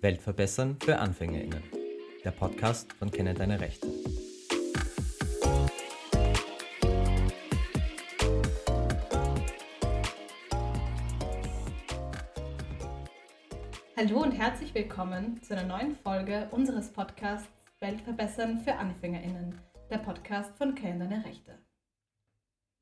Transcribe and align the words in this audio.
Welt 0.00 0.22
verbessern 0.22 0.76
für 0.80 0.96
AnfängerInnen. 0.98 1.62
Der 2.24 2.30
Podcast 2.30 2.92
von 2.92 3.10
Kenne 3.10 3.34
deine 3.34 3.58
Rechte. 3.58 3.88
Hallo 13.96 14.22
und 14.22 14.30
herzlich 14.30 14.72
willkommen 14.72 15.42
zu 15.42 15.56
einer 15.56 15.66
neuen 15.66 15.96
Folge 15.96 16.46
unseres 16.52 16.92
Podcasts 16.92 17.48
Welt 17.80 18.00
verbessern 18.00 18.60
für 18.60 18.74
AnfängerInnen. 18.74 19.58
Der 19.90 19.98
Podcast 19.98 20.56
von 20.56 20.76
Kenne 20.76 21.08
deine 21.08 21.24
Rechte. 21.24 21.58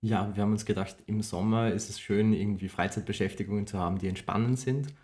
Ja, 0.03 0.37
wir 0.37 0.43
haben 0.43 0.53
uns 0.53 0.67
gedacht, 0.67 0.97
im 1.07 1.23
Sommer 1.23 1.73
ist 1.73 1.89
es 1.89 1.99
schön, 1.99 2.35
irgendwie 2.35 2.69
Freizeitbeschäftigungen 2.69 3.67
zu 3.67 3.79
haben, 3.79 3.99
die 3.99 4.09
entspannend 4.09 4.59
sind. 4.59 4.95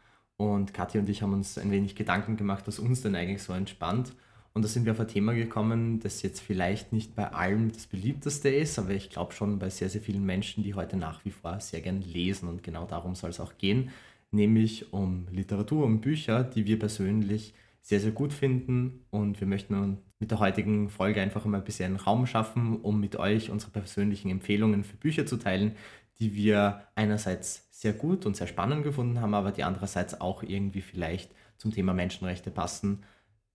Und 0.42 0.74
Kathi 0.74 0.98
und 0.98 1.08
ich 1.08 1.22
haben 1.22 1.34
uns 1.34 1.56
ein 1.56 1.70
wenig 1.70 1.94
Gedanken 1.94 2.36
gemacht, 2.36 2.64
was 2.66 2.80
uns 2.80 3.00
denn 3.00 3.14
eigentlich 3.14 3.44
so 3.44 3.52
entspannt. 3.52 4.12
Und 4.54 4.62
da 4.62 4.68
sind 4.68 4.84
wir 4.84 4.92
auf 4.92 4.98
ein 4.98 5.06
Thema 5.06 5.34
gekommen, 5.34 6.00
das 6.00 6.20
jetzt 6.22 6.40
vielleicht 6.40 6.92
nicht 6.92 7.14
bei 7.14 7.32
allen 7.32 7.70
das 7.70 7.86
beliebteste 7.86 8.48
ist, 8.48 8.76
aber 8.76 8.90
ich 8.90 9.08
glaube 9.08 9.32
schon 9.32 9.60
bei 9.60 9.70
sehr, 9.70 9.88
sehr 9.88 10.00
vielen 10.00 10.26
Menschen, 10.26 10.64
die 10.64 10.74
heute 10.74 10.96
nach 10.96 11.24
wie 11.24 11.30
vor 11.30 11.60
sehr 11.60 11.80
gern 11.80 12.02
lesen. 12.02 12.48
Und 12.48 12.64
genau 12.64 12.86
darum 12.86 13.14
soll 13.14 13.30
es 13.30 13.38
auch 13.38 13.56
gehen, 13.56 13.90
nämlich 14.32 14.92
um 14.92 15.28
Literatur, 15.30 15.86
um 15.86 16.00
Bücher, 16.00 16.42
die 16.42 16.66
wir 16.66 16.76
persönlich 16.76 17.54
sehr, 17.80 18.00
sehr 18.00 18.10
gut 18.10 18.32
finden. 18.32 19.04
Und 19.10 19.40
wir 19.40 19.46
möchten 19.46 19.98
mit 20.18 20.32
der 20.32 20.40
heutigen 20.40 20.88
Folge 20.88 21.22
einfach 21.22 21.44
mal 21.44 21.58
ein 21.58 21.64
bisschen 21.64 21.94
Raum 21.94 22.26
schaffen, 22.26 22.80
um 22.80 22.98
mit 22.98 23.14
euch 23.14 23.48
unsere 23.48 23.70
persönlichen 23.70 24.28
Empfehlungen 24.28 24.82
für 24.82 24.96
Bücher 24.96 25.24
zu 25.24 25.36
teilen, 25.36 25.76
die 26.18 26.34
wir 26.34 26.82
einerseits 26.96 27.68
sehr 27.82 27.92
gut 27.92 28.26
und 28.26 28.36
sehr 28.36 28.46
spannend 28.46 28.84
gefunden 28.84 29.20
haben, 29.20 29.34
aber 29.34 29.50
die 29.50 29.64
andererseits 29.64 30.20
auch 30.20 30.44
irgendwie 30.44 30.82
vielleicht 30.82 31.34
zum 31.58 31.72
Thema 31.72 31.92
Menschenrechte 31.92 32.52
passen. 32.52 33.02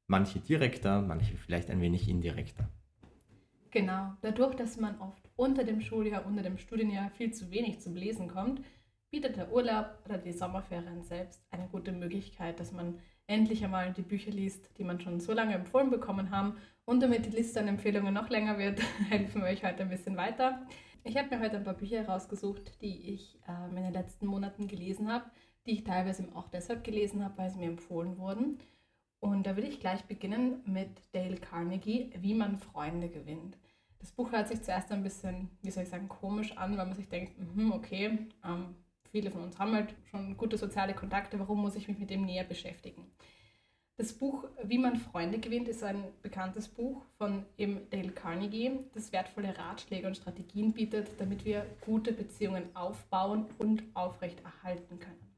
Manche 0.08 0.40
direkter, 0.40 1.02
manche 1.02 1.38
vielleicht 1.38 1.70
ein 1.70 1.80
wenig 1.80 2.10
indirekter. 2.10 2.70
Genau, 3.72 4.14
dadurch, 4.22 4.56
dass 4.56 4.78
man 4.78 5.00
oft 5.00 5.30
unter 5.38 5.64
dem 5.64 5.80
Schuljahr, 5.80 6.26
unter 6.26 6.44
dem 6.44 6.58
Studienjahr 6.58 7.10
viel 7.12 7.32
zu 7.32 7.52
wenig 7.52 7.80
zum 7.80 7.96
Lesen 7.96 8.28
kommt, 8.28 8.62
bietet 9.12 9.38
der 9.38 9.52
Urlaub 9.54 10.00
oder 10.04 10.18
die 10.18 10.34
Sommerferien 10.34 11.04
selbst 11.04 11.42
eine 11.50 11.70
gute 11.70 11.94
Möglichkeit, 11.94 12.60
dass 12.60 12.74
man 12.74 13.00
endlich 13.28 13.64
einmal 13.64 13.94
die 13.94 14.02
Bücher 14.02 14.32
liest, 14.32 14.78
die 14.78 14.84
man 14.84 15.00
schon 15.00 15.22
so 15.22 15.32
lange 15.32 15.54
empfohlen 15.54 15.90
bekommen 15.90 16.32
haben. 16.32 16.58
Und 16.84 17.02
damit 17.02 17.26
die 17.26 17.36
Liste 17.36 17.62
an 17.62 17.70
Empfehlungen 17.70 18.14
noch 18.14 18.30
länger 18.30 18.58
wird, 18.58 18.82
helfen 19.10 19.42
wir 19.42 19.48
euch 19.48 19.64
heute 19.64 19.84
ein 19.84 19.90
bisschen 19.90 20.18
weiter. 20.18 20.68
Ich 21.08 21.16
habe 21.16 21.34
mir 21.34 21.42
heute 21.42 21.56
ein 21.56 21.64
paar 21.64 21.74
Bücher 21.74 22.04
herausgesucht, 22.04 22.82
die 22.82 23.14
ich 23.14 23.40
äh, 23.48 23.70
in 23.70 23.82
den 23.82 23.94
letzten 23.94 24.26
Monaten 24.26 24.68
gelesen 24.68 25.10
habe, 25.10 25.24
die 25.66 25.72
ich 25.72 25.86
teilweise 25.86 26.28
auch 26.36 26.50
deshalb 26.50 26.84
gelesen 26.84 27.24
habe, 27.24 27.38
weil 27.38 27.50
sie 27.50 27.60
mir 27.60 27.70
empfohlen 27.70 28.18
wurden. 28.18 28.58
Und 29.22 29.48
da 29.48 29.56
will 29.56 29.64
ich 29.64 29.80
gleich 29.80 30.04
beginnen 30.04 30.62
mit 30.66 30.90
Dale 31.14 31.38
Carnegie, 31.38 32.12
Wie 32.20 32.34
man 32.34 32.58
Freunde 32.58 33.08
gewinnt. 33.08 33.58
Das 34.00 34.12
Buch 34.12 34.34
hört 34.34 34.50
sich 34.50 34.62
zuerst 34.62 34.92
ein 34.92 35.02
bisschen, 35.02 35.50
wie 35.62 35.72
soll 35.72 35.84
ich 35.84 35.90
sagen, 35.90 36.10
komisch 36.10 36.58
an, 36.58 36.78
weil 36.78 36.86
man 36.86 36.96
sich 36.98 37.08
denkt, 37.08 37.36
mh, 37.56 37.74
okay, 37.74 38.28
ähm, 38.44 38.76
viele 39.10 39.32
von 39.32 39.44
uns 39.44 39.58
haben 39.58 39.76
halt 39.76 39.96
schon 40.12 40.36
gute 40.36 40.58
soziale 40.58 40.94
Kontakte, 40.94 41.40
warum 41.40 41.62
muss 41.62 41.78
ich 41.78 41.88
mich 41.88 42.00
mit 42.00 42.10
dem 42.10 42.26
näher 42.26 42.44
beschäftigen? 42.44 43.10
Das 44.00 44.14
Buch 44.14 44.44
Wie 44.62 44.78
man 44.78 44.98
Freunde 44.98 45.40
gewinnt 45.40 45.68
ist 45.68 45.84
ein 45.84 46.04
bekanntes 46.22 46.68
Buch 46.68 47.04
von 47.18 47.44
eben 47.58 47.90
Dale 47.90 48.12
Carnegie, 48.12 48.80
das 48.94 49.12
wertvolle 49.12 49.58
Ratschläge 49.58 50.06
und 50.06 50.16
Strategien 50.16 50.72
bietet, 50.72 51.10
damit 51.20 51.46
wir 51.46 51.66
gute 51.82 52.14
Beziehungen 52.14 52.76
aufbauen 52.76 53.48
und 53.58 53.82
aufrechterhalten 53.96 55.00
können. 55.00 55.36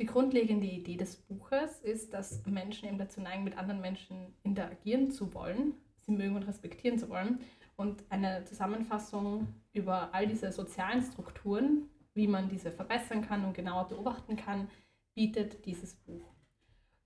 Die 0.00 0.06
grundlegende 0.06 0.66
Idee 0.66 0.96
des 0.96 1.14
Buches 1.14 1.78
ist, 1.80 2.12
dass 2.12 2.44
Menschen 2.44 2.88
eben 2.88 2.98
dazu 2.98 3.20
neigen, 3.20 3.44
mit 3.44 3.56
anderen 3.56 3.80
Menschen 3.80 4.34
interagieren 4.42 5.12
zu 5.12 5.32
wollen, 5.32 5.74
sie 6.00 6.10
mögen 6.10 6.34
und 6.34 6.42
respektieren 6.42 6.98
zu 6.98 7.08
wollen. 7.08 7.38
Und 7.76 8.02
eine 8.08 8.44
Zusammenfassung 8.46 9.46
über 9.72 10.12
all 10.12 10.26
diese 10.26 10.50
sozialen 10.50 11.02
Strukturen, 11.02 11.88
wie 12.14 12.26
man 12.26 12.48
diese 12.48 12.72
verbessern 12.72 13.22
kann 13.22 13.44
und 13.44 13.54
genauer 13.54 13.86
beobachten 13.86 14.34
kann, 14.34 14.68
bietet 15.14 15.64
dieses 15.64 15.94
Buch. 15.94 16.35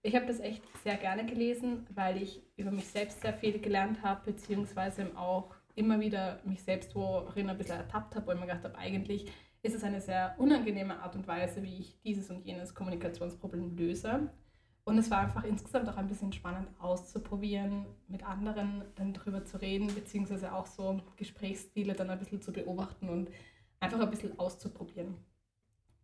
Ich 0.03 0.15
habe 0.16 0.27
das 0.27 0.41
echt 0.41 0.62
sehr 0.83 0.97
gerne 0.97 1.27
gelesen, 1.27 1.87
weil 1.94 2.22
ich 2.22 2.43
über 2.56 2.71
mich 2.71 2.87
selbst 2.87 3.21
sehr 3.21 3.34
viel 3.34 3.59
gelernt 3.59 4.03
habe, 4.03 4.33
beziehungsweise 4.33 5.16
auch 5.16 5.55
immer 5.75 6.00
wieder 6.00 6.41
mich 6.44 6.62
selbst 6.62 6.94
worin 6.94 7.50
ein 7.50 7.59
bisschen 7.59 7.77
ertappt 7.77 8.16
habe, 8.16 8.27
wo 8.27 8.33
ich 8.33 8.41
mir 8.41 8.47
gedacht 8.47 8.65
habe, 8.65 8.78
eigentlich 8.78 9.27
ist 9.62 9.75
es 9.75 9.84
eine 9.84 10.00
sehr 10.00 10.34
unangenehme 10.39 11.00
Art 11.00 11.15
und 11.16 11.28
Weise, 11.28 11.62
wie 11.62 11.81
ich 11.81 12.00
dieses 12.00 12.31
und 12.31 12.47
jenes 12.47 12.75
Kommunikationsproblem 12.75 13.77
löse. 13.77 14.31
Und 14.84 14.97
es 14.97 15.10
war 15.10 15.21
einfach 15.21 15.44
insgesamt 15.44 15.89
auch 15.89 15.99
ein 15.99 16.09
bisschen 16.09 16.33
spannend 16.33 16.69
auszuprobieren, 16.78 17.84
mit 18.09 18.25
anderen 18.25 18.84
dann 18.97 19.12
darüber 19.12 19.44
zu 19.44 19.60
reden, 19.60 19.94
beziehungsweise 19.94 20.55
auch 20.55 20.66
so 20.66 21.03
Gesprächsstile 21.16 21.93
dann 21.93 22.09
ein 22.09 22.19
bisschen 22.19 22.41
zu 22.41 22.53
beobachten 22.53 23.10
und 23.10 23.31
einfach 23.81 24.00
ein 24.00 24.10
bisschen 24.10 24.39
auszuprobieren. 24.39 25.16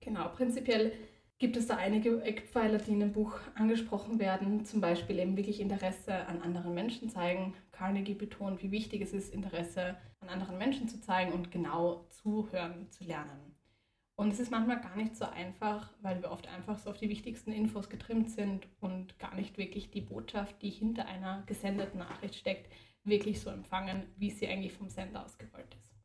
Genau, 0.01 0.29
prinzipiell 0.29 0.93
gibt 1.39 1.57
es 1.57 1.67
da 1.67 1.77
einige 1.77 2.23
Eckpfeiler, 2.23 2.79
die 2.79 2.93
in 2.93 3.01
dem 3.01 3.13
Buch 3.13 3.39
angesprochen 3.55 4.19
werden, 4.19 4.65
zum 4.65 4.81
Beispiel 4.81 5.19
eben 5.19 5.37
wirklich 5.37 5.61
Interesse 5.61 6.27
an 6.27 6.41
anderen 6.41 6.73
Menschen 6.75 7.11
zeigen. 7.11 7.55
Carnegie 7.73 8.15
betont, 8.15 8.63
wie 8.63 8.71
wichtig 8.71 9.03
es 9.03 9.13
ist, 9.13 9.35
Interesse 9.35 9.97
an 10.21 10.31
anderen 10.31 10.57
Menschen 10.57 10.89
zu 10.89 11.01
zeigen 11.01 11.33
und 11.33 11.51
genau 11.51 12.07
zuhören 12.09 12.91
zu 12.91 13.05
lernen. 13.05 13.55
Und 14.19 14.33
es 14.33 14.41
ist 14.41 14.51
manchmal 14.51 14.81
gar 14.81 14.97
nicht 14.97 15.15
so 15.15 15.27
einfach, 15.27 15.93
weil 16.01 16.23
wir 16.23 16.31
oft 16.31 16.49
einfach 16.49 16.79
so 16.79 16.89
auf 16.89 16.97
die 16.97 17.11
wichtigsten 17.11 17.53
Infos 17.53 17.91
getrimmt 17.91 18.31
sind 18.31 18.67
und 18.81 19.19
gar 19.19 19.35
nicht 19.35 19.59
wirklich 19.59 19.91
die 19.91 20.01
Botschaft, 20.01 20.63
die 20.63 20.71
hinter 20.71 21.07
einer 21.07 21.43
gesendeten 21.45 21.99
Nachricht 21.99 22.37
steckt, 22.37 22.73
wirklich 23.05 23.41
so 23.43 23.51
empfangen, 23.51 24.05
wie 24.17 24.31
sie 24.31 24.49
eigentlich 24.49 24.73
vom 24.73 24.89
Sender 24.89 25.23
aus 25.23 25.37
gewollt 25.37 25.77
ist. 25.83 25.96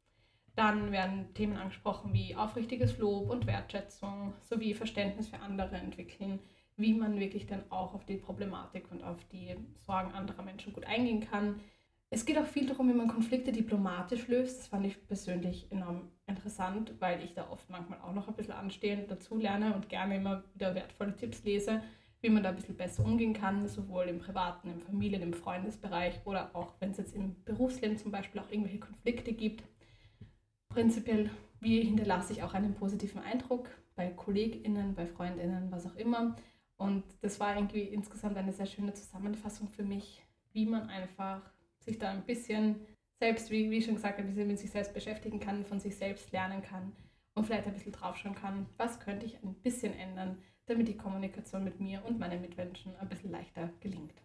Dann 0.56 0.92
werden 0.92 1.34
Themen 1.34 1.56
angesprochen 1.56 2.14
wie 2.14 2.36
aufrichtiges 2.36 2.98
Lob 2.98 3.30
und 3.30 3.48
Wertschätzung 3.48 4.34
sowie 4.42 4.74
Verständnis 4.74 5.30
für 5.30 5.40
andere 5.40 5.76
entwickeln, 5.78 6.40
wie 6.76 6.94
man 6.94 7.20
wirklich 7.20 7.48
dann 7.48 7.64
auch 7.70 7.94
auf 7.94 8.06
die 8.06 8.18
Problematik 8.18 8.92
und 8.92 9.04
auf 9.04 9.18
die 9.32 9.56
Sorgen 9.86 10.12
anderer 10.12 10.44
Menschen 10.44 10.74
gut 10.74 10.86
eingehen 10.86 11.22
kann. 11.22 11.62
Es 12.10 12.26
geht 12.26 12.38
auch 12.38 12.46
viel 12.46 12.66
darum, 12.66 12.90
wie 12.90 12.94
man 12.94 13.08
Konflikte 13.08 13.54
diplomatisch 13.54 14.28
löst. 14.28 14.60
Das 14.60 14.68
fand 14.68 14.86
ich 14.86 15.08
persönlich 15.08 15.72
enorm 15.72 16.10
interessant, 16.28 16.94
weil 17.00 17.24
ich 17.24 17.34
da 17.34 17.50
oft 17.50 17.70
manchmal 17.70 18.02
auch 18.02 18.14
noch 18.14 18.28
ein 18.28 18.34
bisschen 18.34 18.54
anstehend 18.54 19.10
dazu 19.10 19.38
lerne 19.38 19.74
und 19.74 19.88
gerne 19.88 20.18
immer 20.18 20.44
wieder 20.54 20.76
wertvolle 20.76 21.16
Tipps 21.16 21.46
lese, 21.46 21.82
wie 22.20 22.30
man 22.30 22.44
da 22.44 22.50
ein 22.50 22.58
bisschen 22.58 22.76
besser 22.76 23.06
umgehen 23.06 23.34
kann, 23.34 23.66
sowohl 23.70 24.06
im 24.10 24.20
privaten, 24.20 24.70
im 24.70 24.82
Familien-, 24.82 25.22
im 25.22 25.34
Freundesbereich 25.34 26.20
oder 26.26 26.54
auch 26.54 26.74
wenn 26.80 26.92
es 26.92 26.98
jetzt 26.98 27.16
im 27.16 27.42
Berufsleben 27.46 27.98
zum 27.98 28.12
Beispiel 28.12 28.42
auch 28.42 28.52
irgendwelche 28.52 28.80
Konflikte 28.80 29.32
gibt 29.32 29.64
prinzipiell, 30.74 31.30
wie 31.60 31.82
hinterlasse 31.82 32.34
ich 32.34 32.44
auch 32.44 32.54
einen 32.54 32.74
positiven 32.74 33.22
Eindruck 33.22 33.70
bei 33.96 34.10
KollegInnen, 34.10 34.96
bei 34.96 35.06
FreundInnen, 35.06 35.72
was 35.72 35.86
auch 35.86 35.96
immer. 35.96 36.36
Und 36.78 37.04
das 37.22 37.40
war 37.40 37.56
irgendwie 37.56 37.84
insgesamt 37.84 38.38
eine 38.38 38.54
sehr 38.54 38.66
schöne 38.66 38.94
Zusammenfassung 38.94 39.70
für 39.70 39.84
mich, 39.84 40.26
wie 40.54 40.66
man 40.66 40.90
einfach 40.90 41.42
sich 41.80 42.00
da 42.00 42.10
ein 42.10 42.26
bisschen 42.26 42.78
selbst, 43.20 43.52
wie, 43.52 43.70
wie 43.70 43.82
schon 43.82 43.96
gesagt, 43.96 44.20
ein 44.20 44.26
bisschen 44.26 44.48
mit 44.48 44.58
sich 44.58 44.72
selbst 44.72 44.94
beschäftigen 44.94 45.40
kann, 45.40 45.64
von 45.64 45.80
sich 45.80 45.96
selbst 45.96 46.32
lernen 46.32 46.64
kann 46.64 46.92
und 47.36 47.46
vielleicht 47.46 47.68
ein 47.68 47.74
bisschen 47.74 47.92
draufschauen 47.92 48.36
kann, 48.36 48.66
was 48.78 49.00
könnte 49.00 49.26
ich 49.26 49.44
ein 49.44 49.54
bisschen 49.54 49.94
ändern, 49.94 50.38
damit 50.66 50.88
die 50.88 50.98
Kommunikation 50.98 51.64
mit 51.64 51.80
mir 51.80 52.04
und 52.06 52.20
meinen 52.20 52.42
Mitmenschen 52.42 52.96
ein 52.96 53.10
bisschen 53.10 53.32
leichter 53.32 53.72
gelingt. 53.80 54.16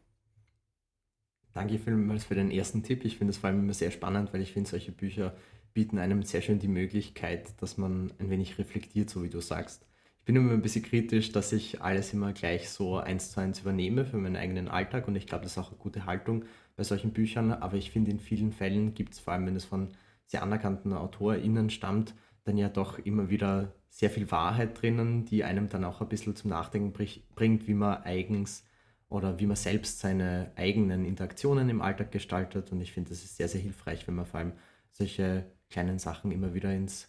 Danke 1.52 1.78
vielmals 1.78 2.24
für 2.24 2.34
den 2.34 2.50
ersten 2.50 2.82
Tipp. 2.82 3.04
Ich 3.04 3.18
finde 3.18 3.30
es 3.32 3.38
vor 3.38 3.48
allem 3.48 3.60
immer 3.60 3.74
sehr 3.74 3.90
spannend, 3.90 4.32
weil 4.32 4.42
ich 4.42 4.52
finde, 4.52 4.68
solche 4.68 4.92
Bücher 4.92 5.34
bieten 5.76 5.99
einem 5.99 6.23
sehr 6.23 6.40
schön 6.40 6.58
die 6.58 6.69
Möglichkeit, 6.69 7.61
dass 7.61 7.76
man 7.76 8.11
ein 8.19 8.31
wenig 8.31 8.56
reflektiert, 8.56 9.11
so 9.11 9.23
wie 9.23 9.28
du 9.28 9.43
sagst. 9.43 9.84
Ich 10.20 10.25
bin 10.25 10.34
immer 10.34 10.52
ein 10.52 10.62
bisschen 10.62 10.82
kritisch, 10.82 11.32
dass 11.32 11.52
ich 11.52 11.82
alles 11.82 12.14
immer 12.14 12.32
gleich 12.32 12.70
so 12.70 12.96
eins 12.96 13.31
zu 13.32 13.40
eins 13.40 13.61
übernehme 13.61 14.06
für 14.06 14.17
meinen 14.17 14.37
eigenen 14.37 14.69
Alltag 14.69 15.06
und 15.06 15.17
ich 15.17 15.26
glaube, 15.26 15.44
das 15.44 15.52
ist 15.52 15.58
auch 15.58 15.69
eine 15.69 15.76
gute 15.76 16.06
Haltung 16.06 16.46
bei 16.76 16.82
solchen 16.82 17.12
Büchern, 17.12 17.52
aber 17.52 17.76
ich 17.76 17.90
finde, 17.90 18.11
in 18.11 18.20
vielen 18.20 18.52
Fällen 18.52 18.94
gibt 18.94 19.12
es 19.12 19.19
vor 19.19 19.34
allem, 19.34 19.44
wenn 19.44 19.55
es 19.55 19.67
von 19.67 19.90
sehr 20.25 20.43
anerkannten 20.43 20.94
AutorInnen 20.94 21.69
stammt, 21.69 22.14
dann 22.44 22.56
ja 22.56 22.70
doch 22.70 22.99
immer 22.99 23.28
wieder 23.28 23.75
sehr 23.90 24.08
viel 24.08 24.31
Wahrheit 24.31 24.81
drinnen, 24.81 25.26
die 25.26 25.44
einem 25.44 25.69
dann 25.69 25.84
auch 25.84 26.00
ein 26.00 26.08
bisschen 26.08 26.37
zum 26.37 26.49
Nachdenken 26.49 26.94
bringt, 27.34 27.69
wie 27.69 27.75
man 27.75 28.02
eigens 28.02 28.64
oder 29.11 29.38
wie 29.38 29.46
man 29.46 29.56
selbst 29.56 29.99
seine 29.99 30.52
eigenen 30.56 31.05
Interaktionen 31.05 31.69
im 31.69 31.82
Alltag 31.82 32.12
gestaltet. 32.12 32.73
Und 32.73 32.81
ich 32.81 32.93
finde, 32.93 33.11
das 33.11 33.25
ist 33.25 33.37
sehr, 33.37 33.49
sehr 33.49 33.61
hilfreich, 33.61 34.08
wenn 34.08 34.14
man 34.14 34.25
vor 34.25 34.40
allem 34.40 34.52
solche 34.90 35.44
kleinen 35.70 35.98
Sachen 35.98 36.30
immer 36.30 36.54
wieder 36.54 36.72
ins, 36.72 37.08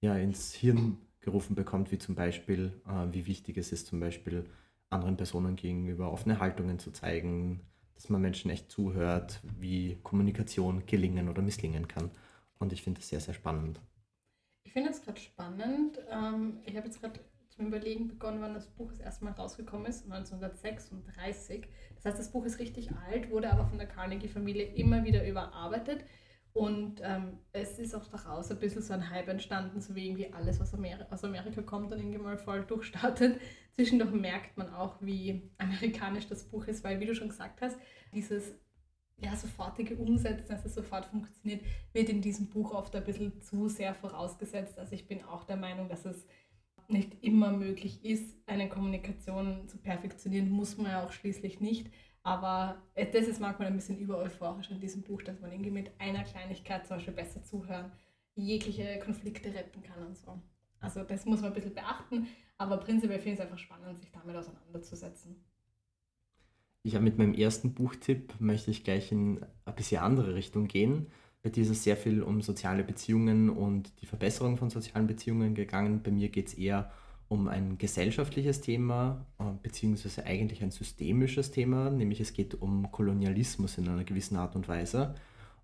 ja, 0.00 0.16
ins 0.16 0.54
Hirn 0.54 0.98
gerufen 1.20 1.54
bekommt, 1.54 1.90
wie 1.92 1.98
zum 1.98 2.14
Beispiel, 2.14 2.72
äh, 2.86 3.12
wie 3.12 3.26
wichtig 3.26 3.58
es 3.58 3.72
ist, 3.72 3.86
zum 3.86 4.00
Beispiel 4.00 4.44
anderen 4.90 5.16
Personen 5.16 5.56
gegenüber 5.56 6.12
offene 6.12 6.38
Haltungen 6.38 6.78
zu 6.78 6.92
zeigen, 6.92 7.60
dass 7.94 8.08
man 8.08 8.20
Menschen 8.20 8.50
echt 8.50 8.70
zuhört, 8.70 9.40
wie 9.58 9.98
Kommunikation 10.02 10.86
gelingen 10.86 11.28
oder 11.28 11.42
misslingen 11.42 11.88
kann. 11.88 12.10
Und 12.58 12.72
ich 12.72 12.82
finde 12.82 13.00
das 13.00 13.08
sehr, 13.08 13.20
sehr 13.20 13.34
spannend. 13.34 13.80
Ich 14.64 14.72
finde 14.72 14.90
das 14.90 15.02
gerade 15.02 15.20
spannend. 15.20 15.98
Ähm, 16.10 16.60
ich 16.64 16.76
habe 16.76 16.86
jetzt 16.86 17.00
gerade 17.00 17.20
zum 17.48 17.66
Überlegen 17.66 18.08
begonnen, 18.08 18.40
wann 18.40 18.54
das 18.54 18.66
Buch 18.66 18.90
das 18.90 19.00
erste 19.00 19.24
Mal 19.24 19.32
rausgekommen 19.32 19.86
ist, 19.86 20.04
1936. 20.04 21.66
Das 21.96 22.04
heißt, 22.04 22.18
das 22.18 22.30
Buch 22.30 22.44
ist 22.44 22.58
richtig 22.58 22.90
alt, 23.08 23.30
wurde 23.30 23.50
aber 23.50 23.66
von 23.66 23.78
der 23.78 23.88
Carnegie-Familie 23.88 24.74
immer 24.74 25.04
wieder 25.04 25.26
überarbeitet. 25.26 26.04
Und 26.56 27.02
ähm, 27.04 27.38
es 27.52 27.78
ist 27.78 27.94
auch 27.94 28.06
daraus 28.06 28.50
ein 28.50 28.58
bisschen 28.58 28.80
so 28.80 28.94
ein 28.94 29.10
Hype 29.10 29.28
entstanden, 29.28 29.82
so 29.82 29.94
wie 29.94 30.06
irgendwie 30.06 30.32
alles, 30.32 30.58
was 30.58 30.72
Ameri 30.72 31.04
aus 31.10 31.22
Amerika 31.22 31.60
kommt, 31.60 31.92
dann 31.92 31.98
irgendwie 31.98 32.16
mal 32.16 32.38
voll 32.38 32.64
durchstartet. 32.64 33.38
Zwischendurch 33.74 34.12
merkt 34.12 34.56
man 34.56 34.72
auch, 34.72 34.96
wie 35.02 35.50
amerikanisch 35.58 36.26
das 36.28 36.44
Buch 36.44 36.66
ist, 36.66 36.82
weil, 36.82 36.98
wie 36.98 37.04
du 37.04 37.14
schon 37.14 37.28
gesagt 37.28 37.60
hast, 37.60 37.76
dieses 38.14 38.54
ja, 39.18 39.36
sofortige 39.36 39.96
Umsetzen, 39.96 40.48
dass 40.48 40.64
es 40.64 40.74
sofort 40.74 41.04
funktioniert, 41.04 41.62
wird 41.92 42.08
in 42.08 42.22
diesem 42.22 42.48
Buch 42.48 42.72
oft 42.72 42.96
ein 42.96 43.04
bisschen 43.04 43.38
zu 43.42 43.68
sehr 43.68 43.94
vorausgesetzt. 43.94 44.78
Also 44.78 44.94
ich 44.94 45.06
bin 45.06 45.22
auch 45.24 45.44
der 45.44 45.56
Meinung, 45.58 45.90
dass 45.90 46.06
es 46.06 46.26
nicht 46.88 47.22
immer 47.22 47.52
möglich 47.52 48.02
ist, 48.02 48.34
eine 48.46 48.70
Kommunikation 48.70 49.68
zu 49.68 49.76
perfektionieren, 49.76 50.48
muss 50.48 50.78
man 50.78 50.90
ja 50.90 51.04
auch 51.04 51.12
schließlich 51.12 51.60
nicht. 51.60 51.90
Aber 52.26 52.82
das 52.96 53.28
ist 53.28 53.40
manchmal 53.40 53.68
ein 53.68 53.76
bisschen 53.76 54.00
übereuphorisch 54.00 54.72
an 54.72 54.80
diesem 54.80 55.02
Buch, 55.02 55.22
dass 55.22 55.38
man 55.38 55.52
irgendwie 55.52 55.70
mit 55.70 55.92
einer 56.00 56.24
Kleinigkeit 56.24 56.84
zum 56.84 56.96
Beispiel 56.96 57.14
besser 57.14 57.40
zuhören, 57.44 57.92
jegliche 58.34 58.98
Konflikte 58.98 59.54
retten 59.54 59.80
kann 59.80 60.04
und 60.04 60.18
so. 60.18 60.42
Also 60.80 61.04
das 61.04 61.24
muss 61.24 61.40
man 61.40 61.52
ein 61.52 61.54
bisschen 61.54 61.74
beachten, 61.74 62.26
aber 62.58 62.78
prinzipiell 62.78 63.20
finde 63.20 63.34
ich 63.34 63.38
es 63.38 63.44
einfach 63.44 63.60
spannend, 63.60 63.96
sich 63.96 64.10
damit 64.10 64.34
auseinanderzusetzen. 64.34 65.36
Ich 66.82 66.96
habe 66.96 67.04
mit 67.04 67.16
meinem 67.16 67.32
ersten 67.32 67.74
Buchtipp 67.74 68.34
möchte 68.40 68.72
ich 68.72 68.82
gleich 68.82 69.12
in 69.12 69.46
ein 69.64 69.74
bisschen 69.76 70.02
andere 70.02 70.34
Richtung 70.34 70.66
gehen. 70.66 71.06
Bei 71.44 71.50
dir 71.50 71.62
ist 71.62 71.70
es 71.70 71.84
sehr 71.84 71.96
viel 71.96 72.24
um 72.24 72.42
soziale 72.42 72.82
Beziehungen 72.82 73.50
und 73.50 73.92
die 74.02 74.06
Verbesserung 74.06 74.56
von 74.56 74.68
sozialen 74.68 75.06
Beziehungen 75.06 75.54
gegangen. 75.54 76.02
Bei 76.02 76.10
mir 76.10 76.28
geht 76.30 76.48
es 76.48 76.54
eher 76.54 76.90
um 76.90 77.05
ein 77.30 77.78
gesellschaftliches 77.78 78.60
Thema, 78.60 79.26
äh, 79.38 79.44
beziehungsweise 79.62 80.24
eigentlich 80.24 80.62
ein 80.62 80.70
systemisches 80.70 81.50
Thema, 81.50 81.90
nämlich 81.90 82.20
es 82.20 82.32
geht 82.32 82.54
um 82.54 82.90
Kolonialismus 82.92 83.78
in 83.78 83.88
einer 83.88 84.04
gewissen 84.04 84.36
Art 84.36 84.56
und 84.56 84.68
Weise. 84.68 85.14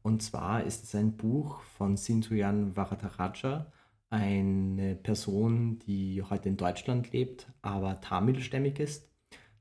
Und 0.02 0.22
zwar 0.22 0.64
ist 0.64 0.84
es 0.84 0.94
ein 0.94 1.16
Buch 1.16 1.60
von 1.60 1.96
Sintuyan 1.96 2.76
Varadaraja, 2.76 3.70
eine 4.10 4.96
Person, 4.96 5.78
die 5.86 6.22
heute 6.22 6.48
in 6.48 6.56
Deutschland 6.56 7.12
lebt, 7.12 7.46
aber 7.62 8.00
tamilstämmig 8.00 8.78
ist 8.80 9.08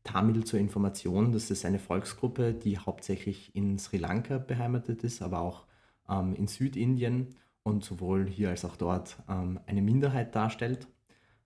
Tamil 0.04 0.44
zur 0.44 0.60
Information, 0.60 1.32
das 1.32 1.52
ist 1.52 1.64
eine 1.66 1.80
Volksgruppe, 1.80 2.54
die 2.54 2.78
hauptsächlich 2.78 3.56
in 3.56 3.78
Sri 3.78 3.98
Lanka 3.98 4.40
beheimatet 4.40 5.04
ist, 5.04 5.22
aber 5.22 5.40
auch 5.40 5.66
ähm, 6.10 6.34
in 6.34 6.48
Südindien 6.48 7.36
und 7.64 7.84
sowohl 7.84 8.28
hier 8.28 8.50
als 8.50 8.66
auch 8.66 8.76
dort 8.76 9.18
ähm, 9.30 9.60
eine 9.68 9.82
Minderheit 9.82 10.36
darstellt. 10.36 10.88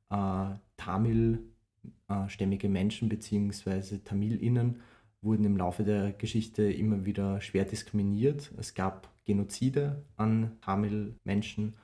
Äh, 0.10 0.56
Tamil-stämmige 0.78 2.68
äh, 2.68 2.70
Menschen 2.70 3.10
bzw. 3.10 3.98
TamilInnen 4.04 4.82
wurden 5.22 5.46
im 5.46 5.58
Laufe 5.58 5.84
der 5.84 6.14
Geschichte 6.14 6.72
immer 6.72 7.06
wieder 7.06 7.42
schwer 7.42 7.66
diskriminiert. 7.66 8.52
Es 8.58 8.74
gab 8.74 9.10
Genozide 9.26 10.06
an 10.18 10.58
Tamil-Menschen 10.62 11.76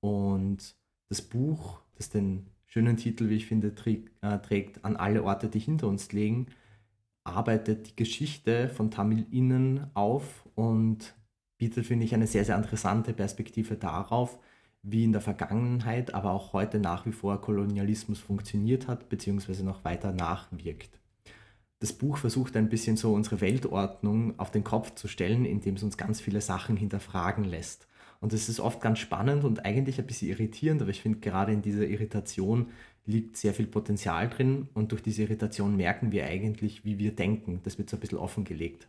und 0.00 0.76
das 1.08 1.22
Buch, 1.22 1.80
das 1.94 2.10
den 2.10 2.46
schönen 2.66 2.96
Titel, 2.96 3.28
wie 3.28 3.36
ich 3.36 3.46
finde, 3.46 3.68
äh, 3.68 4.38
trägt, 4.38 4.84
an 4.84 4.96
alle 4.96 5.24
Orte, 5.24 5.48
die 5.48 5.58
hinter 5.58 5.88
uns 5.88 6.12
liegen, 6.12 6.46
arbeitet 7.24 7.88
die 7.88 7.96
Geschichte 7.96 8.68
von 8.68 8.90
TamilInnen 8.90 9.90
auf 9.94 10.48
und 10.54 11.14
bietet, 11.58 11.86
finde 11.86 12.04
ich, 12.04 12.14
eine 12.14 12.26
sehr, 12.26 12.44
sehr 12.44 12.56
interessante 12.56 13.12
Perspektive 13.12 13.76
darauf, 13.76 14.38
wie 14.82 15.04
in 15.04 15.12
der 15.12 15.20
Vergangenheit, 15.20 16.14
aber 16.14 16.32
auch 16.32 16.52
heute 16.52 16.78
nach 16.78 17.06
wie 17.06 17.12
vor 17.12 17.40
Kolonialismus 17.40 18.18
funktioniert 18.18 18.88
hat, 18.88 19.08
beziehungsweise 19.08 19.64
noch 19.64 19.84
weiter 19.84 20.12
nachwirkt. 20.12 21.00
Das 21.80 21.92
Buch 21.92 22.18
versucht 22.18 22.56
ein 22.56 22.68
bisschen 22.68 22.96
so 22.96 23.12
unsere 23.12 23.40
Weltordnung 23.40 24.38
auf 24.38 24.50
den 24.50 24.64
Kopf 24.64 24.94
zu 24.94 25.08
stellen, 25.08 25.44
indem 25.44 25.76
es 25.76 25.82
uns 25.82 25.96
ganz 25.96 26.20
viele 26.20 26.40
Sachen 26.40 26.76
hinterfragen 26.76 27.44
lässt. 27.44 27.88
Und 28.20 28.34
das 28.34 28.50
ist 28.50 28.60
oft 28.60 28.82
ganz 28.82 28.98
spannend 28.98 29.44
und 29.44 29.64
eigentlich 29.64 29.98
ein 29.98 30.06
bisschen 30.06 30.28
irritierend, 30.28 30.82
aber 30.82 30.90
ich 30.90 31.00
finde 31.00 31.20
gerade 31.20 31.52
in 31.52 31.62
dieser 31.62 31.86
Irritation 31.86 32.66
liegt 33.06 33.38
sehr 33.38 33.54
viel 33.54 33.66
Potenzial 33.66 34.28
drin 34.28 34.68
und 34.74 34.92
durch 34.92 35.02
diese 35.02 35.22
Irritation 35.22 35.74
merken 35.74 36.12
wir 36.12 36.26
eigentlich, 36.26 36.84
wie 36.84 36.98
wir 36.98 37.14
denken. 37.14 37.60
Das 37.64 37.78
wird 37.78 37.88
so 37.88 37.96
ein 37.96 38.00
bisschen 38.00 38.18
offengelegt. 38.18 38.88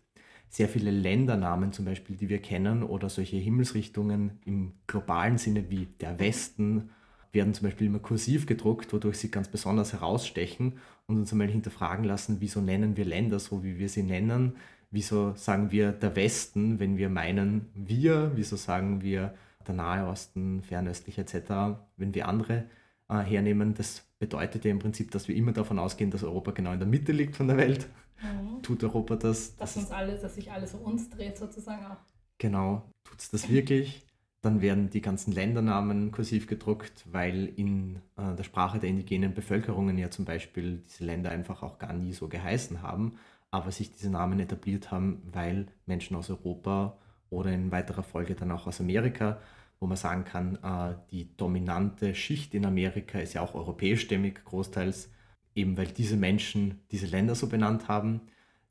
Sehr 0.51 0.69
viele 0.69 0.91
Ländernamen 0.91 1.73
zum 1.73 1.85
Beispiel, 1.85 2.15
die 2.15 2.29
wir 2.29 2.39
kennen 2.39 2.83
oder 2.83 3.09
solche 3.09 3.37
Himmelsrichtungen 3.37 4.39
im 4.45 4.73
globalen 4.85 5.39
Sinne 5.39 5.71
wie 5.71 5.87
der 5.99 6.19
Westen 6.19 6.91
werden 7.31 7.55
zum 7.55 7.67
Beispiel 7.67 7.87
immer 7.87 7.99
kursiv 7.99 8.45
gedruckt, 8.45 8.93
wodurch 8.93 9.17
sie 9.17 9.31
ganz 9.31 9.47
besonders 9.47 9.93
herausstechen 9.93 10.73
und 11.07 11.17
uns 11.17 11.31
einmal 11.31 11.47
hinterfragen 11.47 12.03
lassen, 12.03 12.37
wieso 12.41 12.61
nennen 12.61 12.97
wir 12.97 13.05
Länder 13.05 13.39
so, 13.39 13.63
wie 13.63 13.79
wir 13.79 13.89
sie 13.89 14.03
nennen, 14.03 14.53
Wieso 14.93 15.33
sagen 15.35 15.71
wir 15.71 15.93
der 15.93 16.17
Westen, 16.17 16.79
wenn 16.81 16.97
wir 16.97 17.07
meinen 17.07 17.69
wir? 17.73 18.33
Wieso 18.35 18.57
sagen 18.57 19.01
wir 19.01 19.33
der 19.65 19.73
Nahe 19.73 20.05
Osten, 20.05 20.63
fernöstlich 20.63 21.17
etc., 21.17 21.79
wenn 21.95 22.13
wir 22.13 22.27
andere 22.27 22.65
äh, 23.11 23.19
hernehmen? 23.19 23.75
Das 23.75 24.03
bedeutet 24.17 24.65
ja 24.65 24.71
im 24.71 24.79
Prinzip, 24.79 25.11
dass 25.11 25.27
wir 25.27 25.35
immer 25.35 25.51
davon 25.51 25.77
ausgehen, 25.77 26.09
dass 26.09 26.23
Europa 26.23 26.51
genau 26.51 26.73
in 26.73 26.79
der 26.79 26.87
Mitte 26.87 27.11
liegt 27.11 27.35
von 27.35 27.47
der 27.47 27.57
Welt. 27.57 27.87
Mhm. 28.21 28.63
Tut 28.63 28.83
Europa 28.83 29.15
das? 29.15 29.55
Dass, 29.57 29.77
uns 29.77 29.91
alles, 29.91 30.21
dass 30.21 30.35
sich 30.35 30.51
alles 30.51 30.73
um 30.73 30.81
uns 30.81 31.09
dreht 31.09 31.37
sozusagen 31.37 31.85
auch. 31.85 31.97
Genau, 32.39 32.83
tut 33.03 33.19
es 33.19 33.29
das 33.29 33.49
wirklich? 33.49 34.03
Dann 34.41 34.61
werden 34.61 34.89
die 34.89 35.01
ganzen 35.01 35.33
Ländernamen 35.33 36.11
kursiv 36.11 36.47
gedruckt, 36.47 37.05
weil 37.11 37.53
in 37.55 37.97
äh, 38.17 38.35
der 38.35 38.43
Sprache 38.43 38.79
der 38.79 38.89
indigenen 38.89 39.35
Bevölkerungen 39.35 39.99
ja 39.99 40.09
zum 40.09 40.25
Beispiel 40.25 40.81
diese 40.87 41.05
Länder 41.05 41.29
einfach 41.29 41.61
auch 41.61 41.77
gar 41.77 41.93
nie 41.93 42.13
so 42.13 42.27
geheißen 42.27 42.81
haben 42.81 43.17
aber 43.51 43.71
sich 43.71 43.91
diese 43.91 44.09
Namen 44.09 44.39
etabliert 44.39 44.91
haben, 44.91 45.21
weil 45.31 45.67
Menschen 45.85 46.15
aus 46.15 46.29
Europa 46.29 46.97
oder 47.29 47.51
in 47.51 47.71
weiterer 47.71 48.03
Folge 48.03 48.33
dann 48.33 48.51
auch 48.51 48.65
aus 48.65 48.79
Amerika, 48.79 49.39
wo 49.81 49.87
man 49.87 49.97
sagen 49.97 50.23
kann, 50.23 50.59
äh, 50.63 50.95
die 51.09 51.35
dominante 51.35 52.15
Schicht 52.15 52.53
in 52.53 52.65
Amerika 52.65 53.19
ist 53.19 53.33
ja 53.33 53.41
auch 53.41 53.55
europäischstämmig 53.55 54.45
großteils, 54.45 55.09
eben 55.55 55.75
weil 55.75 55.87
diese 55.87 56.15
Menschen 56.15 56.79
diese 56.91 57.07
Länder 57.07 57.35
so 57.35 57.47
benannt 57.47 57.89
haben. 57.89 58.21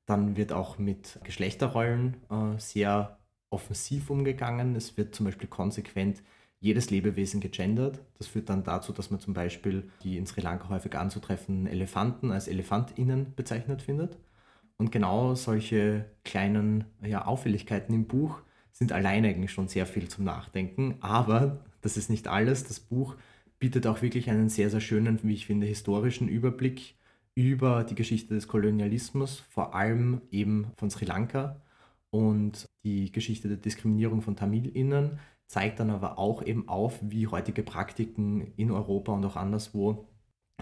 Dann 0.06 0.36
wird 0.36 0.52
auch 0.52 0.78
mit 0.78 1.18
Geschlechterrollen 1.24 2.16
äh, 2.30 2.58
sehr 2.58 3.18
offensiv 3.50 4.08
umgegangen. 4.08 4.76
Es 4.76 4.96
wird 4.96 5.14
zum 5.14 5.26
Beispiel 5.26 5.48
konsequent 5.48 6.22
jedes 6.60 6.90
Lebewesen 6.90 7.40
gegendert. 7.40 8.00
Das 8.18 8.28
führt 8.28 8.48
dann 8.48 8.62
dazu, 8.62 8.92
dass 8.92 9.10
man 9.10 9.18
zum 9.18 9.34
Beispiel 9.34 9.90
die 10.04 10.16
in 10.16 10.26
Sri 10.26 10.42
Lanka 10.42 10.68
häufig 10.68 10.96
anzutreffenden 10.96 11.66
Elefanten 11.66 12.30
als 12.30 12.46
ElefantInnen 12.46 13.34
bezeichnet 13.34 13.82
findet. 13.82 14.16
Und 14.76 14.92
genau 14.92 15.34
solche 15.34 16.04
kleinen 16.24 16.84
ja, 17.02 17.26
Auffälligkeiten 17.26 17.94
im 17.94 18.06
Buch 18.06 18.42
sind 18.80 18.92
alleine 18.92 19.28
eigentlich 19.28 19.52
schon 19.52 19.68
sehr 19.68 19.86
viel 19.86 20.08
zum 20.08 20.24
Nachdenken. 20.24 20.96
Aber 21.00 21.58
das 21.82 21.96
ist 21.96 22.10
nicht 22.10 22.26
alles. 22.28 22.64
Das 22.64 22.80
Buch 22.80 23.14
bietet 23.58 23.86
auch 23.86 24.02
wirklich 24.02 24.30
einen 24.30 24.48
sehr, 24.48 24.70
sehr 24.70 24.80
schönen, 24.80 25.20
wie 25.22 25.34
ich 25.34 25.46
finde, 25.46 25.66
historischen 25.66 26.28
Überblick 26.28 26.94
über 27.34 27.84
die 27.84 27.94
Geschichte 27.94 28.34
des 28.34 28.48
Kolonialismus, 28.48 29.40
vor 29.50 29.74
allem 29.74 30.22
eben 30.30 30.72
von 30.76 30.90
Sri 30.90 31.04
Lanka 31.04 31.60
und 32.10 32.66
die 32.82 33.12
Geschichte 33.12 33.48
der 33.48 33.58
Diskriminierung 33.58 34.22
von 34.22 34.34
TamilInnen, 34.34 35.20
zeigt 35.46 35.78
dann 35.78 35.90
aber 35.90 36.18
auch 36.18 36.42
eben 36.42 36.68
auf, 36.68 36.98
wie 37.02 37.26
heutige 37.26 37.62
Praktiken 37.62 38.52
in 38.56 38.70
Europa 38.70 39.12
und 39.12 39.24
auch 39.24 39.36
anderswo 39.36 40.06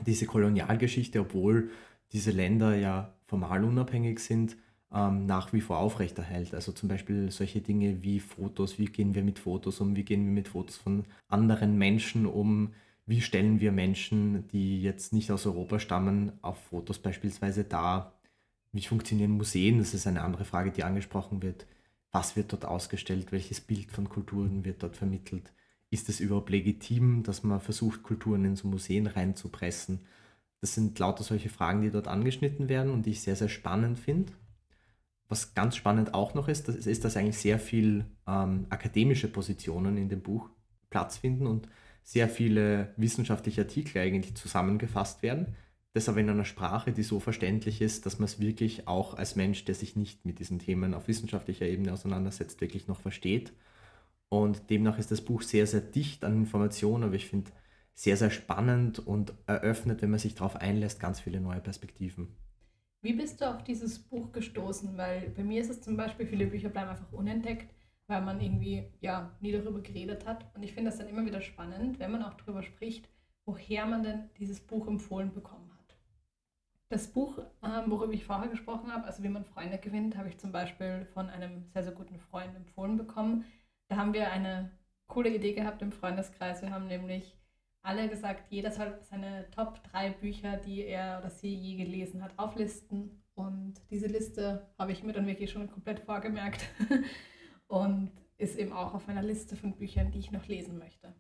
diese 0.06 0.26
Kolonialgeschichte, 0.26 1.20
obwohl 1.20 1.70
diese 2.12 2.32
Länder 2.32 2.76
ja 2.76 3.14
formal 3.26 3.64
unabhängig 3.64 4.18
sind, 4.20 4.56
ähm, 4.92 5.26
nach 5.26 5.52
wie 5.52 5.60
vor 5.60 5.78
aufrechterhält. 5.78 6.54
Also 6.54 6.72
zum 6.72 6.88
Beispiel 6.88 7.30
solche 7.30 7.60
Dinge 7.60 8.02
wie 8.02 8.20
Fotos, 8.20 8.78
wie 8.78 8.86
gehen 8.86 9.14
wir 9.14 9.22
mit 9.22 9.38
Fotos 9.38 9.80
um, 9.80 9.96
wie 9.96 10.04
gehen 10.04 10.24
wir 10.24 10.32
mit 10.32 10.48
Fotos 10.48 10.76
von 10.76 11.04
anderen 11.28 11.76
Menschen 11.78 12.26
um, 12.26 12.72
wie 13.06 13.20
stellen 13.20 13.60
wir 13.60 13.72
Menschen, 13.72 14.48
die 14.48 14.82
jetzt 14.82 15.12
nicht 15.12 15.30
aus 15.32 15.46
Europa 15.46 15.78
stammen, 15.78 16.32
auf 16.42 16.58
Fotos 16.64 16.98
beispielsweise 16.98 17.64
dar, 17.64 18.12
wie 18.72 18.82
funktionieren 18.82 19.32
Museen, 19.32 19.78
das 19.78 19.94
ist 19.94 20.06
eine 20.06 20.22
andere 20.22 20.44
Frage, 20.44 20.70
die 20.70 20.84
angesprochen 20.84 21.42
wird. 21.42 21.66
Was 22.12 22.36
wird 22.36 22.52
dort 22.52 22.64
ausgestellt? 22.64 23.32
Welches 23.32 23.60
Bild 23.60 23.90
von 23.90 24.08
Kulturen 24.08 24.64
wird 24.64 24.82
dort 24.82 24.96
vermittelt? 24.96 25.52
Ist 25.90 26.08
es 26.08 26.20
überhaupt 26.20 26.50
legitim, 26.50 27.22
dass 27.22 27.42
man 27.42 27.60
versucht, 27.60 28.02
Kulturen 28.02 28.44
in 28.44 28.56
so 28.56 28.68
Museen 28.68 29.06
reinzupressen? 29.06 30.00
Das 30.60 30.74
sind 30.74 30.98
lauter 30.98 31.24
solche 31.24 31.48
Fragen, 31.48 31.82
die 31.82 31.90
dort 31.90 32.08
angeschnitten 32.08 32.68
werden 32.68 32.92
und 32.92 33.06
die 33.06 33.10
ich 33.10 33.22
sehr, 33.22 33.36
sehr 33.36 33.48
spannend 33.48 33.98
finde. 33.98 34.32
Was 35.28 35.54
ganz 35.54 35.76
spannend 35.76 36.14
auch 36.14 36.34
noch 36.34 36.48
ist, 36.48 36.68
das 36.68 36.86
ist, 36.86 37.04
dass 37.04 37.16
eigentlich 37.16 37.38
sehr 37.38 37.58
viel 37.58 38.06
ähm, 38.26 38.66
akademische 38.70 39.28
Positionen 39.28 39.96
in 39.96 40.08
dem 40.08 40.22
Buch 40.22 40.48
Platz 40.90 41.18
finden 41.18 41.46
und 41.46 41.68
sehr 42.02 42.28
viele 42.28 42.94
wissenschaftliche 42.96 43.62
Artikel 43.62 43.98
eigentlich 43.98 44.34
zusammengefasst 44.34 45.22
werden. 45.22 45.54
Das 45.92 46.08
aber 46.08 46.20
in 46.20 46.30
einer 46.30 46.44
Sprache, 46.44 46.92
die 46.92 47.02
so 47.02 47.20
verständlich 47.20 47.82
ist, 47.82 48.06
dass 48.06 48.18
man 48.18 48.24
es 48.24 48.40
wirklich 48.40 48.88
auch 48.88 49.14
als 49.14 49.36
Mensch, 49.36 49.64
der 49.64 49.74
sich 49.74 49.96
nicht 49.96 50.24
mit 50.24 50.38
diesen 50.38 50.58
Themen 50.58 50.94
auf 50.94 51.08
wissenschaftlicher 51.08 51.66
Ebene 51.66 51.92
auseinandersetzt, 51.92 52.60
wirklich 52.60 52.88
noch 52.88 53.00
versteht. 53.00 53.52
Und 54.30 54.70
demnach 54.70 54.98
ist 54.98 55.10
das 55.10 55.20
Buch 55.22 55.42
sehr, 55.42 55.66
sehr 55.66 55.80
dicht 55.80 56.24
an 56.24 56.34
Informationen, 56.34 57.04
aber 57.04 57.14
ich 57.14 57.26
finde, 57.26 57.50
sehr, 57.94 58.16
sehr 58.16 58.30
spannend 58.30 59.00
und 59.00 59.34
eröffnet, 59.46 60.02
wenn 60.02 60.10
man 60.10 60.20
sich 60.20 60.34
darauf 60.34 60.56
einlässt, 60.56 61.00
ganz 61.00 61.20
viele 61.20 61.40
neue 61.40 61.60
Perspektiven. 61.60 62.28
Wie 63.00 63.12
bist 63.12 63.40
du 63.40 63.48
auf 63.48 63.62
dieses 63.62 63.98
Buch 64.00 64.32
gestoßen? 64.32 64.96
Weil 64.96 65.30
bei 65.30 65.44
mir 65.44 65.60
ist 65.60 65.70
es 65.70 65.80
zum 65.82 65.96
Beispiel, 65.96 66.26
viele 66.26 66.46
Bücher 66.46 66.68
bleiben 66.68 66.90
einfach 66.90 67.12
unentdeckt, 67.12 67.72
weil 68.08 68.22
man 68.22 68.40
irgendwie 68.40 68.90
ja 69.00 69.30
nie 69.40 69.52
darüber 69.52 69.80
geredet 69.80 70.26
hat. 70.26 70.44
Und 70.54 70.64
ich 70.64 70.72
finde 70.72 70.90
das 70.90 70.98
dann 70.98 71.08
immer 71.08 71.24
wieder 71.24 71.40
spannend, 71.40 72.00
wenn 72.00 72.10
man 72.10 72.24
auch 72.24 72.34
darüber 72.34 72.62
spricht, 72.62 73.08
woher 73.46 73.86
man 73.86 74.02
denn 74.02 74.30
dieses 74.38 74.60
Buch 74.60 74.88
empfohlen 74.88 75.32
bekommen 75.32 75.70
hat. 75.78 75.96
Das 76.88 77.06
Buch, 77.06 77.38
ähm, 77.62 77.90
worüber 77.90 78.12
ich 78.12 78.24
vorher 78.24 78.48
gesprochen 78.48 78.92
habe, 78.92 79.04
also 79.04 79.22
wie 79.22 79.28
man 79.28 79.44
Freunde 79.44 79.78
gewinnt, 79.78 80.16
habe 80.16 80.28
ich 80.28 80.38
zum 80.38 80.50
Beispiel 80.50 81.06
von 81.14 81.30
einem 81.30 81.66
sehr, 81.68 81.84
sehr 81.84 81.92
guten 81.92 82.18
Freund 82.18 82.56
empfohlen 82.56 82.96
bekommen. 82.96 83.44
Da 83.88 83.96
haben 83.96 84.12
wir 84.12 84.32
eine 84.32 84.72
coole 85.06 85.34
Idee 85.34 85.52
gehabt 85.52 85.82
im 85.82 85.92
Freundeskreis. 85.92 86.62
Wir 86.62 86.70
haben 86.70 86.88
nämlich 86.88 87.37
alle 87.88 88.06
gesagt, 88.10 88.52
jeder 88.52 88.70
soll 88.70 88.98
seine 89.00 89.46
Top 89.50 89.82
3 89.92 90.10
Bücher, 90.10 90.58
die 90.58 90.84
er 90.84 91.20
oder 91.20 91.30
sie 91.30 91.54
je 91.54 91.82
gelesen 91.82 92.22
hat, 92.22 92.32
auflisten. 92.36 93.22
Und 93.34 93.80
diese 93.90 94.08
Liste 94.08 94.68
habe 94.78 94.92
ich 94.92 95.02
mir 95.02 95.14
dann 95.14 95.26
wirklich 95.26 95.50
schon 95.50 95.70
komplett 95.70 96.00
vorgemerkt 96.00 96.68
und 97.66 98.10
ist 98.36 98.58
eben 98.58 98.74
auch 98.74 98.92
auf 98.92 99.08
einer 99.08 99.22
Liste 99.22 99.56
von 99.56 99.72
Büchern, 99.72 100.10
die 100.10 100.18
ich 100.18 100.30
noch 100.30 100.46
lesen 100.46 100.78
möchte. 100.78 101.14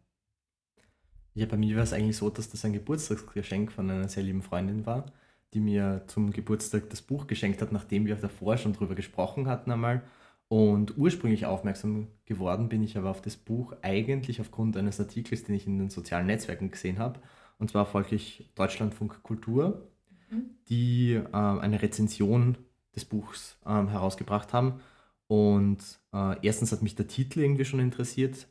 Ja, 1.32 1.46
bei 1.46 1.56
mir 1.56 1.74
war 1.76 1.84
es 1.84 1.94
eigentlich 1.94 2.18
so, 2.18 2.28
dass 2.28 2.50
das 2.50 2.66
ein 2.66 2.74
Geburtstagsgeschenk 2.74 3.72
von 3.72 3.88
einer 3.88 4.08
sehr 4.08 4.22
lieben 4.22 4.42
Freundin 4.42 4.84
war, 4.84 5.06
die 5.54 5.60
mir 5.60 6.04
zum 6.06 6.32
Geburtstag 6.32 6.90
das 6.90 7.00
Buch 7.00 7.26
geschenkt 7.26 7.62
hat, 7.62 7.72
nachdem 7.72 8.04
wir 8.04 8.16
davor 8.16 8.58
schon 8.58 8.74
drüber 8.74 8.94
gesprochen 8.94 9.48
hatten 9.48 9.70
einmal. 9.70 10.02
Und 10.48 10.96
ursprünglich 10.96 11.44
aufmerksam 11.44 12.08
geworden 12.24 12.70
bin 12.70 12.82
ich 12.82 12.96
aber 12.96 13.10
auf 13.10 13.20
das 13.20 13.36
Buch 13.36 13.74
eigentlich 13.82 14.40
aufgrund 14.40 14.76
eines 14.76 14.98
Artikels, 14.98 15.44
den 15.44 15.54
ich 15.54 15.66
in 15.66 15.78
den 15.78 15.90
sozialen 15.90 16.26
Netzwerken 16.26 16.70
gesehen 16.70 16.98
habe. 16.98 17.20
Und 17.58 17.70
zwar 17.70 17.84
folge 17.84 18.16
ich 18.16 18.50
Deutschlandfunk 18.54 19.22
Kultur, 19.22 19.88
mhm. 20.30 20.50
die 20.68 21.12
äh, 21.12 21.32
eine 21.32 21.82
Rezension 21.82 22.56
des 22.96 23.04
Buchs 23.04 23.58
äh, 23.66 23.68
herausgebracht 23.68 24.54
haben. 24.54 24.80
Und 25.26 25.78
äh, 26.14 26.36
erstens 26.40 26.72
hat 26.72 26.82
mich 26.82 26.94
der 26.94 27.08
Titel 27.08 27.40
irgendwie 27.40 27.66
schon 27.66 27.80
interessiert. 27.80 28.48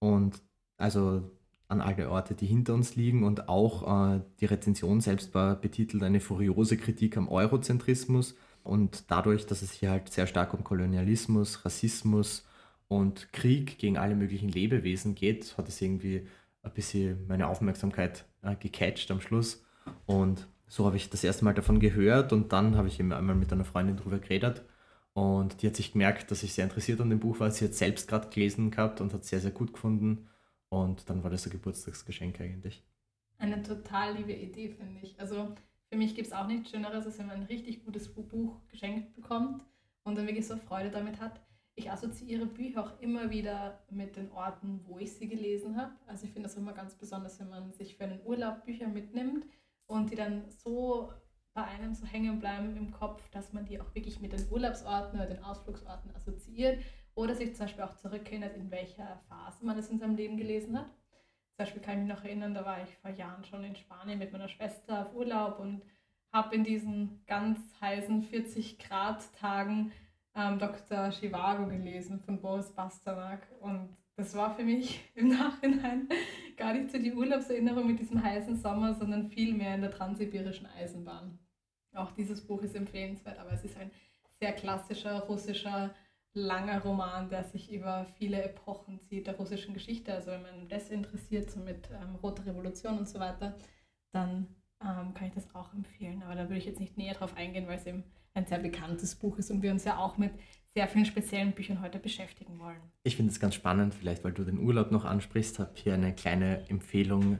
Und 0.00 0.42
also 0.76 1.22
an 1.68 1.80
alle 1.80 2.10
Orte, 2.10 2.34
die 2.34 2.46
hinter 2.46 2.74
uns 2.74 2.94
liegen. 2.94 3.24
Und 3.24 3.48
auch 3.48 4.16
äh, 4.16 4.20
die 4.40 4.44
Rezension 4.44 5.00
selbst 5.00 5.34
war 5.34 5.56
betitelt 5.56 6.02
eine 6.02 6.20
furiose 6.20 6.76
Kritik 6.76 7.16
am 7.16 7.28
Eurozentrismus 7.28 8.36
und 8.64 9.10
dadurch, 9.10 9.46
dass 9.46 9.62
es 9.62 9.72
hier 9.72 9.90
halt 9.90 10.12
sehr 10.12 10.26
stark 10.26 10.54
um 10.54 10.64
Kolonialismus, 10.64 11.64
Rassismus 11.64 12.46
und 12.88 13.32
Krieg 13.32 13.78
gegen 13.78 13.98
alle 13.98 14.14
möglichen 14.14 14.48
Lebewesen 14.48 15.14
geht, 15.14 15.56
hat 15.56 15.68
es 15.68 15.80
irgendwie 15.80 16.26
ein 16.62 16.72
bisschen 16.72 17.26
meine 17.26 17.48
Aufmerksamkeit 17.48 18.24
äh, 18.42 18.54
gecatcht 18.54 19.10
am 19.10 19.20
Schluss. 19.20 19.64
Und 20.06 20.46
so 20.68 20.86
habe 20.86 20.96
ich 20.96 21.10
das 21.10 21.24
erste 21.24 21.44
Mal 21.44 21.54
davon 21.54 21.80
gehört 21.80 22.32
und 22.32 22.52
dann 22.52 22.76
habe 22.76 22.88
ich 22.88 23.00
eben 23.00 23.12
einmal 23.12 23.34
mit 23.34 23.52
einer 23.52 23.64
Freundin 23.64 23.96
drüber 23.96 24.18
geredet. 24.18 24.62
Und 25.14 25.60
die 25.60 25.66
hat 25.66 25.76
sich 25.76 25.92
gemerkt, 25.92 26.30
dass 26.30 26.42
ich 26.42 26.54
sehr 26.54 26.64
interessiert 26.64 27.00
an 27.00 27.10
dem 27.10 27.20
Buch 27.20 27.40
war. 27.40 27.50
Sie 27.50 27.64
hat 27.64 27.74
selbst 27.74 28.08
gerade 28.08 28.30
gelesen 28.30 28.70
gehabt 28.70 29.00
und 29.00 29.12
hat 29.12 29.22
es 29.22 29.28
sehr, 29.28 29.40
sehr 29.40 29.50
gut 29.50 29.72
gefunden. 29.72 30.28
Und 30.70 31.10
dann 31.10 31.22
war 31.22 31.30
das 31.30 31.46
ein 31.46 31.50
Geburtstagsgeschenk 31.50 32.40
eigentlich. 32.40 32.82
Eine 33.36 33.62
total 33.62 34.16
liebe 34.16 34.32
Idee, 34.32 34.70
finde 34.70 35.00
ich. 35.02 35.18
Also 35.20 35.54
für 35.92 35.98
mich 35.98 36.14
gibt 36.14 36.28
es 36.28 36.32
auch 36.32 36.46
nichts 36.46 36.70
Schöneres, 36.70 37.04
als 37.04 37.18
wenn 37.18 37.26
man 37.26 37.36
ein 37.36 37.42
richtig 37.42 37.84
gutes 37.84 38.14
Buch 38.14 38.66
geschenkt 38.68 39.12
bekommt 39.12 39.62
und 40.04 40.16
dann 40.16 40.26
wirklich 40.26 40.46
so 40.46 40.56
Freude 40.56 40.90
damit 40.90 41.20
hat. 41.20 41.38
Ich 41.74 41.90
assoziiere 41.90 42.46
Bücher 42.46 42.82
auch 42.82 42.98
immer 43.00 43.30
wieder 43.30 43.78
mit 43.90 44.16
den 44.16 44.32
Orten, 44.32 44.80
wo 44.86 44.98
ich 44.98 45.12
sie 45.12 45.28
gelesen 45.28 45.76
habe. 45.76 45.92
Also 46.06 46.24
ich 46.24 46.32
finde 46.32 46.48
das 46.48 46.56
immer 46.56 46.72
ganz 46.72 46.94
besonders, 46.94 47.38
wenn 47.40 47.50
man 47.50 47.74
sich 47.74 47.98
für 47.98 48.04
einen 48.04 48.24
Urlaub 48.24 48.64
Bücher 48.64 48.88
mitnimmt 48.88 49.44
und 49.84 50.10
die 50.10 50.16
dann 50.16 50.48
so 50.48 51.12
bei 51.52 51.64
einem 51.64 51.92
so 51.92 52.06
hängen 52.06 52.38
bleiben 52.38 52.74
im 52.74 52.90
Kopf, 52.90 53.28
dass 53.28 53.52
man 53.52 53.66
die 53.66 53.78
auch 53.78 53.94
wirklich 53.94 54.18
mit 54.18 54.32
den 54.32 54.50
Urlaubsorten 54.50 55.20
oder 55.20 55.28
den 55.28 55.44
Ausflugsorten 55.44 56.10
assoziiert 56.16 56.82
oder 57.14 57.34
sich 57.34 57.54
zum 57.54 57.66
Beispiel 57.66 57.84
auch 57.84 57.96
zurückerinnert, 57.96 58.56
in 58.56 58.70
welcher 58.70 59.20
Phase 59.28 59.62
man 59.62 59.76
es 59.76 59.90
in 59.90 59.98
seinem 59.98 60.16
Leben 60.16 60.38
gelesen 60.38 60.78
hat. 60.78 60.90
Beispiel 61.62 61.82
kann 61.82 61.94
ich 61.94 62.06
mich 62.06 62.16
noch 62.16 62.24
erinnern, 62.24 62.54
da 62.54 62.64
war 62.64 62.82
ich 62.82 62.92
vor 62.96 63.12
Jahren 63.12 63.44
schon 63.44 63.62
in 63.62 63.76
Spanien 63.76 64.18
mit 64.18 64.32
meiner 64.32 64.48
Schwester 64.48 65.02
auf 65.02 65.14
Urlaub 65.14 65.60
und 65.60 65.82
habe 66.32 66.56
in 66.56 66.64
diesen 66.64 67.22
ganz 67.28 67.60
heißen 67.80 68.24
40 68.24 68.80
Grad 68.80 69.32
Tagen 69.34 69.92
ähm, 70.34 70.58
Dr. 70.58 71.10
Chivago 71.12 71.68
gelesen 71.68 72.18
von 72.18 72.40
Boris 72.40 72.72
Pasternak 72.72 73.46
und 73.60 73.96
das 74.16 74.34
war 74.34 74.56
für 74.56 74.64
mich 74.64 75.08
im 75.14 75.28
Nachhinein 75.28 76.08
gar 76.56 76.74
nicht 76.74 76.90
so 76.90 76.98
die 76.98 77.12
Urlaubserinnerung 77.12 77.86
mit 77.86 78.00
diesem 78.00 78.20
heißen 78.20 78.56
Sommer, 78.56 78.94
sondern 78.94 79.30
vielmehr 79.30 79.76
in 79.76 79.82
der 79.82 79.92
transsibirischen 79.92 80.66
Eisenbahn. 80.66 81.38
Auch 81.94 82.10
dieses 82.10 82.44
Buch 82.44 82.62
ist 82.62 82.74
empfehlenswert, 82.74 83.38
aber 83.38 83.52
es 83.52 83.62
ist 83.62 83.76
ein 83.76 83.92
sehr 84.40 84.52
klassischer 84.52 85.20
russischer 85.20 85.94
langer 86.34 86.80
Roman, 86.82 87.28
der 87.28 87.44
sich 87.44 87.70
über 87.72 88.06
viele 88.18 88.42
Epochen 88.42 89.00
zieht 89.00 89.26
der 89.26 89.36
russischen 89.36 89.74
Geschichte. 89.74 90.12
Also 90.14 90.30
wenn 90.30 90.42
man 90.42 90.68
das 90.68 90.90
interessiert, 90.90 91.50
so 91.50 91.60
mit 91.60 91.90
ähm, 91.90 92.16
Rote 92.16 92.46
Revolution 92.46 92.98
und 92.98 93.08
so 93.08 93.20
weiter, 93.20 93.56
dann 94.12 94.46
ähm, 94.80 95.14
kann 95.14 95.28
ich 95.28 95.34
das 95.34 95.54
auch 95.54 95.72
empfehlen. 95.74 96.22
Aber 96.22 96.34
da 96.34 96.44
würde 96.44 96.58
ich 96.58 96.66
jetzt 96.66 96.80
nicht 96.80 96.96
näher 96.96 97.14
drauf 97.14 97.36
eingehen, 97.36 97.66
weil 97.66 97.78
es 97.78 97.86
eben 97.86 98.04
ein 98.34 98.46
sehr 98.46 98.58
bekanntes 98.58 99.14
Buch 99.14 99.38
ist 99.38 99.50
und 99.50 99.62
wir 99.62 99.72
uns 99.72 99.84
ja 99.84 99.98
auch 99.98 100.16
mit 100.16 100.32
sehr 100.74 100.88
vielen 100.88 101.04
speziellen 101.04 101.52
Büchern 101.52 101.82
heute 101.82 101.98
beschäftigen 101.98 102.58
wollen. 102.58 102.80
Ich 103.04 103.16
finde 103.16 103.30
es 103.30 103.40
ganz 103.40 103.54
spannend, 103.54 103.94
vielleicht 103.94 104.24
weil 104.24 104.32
du 104.32 104.42
den 104.42 104.58
Urlaub 104.58 104.90
noch 104.90 105.04
ansprichst, 105.04 105.58
habe 105.58 105.72
hier 105.74 105.94
eine 105.94 106.14
kleine 106.14 106.66
Empfehlung 106.70 107.38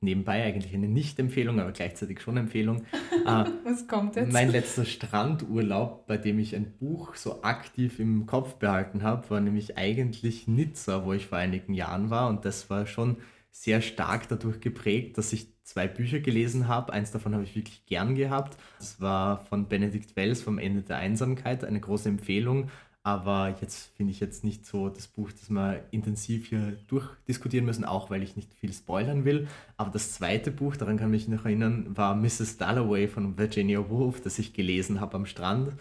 nebenbei, 0.00 0.42
eigentlich 0.42 0.74
eine 0.74 0.88
Nicht-Empfehlung, 0.88 1.60
aber 1.60 1.70
gleichzeitig 1.70 2.20
schon 2.20 2.36
Empfehlung. 2.36 2.84
Äh, 3.24 3.44
Was 3.64 3.86
kommt 3.86 4.16
jetzt? 4.16 4.32
Mein 4.32 4.50
letzter 4.50 4.84
Strandurlaub, 4.84 6.06
bei 6.06 6.16
dem 6.16 6.40
ich 6.40 6.56
ein 6.56 6.72
Buch 6.78 7.14
so 7.14 7.42
aktiv 7.42 8.00
im 8.00 8.26
Kopf 8.26 8.54
behalten 8.54 9.04
habe, 9.04 9.30
war 9.30 9.40
nämlich 9.40 9.76
eigentlich 9.76 10.48
Nizza, 10.48 11.04
wo 11.04 11.12
ich 11.12 11.26
vor 11.26 11.38
einigen 11.38 11.74
Jahren 11.74 12.10
war 12.10 12.28
und 12.28 12.44
das 12.44 12.68
war 12.68 12.86
schon 12.86 13.18
sehr 13.52 13.80
stark 13.80 14.28
dadurch 14.28 14.60
geprägt, 14.60 15.18
dass 15.18 15.32
ich 15.32 15.51
zwei 15.64 15.86
Bücher 15.88 16.20
gelesen 16.20 16.68
habe. 16.68 16.92
Eins 16.92 17.10
davon 17.10 17.34
habe 17.34 17.44
ich 17.44 17.54
wirklich 17.54 17.86
gern 17.86 18.14
gehabt. 18.14 18.56
Das 18.78 19.00
war 19.00 19.44
von 19.46 19.68
Benedikt 19.68 20.16
Wells 20.16 20.42
vom 20.42 20.58
Ende 20.58 20.82
der 20.82 20.96
Einsamkeit, 20.98 21.64
eine 21.64 21.80
große 21.80 22.08
Empfehlung. 22.08 22.70
Aber 23.04 23.56
jetzt 23.60 23.96
finde 23.96 24.12
ich 24.12 24.20
jetzt 24.20 24.44
nicht 24.44 24.64
so 24.64 24.88
das 24.88 25.08
Buch, 25.08 25.32
das 25.32 25.50
wir 25.50 25.82
intensiv 25.90 26.48
hier 26.48 26.78
durchdiskutieren 26.86 27.66
müssen, 27.66 27.84
auch 27.84 28.10
weil 28.10 28.22
ich 28.22 28.36
nicht 28.36 28.54
viel 28.54 28.72
spoilern 28.72 29.24
will. 29.24 29.48
Aber 29.76 29.90
das 29.90 30.12
zweite 30.12 30.52
Buch, 30.52 30.76
daran 30.76 30.98
kann 30.98 31.12
ich 31.12 31.26
mich 31.26 31.36
noch 31.36 31.44
erinnern, 31.44 31.96
war 31.96 32.14
Mrs. 32.14 32.58
Dalloway 32.58 33.08
von 33.08 33.36
Virginia 33.36 33.90
Woolf, 33.90 34.20
das 34.20 34.38
ich 34.38 34.52
gelesen 34.52 35.00
habe 35.00 35.16
am 35.16 35.26
Strand. 35.26 35.72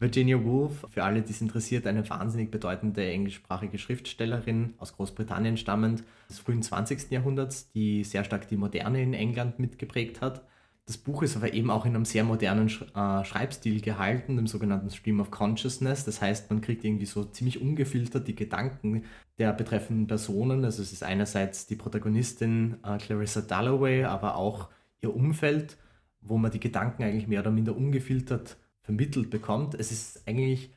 Virginia 0.00 0.42
Woolf, 0.44 0.86
für 0.90 1.02
alle, 1.02 1.22
die 1.22 1.32
es 1.32 1.40
interessiert, 1.40 1.86
eine 1.86 2.08
wahnsinnig 2.08 2.52
bedeutende 2.52 3.04
englischsprachige 3.04 3.78
Schriftstellerin 3.78 4.74
aus 4.78 4.92
Großbritannien 4.92 5.56
stammend 5.56 6.04
des 6.28 6.38
frühen 6.38 6.62
20. 6.62 7.10
Jahrhunderts, 7.10 7.70
die 7.72 8.04
sehr 8.04 8.22
stark 8.22 8.46
die 8.48 8.56
Moderne 8.56 9.02
in 9.02 9.12
England 9.12 9.58
mitgeprägt 9.58 10.20
hat. 10.20 10.44
Das 10.86 10.96
Buch 10.96 11.22
ist 11.22 11.36
aber 11.36 11.52
eben 11.52 11.70
auch 11.70 11.84
in 11.84 11.96
einem 11.96 12.04
sehr 12.04 12.22
modernen 12.24 12.68
äh, 12.68 13.24
Schreibstil 13.24 13.80
gehalten, 13.80 14.36
dem 14.36 14.46
sogenannten 14.46 14.88
Stream 14.88 15.20
of 15.20 15.30
Consciousness. 15.32 16.04
Das 16.04 16.22
heißt, 16.22 16.48
man 16.48 16.60
kriegt 16.60 16.84
irgendwie 16.84 17.04
so 17.04 17.24
ziemlich 17.24 17.60
ungefiltert 17.60 18.26
die 18.28 18.36
Gedanken 18.36 19.04
der 19.36 19.52
betreffenden 19.52 20.06
Personen. 20.06 20.64
Also 20.64 20.80
es 20.80 20.92
ist 20.92 21.02
einerseits 21.02 21.66
die 21.66 21.76
Protagonistin 21.76 22.76
äh, 22.84 22.96
Clarissa 22.98 23.42
Dalloway, 23.42 24.04
aber 24.04 24.36
auch 24.36 24.70
ihr 25.02 25.14
Umfeld, 25.14 25.76
wo 26.22 26.38
man 26.38 26.52
die 26.52 26.60
Gedanken 26.60 27.02
eigentlich 27.02 27.26
mehr 27.26 27.40
oder 27.40 27.50
minder 27.50 27.76
ungefiltert 27.76 28.56
vermittelt 28.88 29.28
bekommt. 29.28 29.74
Es 29.74 29.92
ist 29.92 30.26
eigentlich 30.26 30.70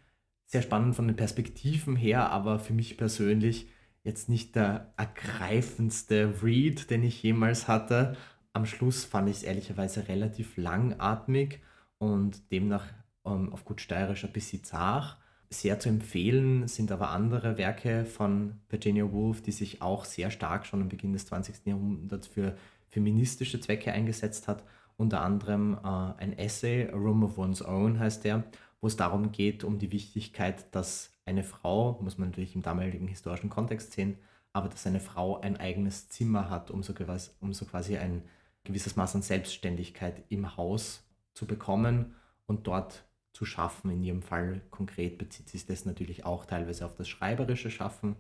sehr 0.46 0.62
spannend 0.62 0.98
von 0.98 1.08
den 1.08 1.16
Perspektiven 1.16 1.96
her, 1.96 2.30
aber 2.30 2.60
für 2.60 2.74
mich 2.74 2.98
persönlich 2.98 3.70
jetzt 4.04 4.28
nicht 4.28 4.54
der 4.58 4.94
ergreifendste 4.98 6.44
Read, 6.44 6.90
den 6.90 7.04
ich 7.04 7.24
jemals 7.24 7.70
hatte. 7.70 8.18
Am 8.52 8.66
Schluss 8.66 9.06
fand 9.06 9.30
ich 9.30 9.38
es 9.38 9.44
ehrlicherweise 9.44 10.10
relativ 10.10 10.58
langatmig 10.58 11.62
und 12.00 12.52
demnach 12.52 12.86
ähm, 13.24 13.54
auf 13.54 13.64
gut 13.64 13.80
steirisch 13.80 14.26
ein 14.26 14.34
bisschen 14.34 14.66
zart. 14.66 15.18
Sehr 15.50 15.80
zu 15.80 15.88
empfehlen 15.88 16.68
sind 16.68 16.92
aber 16.92 17.12
andere 17.12 17.58
Werke 17.58 18.04
von 18.04 18.60
Virginia 18.68 19.10
Woolf, 19.10 19.42
die 19.42 19.54
sich 19.54 19.82
auch 19.82 20.04
sehr 20.04 20.32
stark 20.32 20.66
schon 20.66 20.82
am 20.82 20.90
Beginn 20.90 21.14
des 21.14 21.28
20. 21.28 21.66
Jahrhunderts 21.66 22.28
für 22.28 22.58
feministische 22.90 23.62
Zwecke 23.62 23.94
eingesetzt 23.94 24.50
hat 24.50 24.66
unter 25.02 25.22
anderem 25.22 25.78
äh, 25.84 25.88
ein 25.88 26.38
Essay, 26.38 26.88
A 26.88 26.96
Room 26.96 27.24
of 27.24 27.38
One's 27.38 27.66
Own 27.66 28.00
heißt 28.00 28.24
der, 28.24 28.44
wo 28.80 28.88
es 28.88 28.96
darum 28.96 29.32
geht, 29.32 29.64
um 29.64 29.80
die 29.80 29.92
Wichtigkeit, 29.92 30.74
dass 30.76 31.12
eine 31.26 31.44
Frau, 31.44 32.00
muss 32.02 32.18
man 32.18 32.30
natürlich 32.30 32.56
im 32.56 32.62
damaligen 32.62 33.08
historischen 33.08 33.50
Kontext 33.50 33.94
sehen, 33.94 34.18
aber 34.54 34.70
dass 34.70 34.86
eine 34.86 35.00
Frau 35.00 35.42
ein 35.42 35.58
eigenes 35.58 36.10
Zimmer 36.10 36.50
hat, 36.50 36.72
um 36.72 36.84
so 36.84 36.94
quasi, 36.94 37.32
um 37.40 37.52
so 37.54 37.66
quasi 37.66 37.98
ein 37.98 38.24
gewisses 38.64 38.96
Maß 38.96 39.16
an 39.16 39.22
Selbstständigkeit 39.24 40.24
im 40.30 40.56
Haus 40.56 41.04
zu 41.34 41.48
bekommen 41.48 42.14
und 42.46 42.68
dort 42.68 43.04
zu 43.34 43.46
schaffen. 43.46 43.90
In 43.90 44.04
ihrem 44.04 44.22
Fall 44.22 44.62
konkret 44.70 45.18
bezieht 45.18 45.50
sich 45.50 45.66
das 45.66 45.86
natürlich 45.86 46.26
auch 46.26 46.46
teilweise 46.46 46.86
auf 46.86 46.96
das 46.96 47.08
schreiberische 47.10 47.72
Schaffen, 47.72 48.18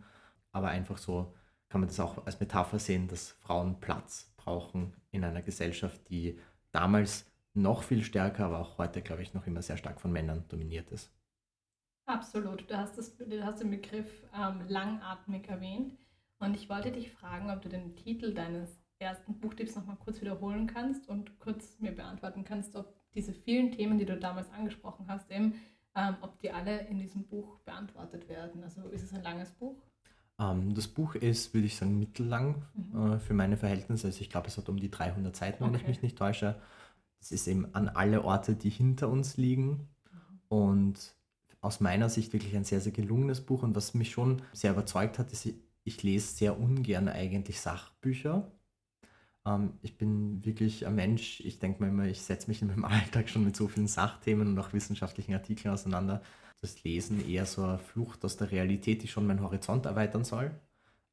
aber 0.51 0.69
einfach 0.69 0.97
so 0.97 1.33
kann 1.69 1.81
man 1.81 1.89
das 1.89 1.99
auch 1.99 2.25
als 2.25 2.39
Metapher 2.39 2.79
sehen, 2.79 3.07
dass 3.07 3.31
Frauen 3.31 3.79
Platz 3.79 4.31
brauchen 4.35 4.93
in 5.11 5.23
einer 5.23 5.41
Gesellschaft, 5.41 6.01
die 6.09 6.39
damals 6.71 7.25
noch 7.53 7.83
viel 7.83 8.03
stärker, 8.03 8.45
aber 8.45 8.59
auch 8.59 8.77
heute, 8.77 9.01
glaube 9.01 9.21
ich, 9.21 9.33
noch 9.33 9.47
immer 9.47 9.61
sehr 9.61 9.77
stark 9.77 9.99
von 9.99 10.11
Männern 10.11 10.45
dominiert 10.47 10.89
ist. 10.91 11.11
Absolut. 12.05 12.69
Du 12.69 12.77
hast, 12.77 12.97
das, 12.97 13.17
du 13.17 13.43
hast 13.43 13.61
den 13.61 13.69
Begriff 13.69 14.23
ähm, 14.35 14.61
langatmig 14.67 15.47
erwähnt. 15.47 15.97
Und 16.39 16.55
ich 16.55 16.69
wollte 16.69 16.91
dich 16.91 17.11
fragen, 17.11 17.51
ob 17.51 17.61
du 17.61 17.69
den 17.69 17.95
Titel 17.95 18.33
deines 18.33 18.81
ersten 18.99 19.39
Buchtipps 19.39 19.75
nochmal 19.75 19.97
kurz 19.97 20.21
wiederholen 20.21 20.67
kannst 20.67 21.07
und 21.07 21.39
kurz 21.39 21.79
mir 21.79 21.91
beantworten 21.91 22.43
kannst, 22.43 22.75
ob 22.75 22.95
diese 23.13 23.33
vielen 23.33 23.71
Themen, 23.71 23.97
die 23.97 24.05
du 24.05 24.17
damals 24.17 24.51
angesprochen 24.51 25.05
hast, 25.07 25.29
eben, 25.29 25.55
ähm, 25.95 26.15
ob 26.21 26.39
die 26.39 26.51
alle 26.51 26.87
in 26.87 26.99
diesem 26.99 27.27
Buch 27.27 27.59
beantwortet 27.59 28.29
werden. 28.29 28.63
Also 28.63 28.87
ist 28.89 29.03
es 29.03 29.13
ein 29.13 29.23
langes 29.23 29.51
Buch? 29.51 29.81
Ähm, 30.41 30.73
das 30.73 30.87
Buch 30.87 31.15
ist, 31.15 31.53
würde 31.53 31.67
ich 31.67 31.75
sagen, 31.75 31.99
mittellang 31.99 32.65
mhm. 32.73 33.13
äh, 33.13 33.19
für 33.19 33.33
meine 33.33 33.57
Verhältnisse. 33.57 34.07
Also 34.07 34.21
ich 34.21 34.29
glaube, 34.29 34.47
es 34.47 34.57
hat 34.57 34.69
um 34.69 34.79
die 34.79 34.89
300 34.89 35.35
Seiten, 35.35 35.63
wenn 35.63 35.69
okay. 35.71 35.81
ich 35.81 35.87
mich 35.87 36.01
nicht 36.01 36.17
täusche. 36.17 36.55
Das 37.19 37.31
ist 37.31 37.47
eben 37.47 37.73
an 37.75 37.89
alle 37.89 38.23
Orte, 38.23 38.55
die 38.55 38.69
hinter 38.69 39.09
uns 39.09 39.37
liegen. 39.37 39.69
Mhm. 40.11 40.39
Und 40.49 41.15
aus 41.61 41.79
meiner 41.79 42.09
Sicht 42.09 42.33
wirklich 42.33 42.55
ein 42.55 42.63
sehr, 42.63 42.81
sehr 42.81 42.91
gelungenes 42.91 43.41
Buch. 43.41 43.61
Und 43.61 43.75
was 43.75 43.93
mich 43.93 44.11
schon 44.11 44.41
sehr 44.51 44.71
überzeugt 44.71 45.19
hat, 45.19 45.31
ist, 45.31 45.47
ich 45.83 46.03
lese 46.03 46.35
sehr 46.35 46.59
ungern 46.59 47.07
eigentlich 47.07 47.61
Sachbücher. 47.61 48.51
Ähm, 49.45 49.73
ich 49.81 49.97
bin 49.97 50.43
wirklich 50.43 50.87
ein 50.87 50.95
Mensch, 50.95 51.41
ich 51.41 51.59
denke 51.59 51.83
mir 51.83 51.89
immer, 51.89 52.05
ich 52.05 52.21
setze 52.21 52.47
mich 52.47 52.61
in 52.61 52.69
meinem 52.69 52.85
Alltag 52.85 53.29
schon 53.29 53.43
mit 53.43 53.55
so 53.55 53.67
vielen 53.67 53.87
Sachthemen 53.87 54.47
und 54.47 54.59
auch 54.59 54.73
wissenschaftlichen 54.73 55.33
Artikeln 55.33 55.71
auseinander. 55.73 56.21
Das 56.61 56.83
Lesen 56.83 57.27
eher 57.27 57.45
so 57.45 57.63
eine 57.63 57.79
Flucht 57.79 58.23
aus 58.23 58.37
der 58.37 58.51
Realität, 58.51 59.01
die 59.01 59.07
schon 59.07 59.25
meinen 59.25 59.41
Horizont 59.41 59.85
erweitern 59.85 60.23
soll, 60.23 60.51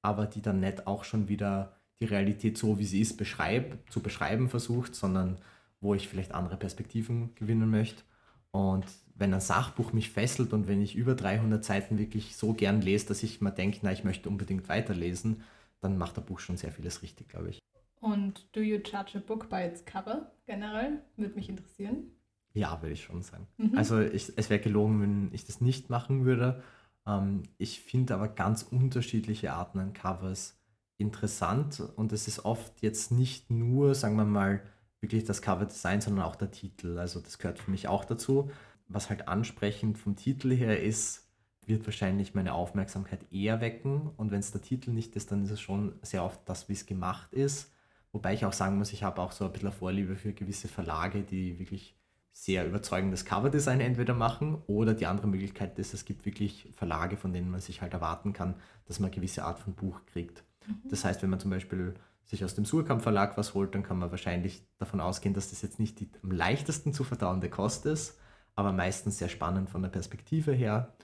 aber 0.03 0.27
die 0.27 0.43
dann 0.43 0.61
nicht 0.61 0.87
auch 0.87 1.05
schon 1.05 1.29
wieder 1.29 1.75
die 2.01 2.05
Realität 2.05 2.59
so, 2.59 2.79
wie 2.79 2.85
sie 2.85 3.01
ist, 3.01 3.17
beschreib, 3.17 3.79
zu 3.91 4.01
beschreiben 4.01 4.49
versucht, 4.49 4.95
sondern 4.95 5.39
wo 5.81 5.95
ich 5.95 6.09
vielleicht 6.09 6.33
andere 6.33 6.57
Perspektiven 6.57 7.35
gewinnen 7.35 7.71
möchte. 7.71 8.03
Und 8.51 8.87
wenn 9.15 9.35
ein 9.35 9.41
Sachbuch 9.41 9.93
mich 9.93 10.11
fesselt 10.11 10.53
und 10.53 10.69
wenn 10.69 10.83
ich 10.83 10.95
über 10.95 11.15
300 11.15 11.65
Seiten 11.65 11.99
wirklich 11.99 12.37
so 12.37 12.53
gern 12.53 12.81
lese, 12.81 13.07
dass 13.07 13.23
ich 13.23 13.41
mir 13.41 13.51
denke, 13.51 13.81
na, 13.83 13.93
ich 13.93 14.05
möchte 14.05 14.29
unbedingt 14.29 14.69
weiterlesen, 14.69 15.43
dann 15.81 15.99
macht 15.99 16.17
der 16.17 16.23
Buch 16.23 16.41
schon 16.41 16.57
sehr 16.57 16.73
vieles 16.73 17.03
richtig, 17.03 17.29
glaube 17.29 17.51
ich. 17.51 17.59
Und 18.01 18.49
do 18.53 18.61
you 18.61 18.77
judge 18.77 19.17
a 19.17 19.21
book 19.21 19.49
by 19.49 19.63
its 19.63 19.85
cover 19.85 20.31
generell? 20.47 21.03
Würde 21.17 21.35
mich 21.35 21.49
interessieren. 21.49 22.13
Ja, 22.59 22.83
würde 22.83 22.95
ich 22.95 23.05
schon 23.05 23.23
sagen. 23.23 23.47
Mhm. 23.57 23.79
Also 23.79 24.01
ich, 24.01 24.33
es 24.35 24.51
wäre 24.51 24.61
gelogen, 24.61 25.01
wenn 25.01 25.31
ich 25.33 25.45
das 25.45 25.61
nicht 25.61 25.91
machen 25.91 26.25
würde. 26.25 26.61
Ähm, 27.07 27.45
ich 27.57 27.81
finde 27.81 28.15
aber 28.15 28.27
ganz 28.27 28.65
unterschiedliche 28.65 29.53
Arten 29.53 29.79
an 29.79 29.93
Covers 29.93 30.59
interessant 30.97 31.81
und 31.95 32.13
es 32.13 32.27
ist 32.27 32.45
oft 32.45 32.83
jetzt 32.83 33.13
nicht 33.13 33.49
nur, 33.49 33.95
sagen 33.95 34.17
wir 34.17 34.25
mal, 34.25 34.61
wirklich 35.01 35.23
das 35.23 35.41
Cover-Design, 35.41 36.01
sondern 36.01 36.25
auch 36.25 36.35
der 36.35 36.51
Titel. 36.51 36.99
Also 36.99 37.21
das 37.21 37.39
gehört 37.39 37.61
für 37.61 37.71
mich 37.71 37.87
auch 37.87 38.05
dazu. 38.05 38.51
Was 38.89 39.09
halt 39.09 39.29
ansprechend 39.29 39.97
vom 39.97 40.17
Titel 40.17 40.51
her 40.53 40.83
ist, 40.83 41.29
wird 41.65 41.87
wahrscheinlich 41.87 42.35
meine 42.35 42.55
Aufmerksamkeit 42.55 43.21
eher 43.31 43.61
wecken. 43.61 44.11
Und 44.17 44.33
wenn 44.33 44.41
es 44.41 44.51
der 44.51 44.63
Titel 44.63 44.91
nicht 44.91 45.15
ist, 45.15 45.31
dann 45.31 45.45
ist 45.45 45.53
es 45.53 45.61
schon 45.61 45.95
sehr 46.03 46.25
oft 46.25 46.41
das, 46.47 46.69
wie 46.69 46.73
es 46.73 46.87
gemacht 46.87 47.33
ist. 47.33 47.73
Wobei 48.11 48.35
ich 48.35 48.45
auch 48.45 48.53
sagen 48.53 48.79
muss, 48.79 48.93
ich 48.93 49.05
habe 49.05 49.21
auch 49.21 49.31
so 49.31 49.45
ein 49.45 49.53
bisschen 49.53 49.71
Vorliebe 49.71 50.17
für 50.17 50.33
gewisse 50.33 50.67
Verlage, 50.67 51.23
die 51.23 51.61
wirklich 51.61 51.98
sehr 52.41 52.65
überzeugendes 52.65 53.25
Coverdesign 53.25 53.81
entweder 53.81 54.15
machen 54.15 54.63
oder 54.69 54.95
die 54.95 55.07
andere 55.07 55.27
Möglichkeit 55.27 55.77
ist, 55.77 55.93
es 55.93 56.05
gibt 56.05 56.25
wirklich 56.25 56.73
Verlage, 56.77 57.17
von 57.17 57.33
denen 57.33 57.51
man 57.51 57.61
sich 57.61 57.83
halt 57.83 57.95
erwarten 57.95 58.33
kann, 58.33 58.55
dass 58.87 59.01
man 59.01 59.09
eine 59.09 59.17
gewisse 59.17 59.43
Art 59.45 59.59
von 59.59 59.75
Buch 59.75 60.01
kriegt. 60.07 60.45
Mhm. 60.65 60.89
Das 60.89 61.05
heißt, 61.05 61.21
wenn 61.23 61.31
man 61.31 61.41
zum 61.41 61.51
Beispiel 61.51 61.95
sich 62.25 62.45
aus 62.45 62.55
dem 62.55 62.65
Surkamp 62.65 63.03
Verlag 63.03 63.37
was 63.37 63.55
holt, 63.55 63.75
dann 63.75 63.83
kann 63.83 63.99
man 63.99 64.13
wahrscheinlich 64.13 64.63
davon 64.79 65.01
ausgehen, 65.01 65.35
dass 65.35 65.51
das 65.51 65.63
jetzt 65.63 65.81
nicht 65.81 65.99
die 65.99 66.09
am 66.23 66.31
leichtesten 66.31 66.93
zu 66.93 67.03
verdauende 67.03 67.51
Kost 67.51 67.87
ist, 67.87 68.21
aber 68.55 68.73
meistens 68.73 69.19
sehr 69.19 69.29
spannend 69.29 69.69
von 69.69 69.83
der 69.83 69.89
Perspektive 69.89 70.53
her 70.53 70.95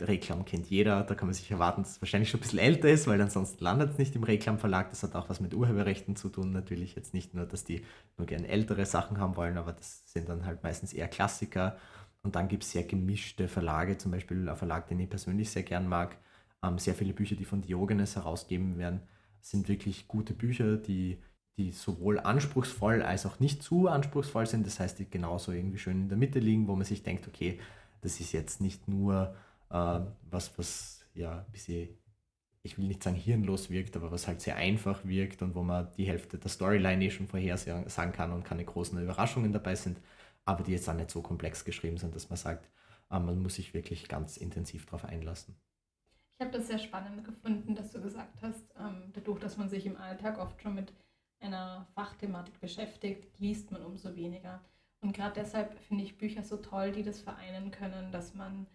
Reklam 0.00 0.44
kennt 0.44 0.70
jeder, 0.70 1.02
da 1.02 1.14
kann 1.14 1.26
man 1.26 1.34
sich 1.34 1.50
erwarten, 1.50 1.82
dass 1.82 1.92
es 1.92 2.02
wahrscheinlich 2.02 2.30
schon 2.30 2.38
ein 2.38 2.42
bisschen 2.42 2.60
älter 2.60 2.88
ist, 2.88 3.08
weil 3.08 3.20
ansonsten 3.20 3.64
landet 3.64 3.90
es 3.90 3.98
nicht 3.98 4.14
im 4.14 4.22
Reklamverlag. 4.22 4.90
Das 4.90 5.02
hat 5.02 5.16
auch 5.16 5.28
was 5.28 5.40
mit 5.40 5.54
Urheberrechten 5.54 6.14
zu 6.14 6.28
tun. 6.28 6.52
Natürlich 6.52 6.94
jetzt 6.94 7.14
nicht 7.14 7.34
nur, 7.34 7.46
dass 7.46 7.64
die 7.64 7.84
nur 8.16 8.26
gerne 8.26 8.46
ältere 8.46 8.86
Sachen 8.86 9.18
haben 9.18 9.34
wollen, 9.36 9.58
aber 9.58 9.72
das 9.72 10.12
sind 10.12 10.28
dann 10.28 10.46
halt 10.46 10.62
meistens 10.62 10.92
eher 10.92 11.08
Klassiker. 11.08 11.76
Und 12.22 12.36
dann 12.36 12.48
gibt 12.48 12.62
es 12.62 12.72
sehr 12.72 12.84
gemischte 12.84 13.48
Verlage, 13.48 13.98
zum 13.98 14.12
Beispiel 14.12 14.48
ein 14.48 14.56
Verlag, 14.56 14.86
den 14.86 15.00
ich 15.00 15.10
persönlich 15.10 15.50
sehr 15.50 15.64
gern 15.64 15.88
mag. 15.88 16.16
Ähm, 16.62 16.78
sehr 16.78 16.94
viele 16.94 17.12
Bücher, 17.12 17.36
die 17.36 17.44
von 17.44 17.62
Diogenes 17.62 18.16
herausgeben 18.16 18.78
werden, 18.78 19.00
sind 19.40 19.68
wirklich 19.68 20.08
gute 20.08 20.34
Bücher, 20.34 20.76
die, 20.76 21.22
die 21.56 21.72
sowohl 21.72 22.20
anspruchsvoll 22.20 23.02
als 23.02 23.26
auch 23.26 23.40
nicht 23.40 23.62
zu 23.62 23.88
anspruchsvoll 23.88 24.46
sind. 24.46 24.66
Das 24.66 24.78
heißt, 24.78 24.98
die 24.98 25.10
genauso 25.10 25.52
irgendwie 25.52 25.78
schön 25.78 26.02
in 26.02 26.08
der 26.08 26.18
Mitte 26.18 26.38
liegen, 26.38 26.68
wo 26.68 26.76
man 26.76 26.84
sich 26.84 27.02
denkt, 27.02 27.26
okay, 27.26 27.58
das 28.00 28.20
ist 28.20 28.32
jetzt 28.32 28.60
nicht 28.60 28.86
nur 28.86 29.34
äh, 29.70 30.00
was, 30.30 30.56
was 30.58 31.06
ja 31.14 31.38
ein 31.40 31.52
bisschen, 31.52 31.88
ich 32.62 32.78
will 32.78 32.86
nicht 32.86 33.02
sagen 33.02 33.16
hirnlos 33.16 33.70
wirkt, 33.70 33.96
aber 33.96 34.10
was 34.10 34.26
halt 34.26 34.40
sehr 34.40 34.56
einfach 34.56 35.04
wirkt 35.04 35.42
und 35.42 35.54
wo 35.54 35.62
man 35.62 35.90
die 35.96 36.06
Hälfte 36.06 36.38
der 36.38 36.50
Storyline 36.50 37.04
eh 37.04 37.10
schon 37.10 37.28
vorhersagen 37.28 38.12
kann 38.12 38.32
und 38.32 38.44
keine 38.44 38.64
großen 38.64 39.00
Überraschungen 39.00 39.52
dabei 39.52 39.74
sind, 39.74 40.00
aber 40.44 40.62
die 40.64 40.72
jetzt 40.72 40.88
auch 40.88 40.94
nicht 40.94 41.10
so 41.10 41.22
komplex 41.22 41.64
geschrieben 41.64 41.98
sind, 41.98 42.14
dass 42.14 42.30
man 42.30 42.36
sagt, 42.36 42.68
äh, 43.10 43.18
man 43.18 43.42
muss 43.42 43.54
sich 43.54 43.74
wirklich 43.74 44.08
ganz 44.08 44.36
intensiv 44.36 44.86
darauf 44.86 45.04
einlassen. 45.04 45.56
Ich 46.40 46.46
habe 46.46 46.56
das 46.56 46.68
sehr 46.68 46.78
spannend 46.78 47.24
gefunden, 47.24 47.74
dass 47.74 47.90
du 47.90 48.00
gesagt 48.00 48.42
hast, 48.42 48.64
ähm, 48.78 49.10
dadurch, 49.12 49.40
dass 49.40 49.56
man 49.56 49.68
sich 49.68 49.86
im 49.86 49.96
Alltag 49.96 50.38
oft 50.38 50.62
schon 50.62 50.74
mit 50.74 50.92
einer 51.40 51.86
Fachthematik 51.94 52.60
beschäftigt, 52.60 53.26
liest 53.38 53.72
man 53.72 53.84
umso 53.84 54.14
weniger. 54.14 54.60
Und 55.00 55.14
gerade 55.14 55.40
deshalb 55.40 55.78
finde 55.80 56.04
ich 56.04 56.18
Bücher 56.18 56.42
so 56.42 56.56
toll, 56.56 56.92
die 56.92 57.02
das 57.02 57.20
vereinen 57.20 57.70
können, 57.70 58.12
dass 58.12 58.34
man 58.34 58.66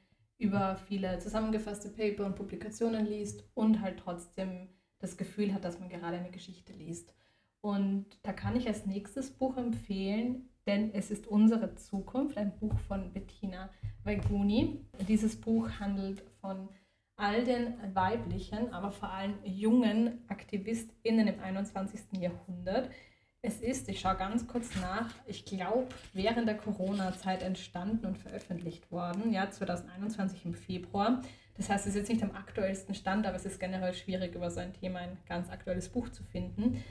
über 0.44 0.76
viele 0.88 1.20
zusammengefasste 1.20 1.90
Paper 1.90 2.26
und 2.26 2.36
Publikationen 2.36 3.06
liest 3.06 3.44
und 3.54 3.82
halt 3.82 4.00
trotzdem 4.00 4.70
das 5.00 5.18
Gefühl 5.18 5.54
hat, 5.54 5.64
dass 5.64 5.80
man 5.80 5.90
gerade 5.90 6.18
eine 6.18 6.32
Geschichte 6.32 6.74
liest. 6.74 7.14
Und 7.62 8.06
da 8.24 8.34
kann 8.34 8.56
ich 8.56 8.68
als 8.68 8.86
nächstes 8.86 9.32
Buch 9.32 9.58
empfehlen, 9.58 10.50
denn 10.68 10.94
es 10.94 11.12
ist 11.12 11.28
unsere 11.28 11.76
Zukunft, 11.76 12.38
ein 12.38 12.58
Buch 12.60 12.78
von 12.88 13.12
Bettina 13.14 13.70
Weiguni. 14.04 14.86
Dieses 15.08 15.40
Buch 15.40 15.70
handelt 15.80 16.22
von 16.42 16.70
all 17.16 17.44
den 17.44 17.76
weiblichen, 17.94 18.74
aber 18.74 18.92
vor 18.92 19.10
allem 19.10 19.36
jungen 19.44 20.24
AktivistInnen 20.28 21.28
im 21.28 21.40
21. 21.40 22.02
Jahrhundert, 22.20 22.90
es 23.46 23.60
ist, 23.60 23.90
ich 23.90 24.00
schaue 24.00 24.16
ganz 24.16 24.48
kurz 24.48 24.70
nach, 24.80 25.10
ich 25.28 25.44
glaube, 25.44 25.90
während 26.14 26.48
der 26.48 26.56
Corona-Zeit 26.56 27.44
entstanden 27.44 28.06
und 28.06 28.18
veröffentlicht 28.18 28.90
worden, 28.90 29.34
ja, 29.34 29.52
2021 29.52 30.46
im 30.46 30.54
Februar. 30.54 31.22
Das 31.56 31.70
heißt, 31.70 31.86
es 31.86 31.94
ist 31.94 32.00
jetzt 32.00 32.10
nicht 32.10 32.24
am 32.24 32.32
aktuellsten 32.32 32.96
Stand, 32.96 33.28
aber 33.28 33.36
es 33.36 33.46
ist 33.46 33.60
generell 33.60 33.94
schwierig, 33.94 34.34
über 34.34 34.50
so 34.50 34.62
ein 34.62 34.74
Thema 34.74 35.00
ein 35.00 35.18
ganz 35.28 35.50
aktuelles 35.50 35.90
Buch 35.90 36.08
zu 36.08 36.24
finden. 36.24 36.82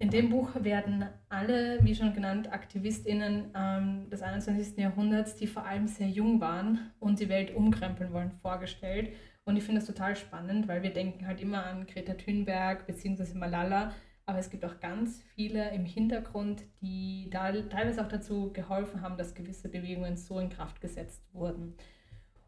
In 0.00 0.10
dem 0.10 0.30
Buch 0.30 0.50
werden 0.58 1.06
alle, 1.28 1.78
wie 1.84 1.94
schon 1.94 2.12
genannt, 2.12 2.52
AktivistInnen 2.52 3.52
ähm, 3.56 4.10
des 4.10 4.20
21. 4.20 4.76
Jahrhunderts, 4.76 5.36
die 5.36 5.46
vor 5.46 5.64
allem 5.64 5.86
sehr 5.86 6.08
jung 6.08 6.40
waren 6.40 6.90
und 6.98 7.20
die 7.20 7.28
Welt 7.28 7.54
umkrempeln 7.54 8.12
wollen, 8.12 8.32
vorgestellt. 8.42 9.14
Und 9.44 9.56
ich 9.56 9.62
finde 9.62 9.80
das 9.80 9.86
total 9.86 10.16
spannend, 10.16 10.66
weil 10.66 10.82
wir 10.82 10.92
denken 10.92 11.24
halt 11.28 11.40
immer 11.40 11.64
an 11.64 11.86
Greta 11.86 12.14
Thunberg 12.14 12.84
bzw. 12.88 13.34
Malala, 13.34 13.92
aber 14.26 14.38
es 14.38 14.50
gibt 14.50 14.64
auch 14.64 14.80
ganz 14.80 15.22
viele 15.34 15.70
im 15.70 15.84
Hintergrund, 15.84 16.62
die 16.80 17.28
teilweise 17.30 18.02
auch 18.02 18.08
dazu 18.08 18.52
geholfen 18.52 19.02
haben, 19.02 19.16
dass 19.16 19.34
gewisse 19.34 19.68
Bewegungen 19.68 20.16
so 20.16 20.38
in 20.38 20.48
Kraft 20.48 20.80
gesetzt 20.80 21.22
wurden. 21.32 21.74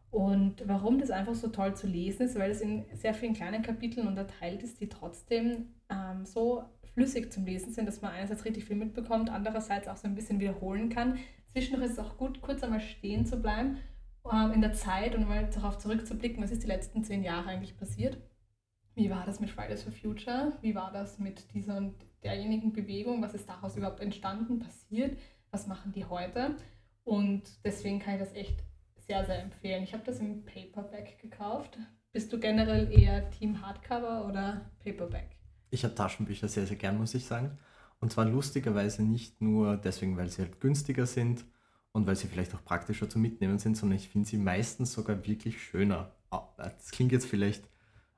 Und 0.09 0.67
warum 0.67 0.99
das 0.99 1.11
einfach 1.11 1.35
so 1.35 1.49
toll 1.49 1.75
zu 1.75 1.85
lesen 1.85 2.23
ist, 2.23 2.39
weil 2.39 2.51
es 2.51 2.61
in 2.61 2.85
sehr 2.93 3.13
vielen 3.13 3.33
kleinen 3.33 3.61
Kapiteln 3.61 4.07
unterteilt 4.07 4.63
ist, 4.63 4.79
die 4.79 4.89
trotzdem 4.89 5.73
ähm, 5.89 6.25
so 6.25 6.63
flüssig 6.93 7.31
zum 7.31 7.45
Lesen 7.45 7.73
sind, 7.73 7.85
dass 7.85 8.01
man 8.01 8.11
einerseits 8.11 8.45
richtig 8.45 8.65
viel 8.65 8.77
mitbekommt, 8.77 9.29
andererseits 9.29 9.87
auch 9.87 9.97
so 9.97 10.07
ein 10.07 10.15
bisschen 10.15 10.39
wiederholen 10.39 10.89
kann. 10.89 11.19
Zwischendurch 11.51 11.85
ist 11.85 11.91
es 11.93 11.99
auch 11.99 12.17
gut, 12.17 12.41
kurz 12.41 12.63
einmal 12.63 12.81
stehen 12.81 13.25
zu 13.25 13.37
bleiben 13.37 13.77
ähm, 14.31 14.51
in 14.53 14.61
der 14.61 14.73
Zeit 14.73 15.15
und 15.15 15.27
mal 15.27 15.47
darauf 15.53 15.77
zurückzublicken, 15.77 16.43
was 16.43 16.51
ist 16.51 16.63
die 16.63 16.67
letzten 16.67 17.03
zehn 17.03 17.23
Jahre 17.23 17.49
eigentlich 17.49 17.77
passiert. 17.77 18.17
Wie 18.97 19.11
war 19.11 19.23
das 19.27 19.39
mit 19.39 19.51
Fridays 19.51 19.83
for 19.83 19.91
Future? 19.91 20.53
Wie 20.61 20.73
war 20.73 20.91
das 20.91 21.19
mit 21.19 21.53
dieser 21.53 21.77
und 21.77 21.93
derjenigen 22.23 22.73
Bewegung? 22.73 23.21
Was 23.21 23.35
ist 23.35 23.47
daraus 23.47 23.77
überhaupt 23.77 23.99
entstanden, 23.99 24.57
passiert? 24.57 25.19
Was 25.51 25.67
machen 25.67 25.91
die 25.91 26.05
heute? 26.05 26.55
Und 27.03 27.43
deswegen 27.63 27.99
kann 27.99 28.15
ich 28.15 28.21
das 28.21 28.33
echt 28.33 28.63
sehr, 28.95 29.23
sehr 29.23 29.43
empfehlen. 29.43 29.83
Ich 29.83 29.93
habe 29.93 30.03
das 30.03 30.19
im 30.19 30.43
Paperback 30.45 31.21
gekauft. 31.21 31.77
Bist 32.11 32.33
du 32.33 32.39
generell 32.39 32.91
eher 32.91 33.29
Team 33.29 33.61
Hardcover 33.61 34.25
oder 34.25 34.71
Paperback? 34.83 35.37
Ich 35.69 35.83
habe 35.83 35.93
Taschenbücher 35.93 36.47
sehr, 36.47 36.65
sehr 36.65 36.77
gern, 36.77 36.97
muss 36.97 37.13
ich 37.13 37.25
sagen. 37.25 37.59
Und 37.99 38.11
zwar 38.11 38.25
lustigerweise 38.25 39.03
nicht 39.03 39.39
nur 39.43 39.77
deswegen, 39.77 40.17
weil 40.17 40.29
sie 40.29 40.41
halt 40.41 40.59
günstiger 40.59 41.05
sind 41.05 41.45
und 41.91 42.07
weil 42.07 42.15
sie 42.15 42.25
vielleicht 42.25 42.55
auch 42.55 42.65
praktischer 42.65 43.07
zu 43.07 43.19
mitnehmen 43.19 43.59
sind, 43.59 43.77
sondern 43.77 43.97
ich 43.97 44.09
finde 44.09 44.27
sie 44.27 44.37
meistens 44.37 44.93
sogar 44.93 45.23
wirklich 45.27 45.61
schöner. 45.61 46.15
Ah, 46.31 46.47
das 46.57 46.89
klingt 46.89 47.11
jetzt 47.11 47.27
vielleicht 47.27 47.69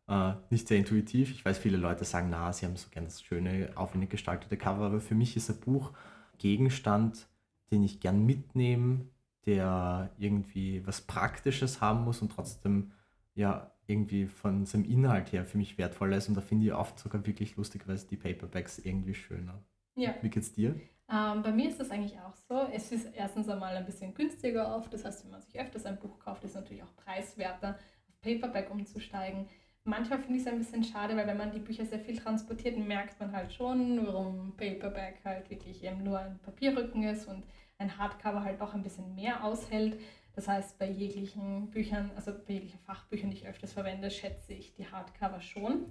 äh, 0.10 0.34
nicht 0.50 0.67
sehr 0.67 0.78
intuitiv. 0.78 1.32
Ich 1.32 1.45
weiß, 1.45 1.58
viele 1.58 1.78
Leute 1.78 2.04
sagen, 2.04 2.30
na, 2.30 2.52
sie 2.52 2.65
haben 2.65 2.76
so 2.76 2.89
gerne 2.89 3.08
das 3.08 3.22
schöne, 3.22 3.69
aufwendig 3.76 4.10
gestaltete 4.10 4.58
Cover, 4.58 4.86
aber 4.86 5.00
für 5.00 5.15
mich 5.15 5.38
ist 5.38 5.50
ein 5.50 5.60
Buch 5.60 5.93
Gegenstand, 6.39 7.28
den 7.72 7.84
ich 7.84 8.00
gern 8.00 8.26
mitnehme, 8.26 9.06
der 9.45 10.10
irgendwie 10.17 10.86
was 10.86 11.02
Praktisches 11.02 11.82
haben 11.82 12.04
muss 12.04 12.22
und 12.22 12.32
trotzdem 12.32 12.91
ja 13.36 13.72
irgendwie 13.86 14.26
von 14.26 14.65
seinem 14.65 14.86
Inhalt 14.86 15.32
her 15.32 15.45
für 15.45 15.58
mich 15.58 15.78
wertvoller 15.78 16.17
ist. 16.17 16.28
Und 16.28 16.36
da 16.36 16.41
finde 16.41 16.65
ich 16.65 16.74
oft 16.74 17.00
sogar 17.00 17.26
wirklich 17.26 17.56
lustigerweise 17.56 18.08
die 18.08 18.17
Paperbacks 18.17 18.80
irgendwie 18.80 19.13
schöner. 19.13 19.63
Ja. 19.95 20.15
Wie 20.22 20.30
geht's 20.30 20.54
dir? 20.54 20.80
Ähm, 21.12 21.41
bei 21.41 21.52
mir 21.52 21.69
ist 21.69 21.80
das 21.80 21.89
eigentlich 21.89 22.19
auch 22.19 22.36
so. 22.36 22.67
Es 22.72 22.91
ist 22.91 23.08
erstens 23.15 23.50
einmal 23.50 23.76
ein 23.76 23.86
bisschen 23.86 24.13
günstiger 24.13 24.76
oft. 24.76 24.93
Das 24.93 25.06
heißt, 25.06 25.24
wenn 25.24 25.32
man 25.32 25.41
sich 25.41 25.60
öfters 25.60 25.86
ein 25.86 26.00
Buch 26.00 26.19
kauft, 26.19 26.43
ist 26.43 26.52
es 26.52 26.56
natürlich 26.56 26.84
auch 26.84 26.95
preiswerter, 26.95 27.78
auf 28.08 28.22
Paperback 28.22 28.69
umzusteigen. 28.69 29.48
Manchmal 29.89 30.19
finde 30.19 30.36
ich 30.36 30.41
es 30.41 30.47
ein 30.47 30.60
bisschen 30.60 30.84
schade, 30.84 31.17
weil 31.17 31.25
wenn 31.25 31.38
man 31.38 31.52
die 31.52 31.58
Bücher 31.60 31.84
sehr 31.84 31.99
viel 31.99 32.15
transportiert, 32.15 32.78
merkt 32.78 33.19
man 33.19 33.32
halt 33.32 33.52
schon, 33.52 34.06
warum 34.06 34.54
Paperback 34.56 35.15
halt 35.25 35.49
wirklich 35.49 35.84
eben 35.84 36.04
nur 36.04 36.19
ein 36.19 36.38
Papierrücken 36.39 37.02
ist 37.02 37.28
und 37.28 37.43
ein 37.80 37.97
Hardcover 37.97 38.43
halt 38.43 38.62
doch 38.62 38.75
ein 38.75 38.84
bisschen 38.84 39.15
mehr 39.15 39.43
aushält. 39.43 39.99
Das 40.36 40.47
heißt, 40.47 40.78
bei 40.78 40.88
jeglichen 40.88 41.71
Büchern, 41.71 42.12
also 42.15 42.32
bei 42.32 42.54
jeglichen 42.54 42.80
Fachbüchern, 42.82 43.32
die 43.32 43.38
ich 43.38 43.47
öfters 43.47 43.73
verwende, 43.73 44.12
schätze 44.12 44.54
ich 44.54 44.75
die 44.75 44.86
Hardcover 44.86 45.41
schon. 45.41 45.88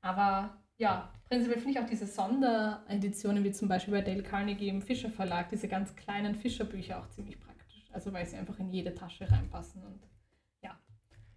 Aber 0.00 0.56
ja, 0.76 1.12
prinzipiell 1.28 1.60
finde 1.60 1.78
ich 1.78 1.84
auch 1.84 1.88
diese 1.88 2.06
Sondereditionen, 2.06 3.44
wie 3.44 3.52
zum 3.52 3.68
Beispiel 3.68 3.94
bei 3.94 4.02
Dale 4.02 4.24
Carnegie 4.24 4.70
im 4.70 4.82
Fischer 4.82 5.10
Verlag, 5.10 5.50
diese 5.50 5.68
ganz 5.68 5.94
kleinen 5.94 6.34
Fischer-Bücher 6.34 6.98
auch 6.98 7.08
ziemlich 7.10 7.38
praktisch. 7.38 7.84
Also 7.92 8.12
weil 8.12 8.26
sie 8.26 8.36
einfach 8.36 8.58
in 8.58 8.70
jede 8.70 8.92
Tasche 8.92 9.30
reinpassen 9.30 9.84
und 9.84 10.00
ja. 10.62 10.76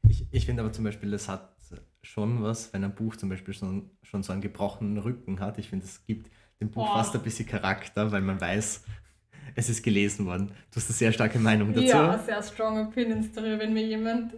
Ich, 0.07 0.25
ich 0.31 0.47
finde 0.47 0.63
aber 0.63 0.73
zum 0.73 0.85
Beispiel, 0.85 1.11
das 1.11 1.29
hat 1.29 1.58
schon 2.01 2.41
was, 2.43 2.73
wenn 2.73 2.83
ein 2.83 2.95
Buch 2.95 3.15
zum 3.15 3.29
Beispiel 3.29 3.53
schon, 3.53 3.89
schon 4.03 4.23
so 4.23 4.31
einen 4.31 4.41
gebrochenen 4.41 4.97
Rücken 4.97 5.39
hat. 5.39 5.57
Ich 5.57 5.69
finde, 5.69 5.85
es 5.85 6.05
gibt 6.05 6.29
dem 6.59 6.69
Buch 6.69 6.85
Boah. 6.87 6.97
fast 6.97 7.15
ein 7.15 7.21
bisschen 7.21 7.45
Charakter, 7.45 8.11
weil 8.11 8.21
man 8.21 8.39
weiß, 8.39 8.83
es 9.55 9.69
ist 9.69 9.83
gelesen 9.83 10.25
worden. 10.25 10.47
Du 10.71 10.75
hast 10.77 10.89
eine 10.89 10.95
sehr 10.95 11.11
starke 11.11 11.39
Meinung 11.39 11.73
dazu. 11.73 11.87
Ja, 11.87 12.17
sehr 12.17 12.41
strong 12.41 12.87
opinions 12.87 13.31
darüber. 13.31 13.59
Wenn 13.59 13.73
mir 13.73 13.85
jemand, 13.85 14.33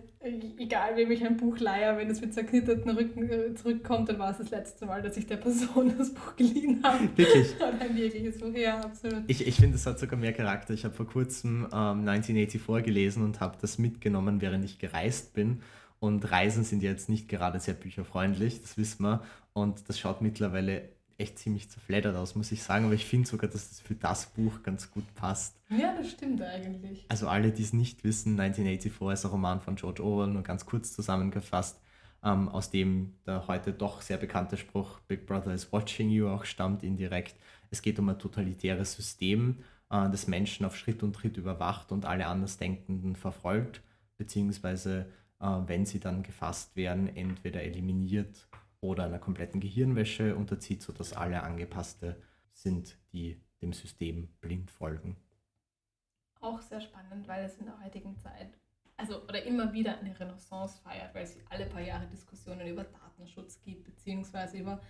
egal 0.57 0.95
wem 0.95 1.11
ich 1.11 1.25
ein 1.25 1.37
Buch 1.37 1.59
leihe, 1.59 1.97
wenn 1.97 2.09
es 2.09 2.21
mit 2.21 2.33
zerknitterten 2.33 2.89
Rücken 2.91 3.29
äh, 3.29 3.53
zurückkommt, 3.55 4.09
dann 4.09 4.19
war 4.19 4.31
es 4.31 4.37
das 4.37 4.49
letzte 4.49 4.85
Mal, 4.85 5.01
dass 5.01 5.17
ich 5.17 5.27
der 5.27 5.37
Person 5.37 5.93
das 5.97 6.13
Buch 6.13 6.35
geliehen 6.35 6.81
habe. 6.83 7.09
Wirklich? 7.15 7.55
Oder 7.57 7.81
ein 7.81 7.95
wirkliches 7.95 8.39
Buch, 8.39 8.53
ja, 8.55 8.79
absolut. 8.79 9.23
Ich, 9.27 9.45
ich 9.45 9.55
finde, 9.55 9.75
es 9.75 9.85
hat 9.85 9.99
sogar 9.99 10.19
mehr 10.19 10.33
Charakter. 10.33 10.73
Ich 10.73 10.85
habe 10.85 10.93
vor 10.93 11.07
kurzem 11.07 11.67
ähm, 11.71 12.07
1984 12.07 12.83
gelesen 12.83 13.23
und 13.23 13.39
habe 13.39 13.57
das 13.61 13.77
mitgenommen, 13.77 14.41
während 14.41 14.65
ich 14.65 14.79
gereist 14.79 15.33
bin. 15.33 15.61
Und 16.01 16.31
Reisen 16.31 16.63
sind 16.63 16.81
jetzt 16.81 17.09
nicht 17.09 17.29
gerade 17.29 17.59
sehr 17.59 17.75
bücherfreundlich, 17.75 18.59
das 18.59 18.75
wissen 18.75 19.03
wir. 19.03 19.21
Und 19.53 19.87
das 19.87 19.99
schaut 19.99 20.19
mittlerweile 20.19 20.89
echt 21.19 21.37
ziemlich 21.37 21.69
zerfleddert 21.69 22.15
aus, 22.15 22.33
muss 22.33 22.51
ich 22.51 22.63
sagen. 22.63 22.85
Aber 22.85 22.95
ich 22.95 23.05
finde 23.05 23.29
sogar, 23.29 23.47
dass 23.47 23.69
das 23.69 23.81
für 23.81 23.93
das 23.93 24.25
Buch 24.25 24.63
ganz 24.63 24.89
gut 24.89 25.03
passt. 25.13 25.61
Ja, 25.69 25.95
das 25.95 26.09
stimmt 26.09 26.41
eigentlich. 26.41 27.05
Also 27.07 27.27
alle, 27.27 27.51
die 27.51 27.61
es 27.61 27.71
nicht 27.71 28.03
wissen, 28.03 28.31
1984 28.39 29.13
ist 29.13 29.25
ein 29.25 29.31
Roman 29.31 29.61
von 29.61 29.75
George 29.75 30.03
Orwell, 30.03 30.33
nur 30.33 30.41
ganz 30.41 30.65
kurz 30.65 30.91
zusammengefasst, 30.91 31.79
ähm, 32.23 32.49
aus 32.49 32.71
dem 32.71 33.13
der 33.27 33.47
heute 33.47 33.71
doch 33.71 34.01
sehr 34.01 34.17
bekannte 34.17 34.57
Spruch 34.57 35.01
Big 35.01 35.27
Brother 35.27 35.53
is 35.53 35.71
watching 35.71 36.09
you 36.09 36.29
auch 36.29 36.45
stammt 36.45 36.81
indirekt. 36.81 37.35
Es 37.69 37.83
geht 37.83 37.99
um 37.99 38.09
ein 38.09 38.17
totalitäres 38.17 38.93
System, 38.93 39.59
äh, 39.91 40.09
das 40.09 40.25
Menschen 40.25 40.65
auf 40.65 40.75
Schritt 40.75 41.03
und 41.03 41.13
Tritt 41.13 41.37
überwacht 41.37 41.91
und 41.91 42.05
alle 42.05 42.25
Andersdenkenden 42.25 43.15
verfolgt, 43.15 43.83
beziehungsweise 44.17 45.05
wenn 45.41 45.85
sie 45.85 45.99
dann 45.99 46.23
gefasst 46.23 46.75
werden, 46.75 47.15
entweder 47.15 47.63
eliminiert 47.63 48.47
oder 48.79 49.05
einer 49.05 49.19
kompletten 49.19 49.59
Gehirnwäsche 49.59 50.35
unterzieht, 50.35 50.81
sodass 50.81 51.13
alle 51.13 51.43
Angepasste 51.43 52.21
sind, 52.53 52.97
die 53.11 53.41
dem 53.61 53.73
System 53.73 54.27
blind 54.39 54.69
folgen. 54.71 55.17
Auch 56.39 56.61
sehr 56.61 56.81
spannend, 56.81 57.27
weil 57.27 57.45
es 57.45 57.57
in 57.57 57.65
der 57.65 57.83
heutigen 57.83 58.17
Zeit, 58.17 58.57
also 58.97 59.23
oder 59.23 59.43
immer 59.43 59.73
wieder 59.73 59.99
eine 59.99 60.19
Renaissance 60.19 60.79
feiert, 60.81 61.13
weil 61.13 61.23
es 61.23 61.37
alle 61.49 61.65
paar 61.65 61.81
Jahre 61.81 62.07
Diskussionen 62.07 62.67
über 62.67 62.83
Datenschutz 62.83 63.61
gibt, 63.61 63.83
beziehungsweise 63.83 64.57
über 64.57 64.81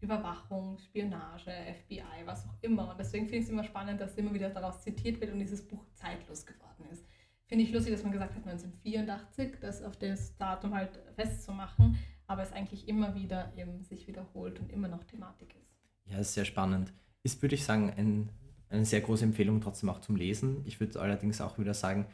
Überwachung, 0.00 0.78
Spionage, 0.78 1.50
FBI, 1.50 2.24
was 2.24 2.46
auch 2.46 2.56
immer. 2.62 2.90
Und 2.90 2.98
deswegen 2.98 3.26
finde 3.26 3.38
ich 3.38 3.44
es 3.44 3.50
immer 3.50 3.64
spannend, 3.64 4.00
dass 4.00 4.14
immer 4.14 4.32
wieder 4.32 4.50
daraus 4.50 4.82
zitiert 4.82 5.20
wird 5.20 5.32
und 5.32 5.40
dieses 5.40 5.66
Buch 5.66 5.84
zeitlos 5.94 6.46
geworden 6.46 6.86
ist. 6.90 7.04
Finde 7.50 7.64
ich 7.64 7.72
lustig, 7.72 7.92
dass 7.92 8.04
man 8.04 8.12
gesagt 8.12 8.36
hat 8.36 8.46
1984, 8.46 9.58
das 9.60 9.82
auf 9.82 9.96
das 9.96 10.36
Datum 10.36 10.72
halt 10.72 11.00
festzumachen, 11.16 11.98
aber 12.28 12.44
es 12.44 12.52
eigentlich 12.52 12.86
immer 12.86 13.16
wieder 13.16 13.52
eben 13.56 13.82
sich 13.82 14.06
wiederholt 14.06 14.60
und 14.60 14.70
immer 14.70 14.86
noch 14.86 15.02
Thematik 15.02 15.56
ist. 15.60 15.74
Ja, 16.04 16.18
ist 16.18 16.34
sehr 16.34 16.44
spannend. 16.44 16.92
Ist, 17.24 17.42
würde 17.42 17.56
ich 17.56 17.64
sagen, 17.64 17.92
ein, 17.96 18.30
eine 18.68 18.84
sehr 18.84 19.00
große 19.00 19.24
Empfehlung 19.24 19.60
trotzdem 19.60 19.88
auch 19.88 20.00
zum 20.00 20.14
Lesen. 20.14 20.62
Ich 20.64 20.78
würde 20.78 21.00
allerdings 21.00 21.40
auch 21.40 21.58
wieder 21.58 21.74
sagen, 21.74 22.06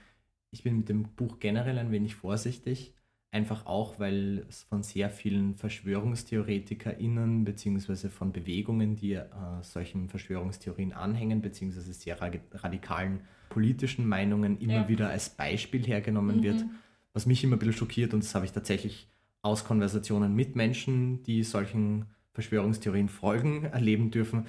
ich 0.53 0.63
bin 0.63 0.79
mit 0.79 0.89
dem 0.89 1.03
Buch 1.03 1.39
generell 1.39 1.79
ein 1.79 1.91
wenig 1.91 2.15
vorsichtig. 2.15 2.95
Einfach 3.31 3.67
auch, 3.67 3.99
weil 3.99 4.47
es 4.49 4.63
von 4.63 4.83
sehr 4.83 5.11
vielen 5.11 5.55
VerschwörungstheoretikerInnen 5.57 7.45
beziehungsweise 7.45 8.09
von 8.09 8.33
Bewegungen, 8.33 8.97
die 8.97 9.13
äh, 9.13 9.27
solchen 9.61 10.09
Verschwörungstheorien 10.09 10.95
anhängen, 10.95 11.43
beziehungsweise 11.43 11.93
sehr 11.93 12.19
radikalen 12.23 13.21
politischen 13.49 14.07
Meinungen 14.07 14.59
immer 14.59 14.73
ja. 14.73 14.89
wieder 14.89 15.09
als 15.11 15.31
Beispiel 15.31 15.87
hergenommen 15.87 16.39
mhm. 16.39 16.43
wird. 16.43 16.65
Was 17.13 17.27
mich 17.27 17.43
immer 17.45 17.57
ein 17.57 17.59
bisschen 17.59 17.75
schockiert, 17.75 18.15
und 18.15 18.23
das 18.23 18.35
habe 18.35 18.45
ich 18.45 18.53
tatsächlich 18.53 19.09
aus 19.43 19.65
Konversationen 19.65 20.35
mit 20.35 20.57
Menschen, 20.57 21.23
die 21.23 21.43
solchen 21.43 22.07
Verschwörungstheorien 22.33 23.09
folgen, 23.09 23.65
erleben 23.73 24.11
dürfen. 24.11 24.47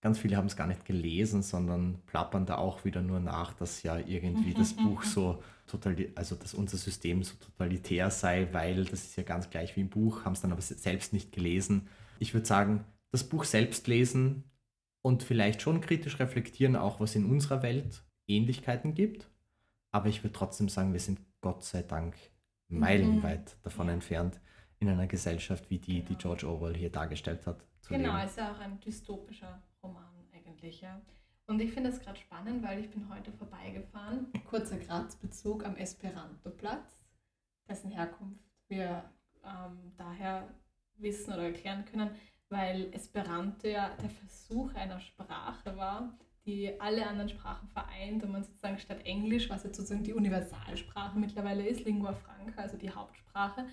Ganz 0.00 0.18
viele 0.18 0.36
haben 0.36 0.46
es 0.46 0.56
gar 0.56 0.66
nicht 0.66 0.84
gelesen, 0.84 1.42
sondern 1.42 2.00
plappern 2.06 2.44
da 2.44 2.56
auch 2.56 2.84
wieder 2.84 3.02
nur 3.02 3.20
nach, 3.20 3.54
dass 3.54 3.82
ja 3.82 3.98
irgendwie 3.98 4.52
das 4.58 4.74
Buch 4.74 5.04
so 5.04 5.42
total, 5.66 5.96
also 6.16 6.34
dass 6.34 6.54
unser 6.54 6.76
System 6.76 7.22
so 7.22 7.34
totalitär 7.36 8.10
sei, 8.10 8.48
weil 8.52 8.84
das 8.84 9.04
ist 9.04 9.16
ja 9.16 9.22
ganz 9.22 9.48
gleich 9.48 9.76
wie 9.76 9.82
im 9.82 9.88
Buch, 9.88 10.24
haben 10.24 10.32
es 10.32 10.40
dann 10.40 10.52
aber 10.52 10.60
selbst 10.60 11.12
nicht 11.12 11.32
gelesen. 11.32 11.88
Ich 12.18 12.34
würde 12.34 12.46
sagen, 12.46 12.84
das 13.12 13.24
Buch 13.24 13.44
selbst 13.44 13.86
lesen 13.86 14.44
und 15.02 15.22
vielleicht 15.22 15.62
schon 15.62 15.80
kritisch 15.80 16.18
reflektieren, 16.18 16.76
auch 16.76 17.00
was 17.00 17.14
in 17.14 17.26
unserer 17.26 17.62
Welt 17.62 18.02
Ähnlichkeiten 18.26 18.94
gibt. 18.94 19.28
Aber 19.90 20.08
ich 20.08 20.22
würde 20.22 20.32
trotzdem 20.32 20.68
sagen, 20.68 20.92
wir 20.92 21.00
sind 21.00 21.20
Gott 21.40 21.64
sei 21.64 21.82
Dank 21.82 22.16
meilenweit 22.68 23.56
mhm. 23.56 23.62
davon 23.62 23.86
ja. 23.88 23.94
entfernt, 23.94 24.40
in 24.78 24.88
einer 24.88 25.06
Gesellschaft 25.06 25.70
wie 25.70 25.78
die, 25.78 25.96
genau. 25.96 26.08
die 26.08 26.16
George 26.16 26.48
Orwell 26.48 26.76
hier 26.76 26.90
dargestellt 26.90 27.46
hat. 27.46 27.64
genau, 27.88 28.14
leben. 28.16 28.26
ist 28.26 28.38
ja 28.38 28.52
auch 28.52 28.58
ein 28.58 28.80
dystopischer 28.80 29.62
Roman 29.82 30.12
eigentlich, 30.34 30.80
ja. 30.80 31.00
Und 31.46 31.60
ich 31.60 31.72
finde 31.72 31.90
es 31.90 32.00
gerade 32.00 32.18
spannend, 32.18 32.62
weil 32.62 32.80
ich 32.80 32.90
bin 32.90 33.08
heute 33.08 33.32
vorbeigefahren, 33.32 34.32
kurzer 34.48 34.78
Grazbezug 34.78 35.64
am 35.66 35.76
Esperanto-Platz, 35.76 36.98
dessen 37.68 37.90
Herkunft 37.90 38.44
wir 38.68 39.04
ähm, 39.44 39.92
daher 39.96 40.48
wissen 40.96 41.32
oder 41.32 41.44
erklären 41.44 41.84
können, 41.84 42.10
weil 42.48 42.92
Esperanto 42.94 43.68
ja 43.68 43.94
der 43.96 44.10
Versuch 44.10 44.72
einer 44.74 45.00
Sprache 45.00 45.76
war, 45.76 46.16
die 46.46 46.80
alle 46.80 47.06
anderen 47.06 47.28
Sprachen 47.28 47.68
vereint 47.68 48.22
und 48.24 48.32
man 48.32 48.42
sozusagen 48.42 48.78
statt 48.78 49.04
Englisch, 49.04 49.48
was 49.48 49.62
jetzt 49.64 49.76
sozusagen 49.76 50.02
die 50.02 50.14
Universalsprache 50.14 51.18
mittlerweile 51.18 51.66
ist, 51.66 51.84
Lingua 51.84 52.12
Franca, 52.12 52.62
also 52.62 52.76
die 52.76 52.90
Hauptsprache, 52.90 53.66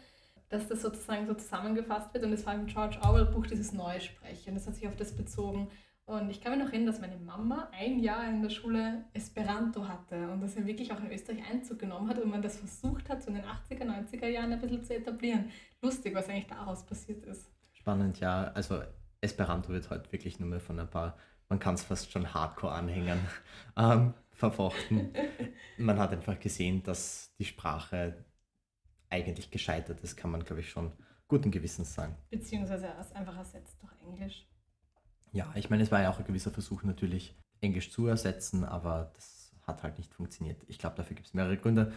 dass 0.50 0.68
das 0.68 0.82
sozusagen 0.82 1.28
so 1.28 1.34
zusammengefasst 1.34 2.14
wird 2.14 2.26
und 2.26 2.34
es 2.34 2.46
war 2.46 2.56
im 2.56 2.68
George 2.68 3.00
Orwell 3.04 3.26
Buch 3.26 3.48
dieses 3.48 3.74
Neusprechen. 3.74 4.56
Das 4.56 4.68
hat 4.68 4.76
sich 4.76 4.88
auf 4.88 4.96
das 4.96 5.16
bezogen. 5.16 5.70
Und 6.06 6.32
ich 6.32 6.42
kann 6.42 6.54
mich 6.54 6.64
noch 6.64 6.70
erinnern, 6.70 6.88
dass 6.88 7.02
meine 7.02 7.18
Mama 7.18 7.70
ein 7.72 8.00
Jahr 8.00 8.28
in 8.28 8.42
der 8.42 8.50
Schule 8.50 9.06
Esperanto 9.14 9.88
hatte 9.88 10.30
und 10.32 10.42
das 10.42 10.56
ja 10.56 10.66
wirklich 10.66 10.92
auch 10.92 11.00
in 11.00 11.12
Österreich 11.12 11.44
Einzug 11.48 11.78
genommen 11.78 12.10
hat 12.10 12.18
und 12.18 12.32
man 12.32 12.42
das 12.42 12.58
versucht 12.58 13.10
hat, 13.10 13.22
so 13.22 13.30
in 13.30 13.36
den 13.36 13.46
80er, 13.46 13.86
90er 13.86 14.28
Jahren 14.28 14.52
ein 14.52 14.60
bisschen 14.60 14.84
zu 14.84 14.96
etablieren. 14.96 15.52
Lustig, 15.84 16.16
was 16.16 16.28
eigentlich 16.28 16.48
daraus 16.48 16.84
passiert 16.84 17.24
ist. 17.26 17.52
Spannend, 17.74 18.20
ja. 18.20 18.46
Also 18.56 18.82
Esperanto 19.22 19.70
wird 19.70 19.92
heute 19.92 20.12
wirklich 20.12 20.40
nur 20.40 20.50
mehr 20.50 20.60
von 20.60 20.80
ein 20.80 20.90
paar 20.90 21.16
man 21.50 21.60
kann 21.60 21.76
es 21.76 21.84
fast 21.84 22.12
schon 22.12 22.34
Hardcore-Anhängern 22.34 23.20
ähm, 23.78 24.14
verfochten. 24.32 25.12
Man 25.78 26.00
hat 26.00 26.12
einfach 26.12 26.40
gesehen, 26.40 26.84
dass 26.84 27.34
die 27.38 27.46
Sprache 27.46 28.26
eigentlich 29.10 29.50
gescheitert 29.50 30.00
ist, 30.02 30.16
kann 30.16 30.32
man, 30.32 30.44
glaube 30.44 30.62
ich, 30.62 30.70
schon 30.70 30.94
guten 31.28 31.52
Gewissens 31.52 31.94
sagen. 31.94 32.16
Beziehungsweise 32.30 32.96
einfach 33.14 33.38
ersetzt 33.38 33.82
durch 33.82 33.92
Englisch. 34.02 34.48
Ja, 35.32 35.52
ich 35.56 35.70
meine, 35.70 35.84
es 35.84 35.92
war 35.92 36.02
ja 36.02 36.12
auch 36.12 36.20
ein 36.20 36.26
gewisser 36.26 36.52
Versuch 36.52 36.84
natürlich, 36.84 37.36
Englisch 37.62 37.92
zu 37.92 38.08
ersetzen, 38.08 38.64
aber 38.64 39.12
das 39.16 39.54
hat 39.68 39.84
halt 39.84 39.98
nicht 39.98 40.14
funktioniert. 40.14 40.64
Ich 40.68 40.80
glaube, 40.80 40.96
dafür 40.96 41.16
gibt 41.16 41.28
es 41.28 41.34
mehrere 41.34 41.58
Gründe. 41.58 41.94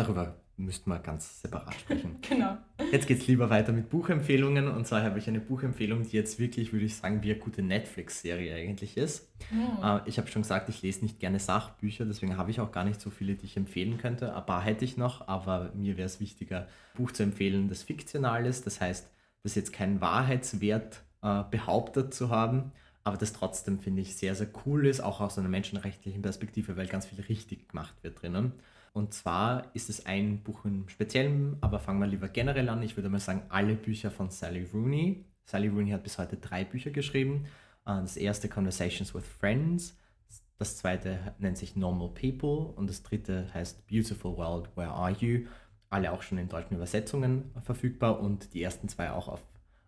Darüber 0.00 0.36
müssten 0.56 0.90
wir 0.90 0.98
ganz 0.98 1.40
separat 1.40 1.74
sprechen. 1.74 2.18
genau. 2.28 2.58
Jetzt 2.92 3.06
geht 3.06 3.20
es 3.20 3.26
lieber 3.26 3.50
weiter 3.50 3.72
mit 3.72 3.88
Buchempfehlungen. 3.88 4.68
Und 4.68 4.86
zwar 4.86 5.02
habe 5.02 5.18
ich 5.18 5.28
eine 5.28 5.40
Buchempfehlung, 5.40 6.02
die 6.02 6.16
jetzt 6.16 6.38
wirklich, 6.38 6.72
würde 6.72 6.84
ich 6.84 6.96
sagen, 6.96 7.22
wie 7.22 7.30
eine 7.30 7.40
gute 7.40 7.62
Netflix-Serie 7.62 8.54
eigentlich 8.54 8.96
ist. 8.96 9.28
Mhm. 9.50 9.82
Äh, 9.82 10.00
ich 10.06 10.18
habe 10.18 10.28
schon 10.28 10.42
gesagt, 10.42 10.68
ich 10.68 10.82
lese 10.82 11.02
nicht 11.02 11.18
gerne 11.18 11.38
Sachbücher, 11.38 12.04
deswegen 12.04 12.36
habe 12.36 12.50
ich 12.50 12.60
auch 12.60 12.72
gar 12.72 12.84
nicht 12.84 13.00
so 13.00 13.10
viele, 13.10 13.34
die 13.34 13.46
ich 13.46 13.56
empfehlen 13.56 13.98
könnte. 13.98 14.34
Ein 14.36 14.46
paar 14.46 14.62
hätte 14.62 14.84
ich 14.84 14.96
noch, 14.96 15.26
aber 15.28 15.72
mir 15.74 15.96
wäre 15.96 16.06
es 16.06 16.20
wichtiger, 16.20 16.60
ein 16.60 16.66
Buch 16.96 17.12
zu 17.12 17.22
empfehlen, 17.22 17.68
das 17.68 17.82
fiktional 17.82 18.46
ist. 18.46 18.66
Das 18.66 18.80
heißt, 18.80 19.10
das 19.42 19.54
jetzt 19.54 19.72
keinen 19.72 20.00
Wahrheitswert 20.00 21.02
äh, 21.22 21.42
behauptet 21.50 22.12
zu 22.12 22.28
haben, 22.28 22.72
aber 23.02 23.16
das 23.16 23.32
trotzdem, 23.32 23.78
finde 23.78 24.02
ich, 24.02 24.16
sehr, 24.16 24.34
sehr 24.34 24.48
cool 24.66 24.86
ist, 24.86 25.00
auch 25.00 25.20
aus 25.20 25.38
einer 25.38 25.48
menschenrechtlichen 25.48 26.20
Perspektive, 26.20 26.76
weil 26.76 26.86
ganz 26.86 27.06
viel 27.06 27.20
richtig 27.24 27.68
gemacht 27.70 27.94
wird 28.02 28.20
drinnen. 28.20 28.52
Und 28.92 29.14
zwar 29.14 29.74
ist 29.74 29.88
es 29.88 30.06
ein 30.06 30.42
Buch 30.42 30.64
im 30.64 30.88
Speziellen, 30.88 31.56
aber 31.60 31.78
fangen 31.78 32.00
wir 32.00 32.06
lieber 32.06 32.28
generell 32.28 32.68
an. 32.68 32.82
Ich 32.82 32.96
würde 32.96 33.08
mal 33.08 33.20
sagen, 33.20 33.42
alle 33.48 33.74
Bücher 33.74 34.10
von 34.10 34.30
Sally 34.30 34.68
Rooney. 34.72 35.24
Sally 35.44 35.68
Rooney 35.68 35.90
hat 35.90 36.02
bis 36.02 36.18
heute 36.18 36.36
drei 36.36 36.64
Bücher 36.64 36.90
geschrieben. 36.90 37.46
Äh, 37.86 38.00
das 38.00 38.16
erste 38.16 38.48
Conversations 38.48 39.14
with 39.14 39.24
Friends, 39.24 39.96
das 40.58 40.76
zweite 40.76 41.34
nennt 41.38 41.56
sich 41.56 41.74
Normal 41.74 42.10
People 42.10 42.72
und 42.76 42.90
das 42.90 43.02
dritte 43.02 43.46
heißt 43.54 43.86
Beautiful 43.86 44.36
World, 44.36 44.68
Where 44.76 44.90
Are 44.90 45.10
You? 45.10 45.46
Alle 45.88 46.12
auch 46.12 46.22
schon 46.22 46.38
in 46.38 46.48
deutschen 46.48 46.76
Übersetzungen 46.76 47.50
verfügbar 47.62 48.20
und 48.20 48.52
die 48.52 48.62
ersten 48.62 48.88
zwei 48.88 49.10
auch 49.10 49.28
auf 49.28 49.42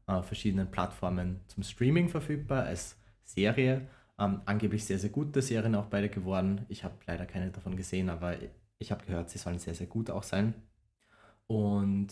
äh, 0.07 0.23
verschiedenen 0.23 0.71
Plattformen 0.71 1.41
zum 1.49 1.63
Streaming 1.63 2.09
verfügbar 2.09 2.65
als 2.65 2.97
Serie. 3.25 3.87
Ähm, 4.19 4.41
angeblich 4.47 4.85
sehr, 4.85 4.99
sehr 4.99 5.11
gute 5.11 5.43
Serien 5.43 5.75
auch 5.75 5.87
beide 5.87 6.09
geworden. 6.09 6.65
Ich 6.69 6.85
habe 6.85 6.95
leider 7.07 7.27
keine 7.27 7.51
davon 7.51 7.77
gesehen, 7.77 8.09
aber 8.09 8.37
ich 8.83 8.91
habe 8.91 9.07
gehört, 9.07 9.31
sie 9.31 9.39
sollen 9.39 9.59
sehr, 9.59 9.75
sehr 9.75 9.87
gut 9.87 10.11
auch 10.11 10.23
sein. 10.23 10.55
Und 11.47 12.09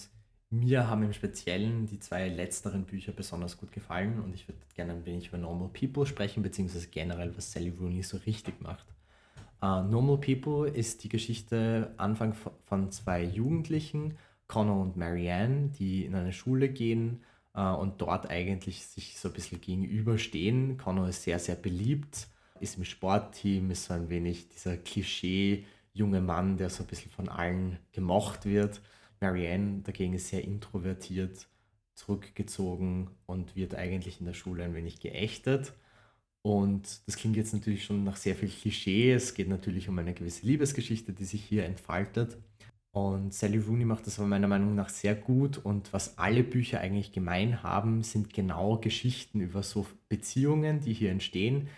mir 0.49 0.89
haben 0.89 1.03
im 1.03 1.13
Speziellen 1.13 1.87
die 1.87 2.01
zwei 2.01 2.29
letzteren 2.29 2.85
Bücher 2.85 3.13
besonders 3.13 3.59
gut 3.59 3.73
gefallen 3.73 4.21
und 4.21 4.35
ich 4.35 4.49
würde 4.49 4.61
gerne 4.75 4.93
ein 4.95 5.07
wenig 5.07 5.29
über 5.29 5.39
Normal 5.39 5.69
People 5.69 6.07
sprechen, 6.07 6.43
beziehungsweise 6.43 6.89
generell, 6.89 7.37
was 7.37 7.53
Sally 7.53 7.71
Rooney 7.71 8.03
so 8.03 8.17
richtig 8.19 8.61
macht. 8.61 8.87
Uh, 9.63 9.83
Normal 9.83 10.19
People 10.19 10.69
ist 10.69 11.05
die 11.05 11.11
Geschichte 11.11 11.93
Anfang 11.99 12.35
von 12.65 12.91
zwei 12.91 13.23
Jugendlichen, 13.23 14.17
Connor 14.49 14.81
und 14.81 14.97
Marianne, 14.97 15.69
die 15.69 16.05
in 16.05 16.15
eine 16.15 16.33
Schule 16.33 16.71
gehen 16.71 17.23
uh, 17.55 17.75
und 17.75 18.01
dort 18.01 18.31
eigentlich 18.31 18.85
sich 18.87 19.19
so 19.19 19.29
ein 19.29 19.35
bisschen 19.35 19.61
gegenüberstehen. 19.61 20.79
Connor 20.79 21.09
ist 21.09 21.23
sehr, 21.23 21.39
sehr 21.39 21.57
beliebt, 21.57 22.27
ist 22.59 22.79
im 22.79 22.85
Sportteam, 22.85 23.71
ist 23.71 23.85
so 23.85 23.95
ein 23.95 24.09
wenig 24.09 24.49
dieser 24.49 24.77
Klischee- 24.77 25.65
junge 25.93 26.21
Mann, 26.21 26.57
der 26.57 26.71
so 26.71 26.85
ein 26.85 26.87
bisschen 26.87 27.11
von 27.11 27.29
allen 27.29 27.79
gemocht 27.93 28.47
wird. 28.47 28.81
Marianne 29.21 29.83
dagegen 29.83 30.15
ist 30.15 30.29
sehr 30.29 30.45
introvertiert, 30.45 31.49
zurückgezogen 31.95 33.11
und 33.27 33.57
wird 33.57 33.75
eigentlich 33.75 34.21
in 34.21 34.27
der 34.27 34.35
Schule 34.35 34.65
ein 34.65 34.75
wenig 34.75 35.01
geächtet. 35.01 35.73
Und 36.43 37.07
das 37.07 37.17
klingt 37.17 37.37
jetzt 37.37 37.53
natürlich 37.53 37.85
schon 37.85 38.05
nach 38.05 38.17
sehr 38.17 38.35
viel 38.35 38.49
Klischee. 38.49 39.13
Es 39.13 39.35
geht 39.35 39.49
natürlich 39.49 39.89
um 39.89 39.99
eine 39.99 40.15
gewisse 40.15 40.47
Liebesgeschichte, 40.47 41.13
die 41.13 41.25
sich 41.27 41.45
hier 41.45 41.65
entfaltet. 41.65 42.39
Und 42.93 43.35
Sally 43.35 43.59
Rooney 43.59 43.85
macht 43.85 44.07
das 44.07 44.19
aber 44.19 44.27
meiner 44.27 44.49
Meinung 44.49 44.75
nach 44.75 44.89
sehr 44.89 45.15
gut. 45.15 45.59
Und 45.59 45.93
was 45.93 46.19
alle 46.19 46.43
Bücher 46.43 46.81
eigentlich 46.81 47.13
gemein 47.13 47.63
haben, 47.63 48.03
sind 48.03 48.33
genau 48.33 48.79
Geschichten 48.79 49.41
über 49.41 49.63
so 49.63 49.87
Beziehungen, 50.09 50.81
die 50.81 50.95
hier 50.95 51.11
entstehen, 51.11 51.69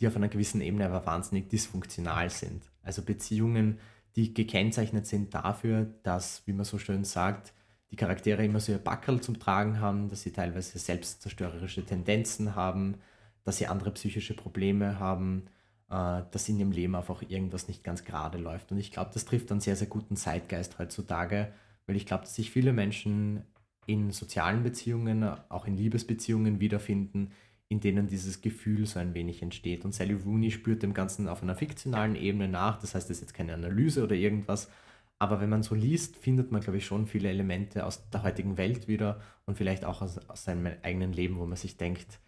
die 0.00 0.08
auf 0.08 0.16
einer 0.16 0.28
gewissen 0.28 0.60
Ebene 0.60 0.86
aber 0.86 1.04
wahnsinnig 1.06 1.48
dysfunktional 1.48 2.30
sind. 2.30 2.62
Also 2.82 3.02
Beziehungen, 3.02 3.78
die 4.16 4.34
gekennzeichnet 4.34 5.06
sind 5.06 5.34
dafür, 5.34 5.86
dass, 6.02 6.42
wie 6.46 6.52
man 6.52 6.64
so 6.64 6.78
schön 6.78 7.04
sagt, 7.04 7.52
die 7.90 7.96
Charaktere 7.96 8.44
immer 8.44 8.60
so 8.60 8.72
ihr 8.72 8.78
Backerl 8.78 9.20
zum 9.20 9.38
Tragen 9.38 9.80
haben, 9.80 10.08
dass 10.08 10.22
sie 10.22 10.32
teilweise 10.32 10.78
selbstzerstörerische 10.78 11.84
Tendenzen 11.84 12.54
haben, 12.54 12.96
dass 13.44 13.58
sie 13.58 13.66
andere 13.66 13.90
psychische 13.92 14.34
Probleme 14.34 14.98
haben, 14.98 15.46
äh, 15.90 16.22
dass 16.30 16.48
in 16.48 16.58
ihrem 16.58 16.72
Leben 16.72 16.94
einfach 16.94 17.22
irgendwas 17.28 17.68
nicht 17.68 17.84
ganz 17.84 18.04
gerade 18.04 18.38
läuft. 18.38 18.72
Und 18.72 18.78
ich 18.78 18.92
glaube, 18.92 19.10
das 19.12 19.24
trifft 19.24 19.50
einen 19.50 19.60
sehr, 19.60 19.76
sehr 19.76 19.88
guten 19.88 20.16
Zeitgeist 20.16 20.78
heutzutage, 20.78 21.52
weil 21.86 21.96
ich 21.96 22.06
glaube, 22.06 22.24
dass 22.24 22.34
sich 22.34 22.50
viele 22.50 22.72
Menschen 22.72 23.42
in 23.86 24.12
sozialen 24.12 24.62
Beziehungen, 24.62 25.24
auch 25.48 25.66
in 25.66 25.76
Liebesbeziehungen 25.76 26.60
wiederfinden, 26.60 27.32
in 27.70 27.78
denen 27.78 28.08
dieses 28.08 28.40
Gefühl 28.40 28.84
so 28.84 28.98
ein 28.98 29.14
wenig 29.14 29.42
entsteht. 29.42 29.84
Und 29.84 29.94
Sally 29.94 30.14
Rooney 30.14 30.50
spürt 30.50 30.82
dem 30.82 30.92
Ganzen 30.92 31.28
auf 31.28 31.42
einer 31.42 31.54
fiktionalen 31.54 32.16
Ebene 32.16 32.48
nach. 32.48 32.80
Das 32.80 32.96
heißt, 32.96 33.08
das 33.08 33.18
ist 33.18 33.22
jetzt 33.22 33.34
keine 33.34 33.54
Analyse 33.54 34.02
oder 34.02 34.16
irgendwas. 34.16 34.68
Aber 35.20 35.40
wenn 35.40 35.50
man 35.50 35.62
so 35.62 35.76
liest, 35.76 36.16
findet 36.16 36.50
man, 36.50 36.62
glaube 36.62 36.78
ich, 36.78 36.84
schon 36.84 37.06
viele 37.06 37.28
Elemente 37.28 37.86
aus 37.86 38.10
der 38.10 38.24
heutigen 38.24 38.56
Welt 38.56 38.88
wieder 38.88 39.20
und 39.46 39.56
vielleicht 39.56 39.84
auch 39.84 40.02
aus, 40.02 40.18
aus 40.28 40.44
seinem 40.44 40.66
eigenen 40.82 41.12
Leben, 41.12 41.38
wo 41.38 41.46
man 41.46 41.56
sich 41.56 41.76
denkt, 41.76 42.18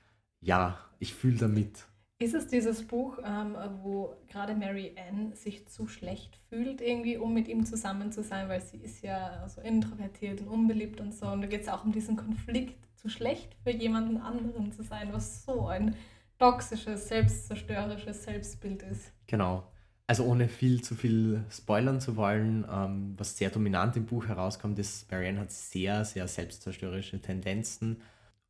ja, 0.40 0.78
ich 1.00 1.12
fühle 1.12 1.38
damit. 1.38 1.87
Ist 2.20 2.35
es 2.35 2.46
dieses 2.46 2.87
Buch, 2.87 3.18
ähm, 3.24 3.57
wo 3.83 4.14
gerade 4.28 4.55
Mary 4.55 4.94
Ann 5.09 5.35
sich 5.35 5.66
zu 5.66 5.88
schlecht 5.88 6.38
fühlt, 6.50 6.81
irgendwie, 6.81 7.16
um 7.16 7.35
mit 7.35 7.48
ihm 7.48 7.64
zusammen 7.64 8.12
zu 8.12 8.22
sein, 8.22 8.48
weil 8.48 8.61
sie 8.61 8.76
ist 8.76 9.02
ja 9.02 9.48
so 9.48 9.61
introvertiert 9.61 10.40
und 10.42 10.46
unbeliebt 10.46 11.00
und 11.00 11.12
so. 11.12 11.26
Und 11.26 11.40
da 11.40 11.48
geht 11.48 11.62
es 11.62 11.68
auch 11.68 11.85
um 11.85 11.90
diesen 11.90 12.14
Konflikt 12.14 12.76
zu 13.02 13.08
schlecht 13.08 13.56
für 13.64 13.70
jemanden 13.70 14.18
anderen 14.18 14.72
zu 14.72 14.82
sein, 14.84 15.12
was 15.12 15.44
so 15.44 15.66
ein 15.66 15.96
toxisches, 16.38 17.08
selbstzerstörerisches 17.08 18.22
Selbstbild 18.22 18.82
ist. 18.84 19.12
Genau. 19.26 19.64
Also 20.06 20.24
ohne 20.24 20.48
viel 20.48 20.82
zu 20.82 20.94
viel 20.94 21.44
spoilern 21.50 22.00
zu 22.00 22.16
wollen, 22.16 22.66
ähm, 22.70 23.14
was 23.16 23.36
sehr 23.36 23.50
dominant 23.50 23.96
im 23.96 24.06
Buch 24.06 24.26
herauskommt, 24.26 24.78
ist, 24.78 25.10
Marianne 25.10 25.40
hat 25.40 25.50
sehr, 25.50 26.04
sehr 26.04 26.28
selbstzerstörerische 26.28 27.20
Tendenzen 27.20 28.00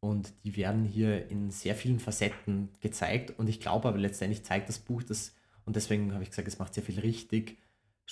und 0.00 0.32
die 0.44 0.56
werden 0.56 0.84
hier 0.84 1.30
in 1.30 1.50
sehr 1.50 1.74
vielen 1.74 2.00
Facetten 2.00 2.70
gezeigt 2.80 3.38
und 3.38 3.48
ich 3.48 3.60
glaube 3.60 3.88
aber 3.88 3.98
letztendlich 3.98 4.42
zeigt 4.44 4.68
das 4.68 4.78
Buch 4.78 5.02
das, 5.02 5.34
und 5.64 5.76
deswegen 5.76 6.12
habe 6.12 6.24
ich 6.24 6.30
gesagt, 6.30 6.48
es 6.48 6.58
macht 6.58 6.74
sehr 6.74 6.82
viel 6.82 6.98
richtig, 6.98 7.58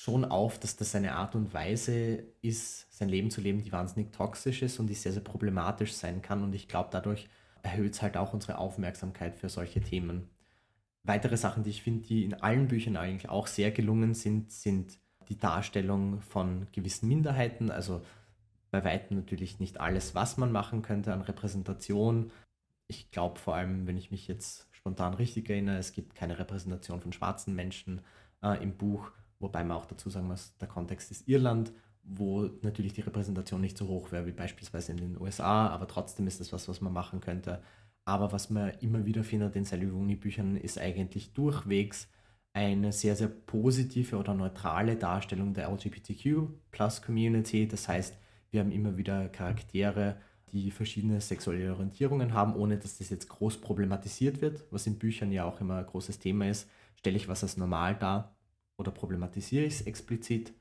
schon 0.02 0.24
auf, 0.24 0.58
dass 0.58 0.76
das 0.76 0.94
eine 0.94 1.14
Art 1.14 1.34
und 1.34 1.52
Weise 1.52 2.24
ist, 2.40 2.90
sein 2.90 3.10
Leben 3.10 3.30
zu 3.30 3.42
leben, 3.42 3.62
die 3.62 3.70
wahnsinnig 3.70 4.12
toxisch 4.12 4.62
ist 4.62 4.78
und 4.78 4.86
die 4.86 4.94
sehr, 4.94 5.12
sehr 5.12 5.22
problematisch 5.22 5.92
sein 5.92 6.22
kann. 6.22 6.42
Und 6.42 6.54
ich 6.54 6.68
glaube, 6.68 6.88
dadurch 6.90 7.28
erhöht 7.62 7.92
es 7.92 8.00
halt 8.00 8.16
auch 8.16 8.32
unsere 8.32 8.56
Aufmerksamkeit 8.56 9.36
für 9.36 9.50
solche 9.50 9.82
Themen. 9.82 10.30
Weitere 11.02 11.36
Sachen, 11.36 11.64
die 11.64 11.70
ich 11.70 11.82
finde, 11.82 12.06
die 12.06 12.24
in 12.24 12.32
allen 12.32 12.68
Büchern 12.68 12.96
eigentlich 12.96 13.28
auch 13.28 13.46
sehr 13.46 13.72
gelungen 13.72 14.14
sind, 14.14 14.50
sind 14.50 14.98
die 15.28 15.36
Darstellung 15.36 16.22
von 16.22 16.66
gewissen 16.72 17.06
Minderheiten, 17.06 17.70
also 17.70 18.02
bei 18.70 18.82
weitem 18.84 19.18
natürlich 19.18 19.60
nicht 19.60 19.80
alles, 19.80 20.14
was 20.14 20.38
man 20.38 20.50
machen 20.50 20.80
könnte 20.80 21.12
an 21.12 21.20
Repräsentation. 21.20 22.32
Ich 22.86 23.10
glaube 23.10 23.38
vor 23.38 23.54
allem, 23.54 23.86
wenn 23.86 23.98
ich 23.98 24.10
mich 24.10 24.28
jetzt 24.28 24.66
spontan 24.72 25.12
richtig 25.12 25.50
erinnere, 25.50 25.76
es 25.76 25.92
gibt 25.92 26.14
keine 26.14 26.38
Repräsentation 26.38 27.02
von 27.02 27.12
schwarzen 27.12 27.54
Menschen 27.54 28.00
äh, 28.42 28.62
im 28.62 28.76
Buch 28.76 29.12
Wobei 29.40 29.64
man 29.64 29.78
auch 29.78 29.86
dazu 29.86 30.10
sagen 30.10 30.28
muss, 30.28 30.56
der 30.58 30.68
Kontext 30.68 31.10
ist 31.10 31.26
Irland, 31.26 31.72
wo 32.02 32.50
natürlich 32.62 32.92
die 32.92 33.00
Repräsentation 33.00 33.60
nicht 33.60 33.76
so 33.76 33.88
hoch 33.88 34.12
wäre 34.12 34.26
wie 34.26 34.32
beispielsweise 34.32 34.92
in 34.92 34.98
den 34.98 35.20
USA, 35.20 35.68
aber 35.68 35.88
trotzdem 35.88 36.26
ist 36.26 36.40
das 36.40 36.52
was, 36.52 36.68
was 36.68 36.80
man 36.80 36.92
machen 36.92 37.20
könnte. 37.20 37.62
Aber 38.04 38.32
was 38.32 38.50
man 38.50 38.70
immer 38.80 39.04
wieder 39.06 39.24
findet 39.24 39.56
in 39.56 39.64
Salivoni-Büchern, 39.64 40.56
ist 40.56 40.78
eigentlich 40.78 41.32
durchwegs 41.32 42.08
eine 42.52 42.92
sehr, 42.92 43.16
sehr 43.16 43.28
positive 43.28 44.16
oder 44.16 44.34
neutrale 44.34 44.96
Darstellung 44.96 45.54
der 45.54 45.68
LGBTQ-Plus-Community. 45.70 47.68
Das 47.68 47.88
heißt, 47.88 48.16
wir 48.50 48.60
haben 48.60 48.72
immer 48.72 48.96
wieder 48.96 49.28
Charaktere, 49.28 50.16
die 50.52 50.70
verschiedene 50.72 51.20
sexuelle 51.20 51.72
Orientierungen 51.72 52.34
haben, 52.34 52.56
ohne 52.56 52.76
dass 52.76 52.98
das 52.98 53.10
jetzt 53.10 53.28
groß 53.28 53.58
problematisiert 53.60 54.40
wird, 54.40 54.64
was 54.70 54.86
in 54.86 54.98
Büchern 54.98 55.30
ja 55.30 55.44
auch 55.44 55.60
immer 55.60 55.76
ein 55.76 55.86
großes 55.86 56.18
Thema 56.18 56.48
ist. 56.48 56.68
Stelle 56.96 57.16
ich 57.16 57.28
was 57.28 57.44
als 57.44 57.56
normal 57.56 57.94
dar 57.94 58.34
oder 58.80 58.90
problematisiere 58.90 59.66
ich 59.66 59.74
es 59.74 59.82
explizit. 59.82 60.54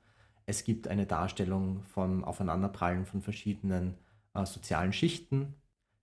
Es 0.45 0.63
gibt 0.63 0.87
eine 0.87 1.05
Darstellung 1.05 1.83
vom 1.83 2.23
Aufeinanderprallen 2.23 3.05
von 3.05 3.21
verschiedenen 3.21 3.95
äh, 4.33 4.45
sozialen 4.45 4.93
Schichten. 4.93 5.55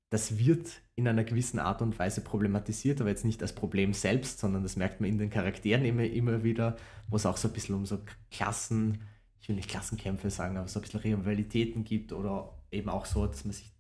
Das 0.09 0.39
wird 0.39 0.71
in 0.95 1.07
einer 1.07 1.25
gewissen 1.25 1.59
Art 1.59 1.83
und 1.83 1.99
Weise 1.99 2.23
problematisiert, 2.23 3.01
aber 3.01 3.11
jetzt 3.11 3.25
nicht 3.25 3.43
als 3.43 3.55
Problem 3.55 3.93
selbst, 3.93 4.39
sondern 4.39 4.63
das 4.63 4.77
merkt 4.77 5.01
man 5.01 5.11
in 5.11 5.19
den 5.19 5.31
Charakteren 5.31 5.85
immer, 5.85 6.05
immer 6.05 6.43
wieder, 6.43 6.77
wo 7.09 7.17
es 7.17 7.27
auch 7.27 7.37
so 7.37 7.49
ein 7.49 7.55
bisschen 7.55 7.75
um 7.75 7.85
so 7.87 7.99
Klassen, 8.31 9.03
ich 9.41 9.49
will 9.49 9.57
nicht 9.57 9.69
Klassenkämpfe 9.69 10.31
sagen, 10.31 10.57
aber 10.57 10.69
so 10.69 10.79
ein 10.79 10.83
bisschen 10.83 11.01
Rivalitäten 11.01 11.85
gibt 11.85 12.13
oder 12.13 12.57
eben 12.71 12.89
auch 12.89 13.05
so, 13.05 13.27
dass 13.27 13.45
man 13.45 13.53
sich, 13.53 13.75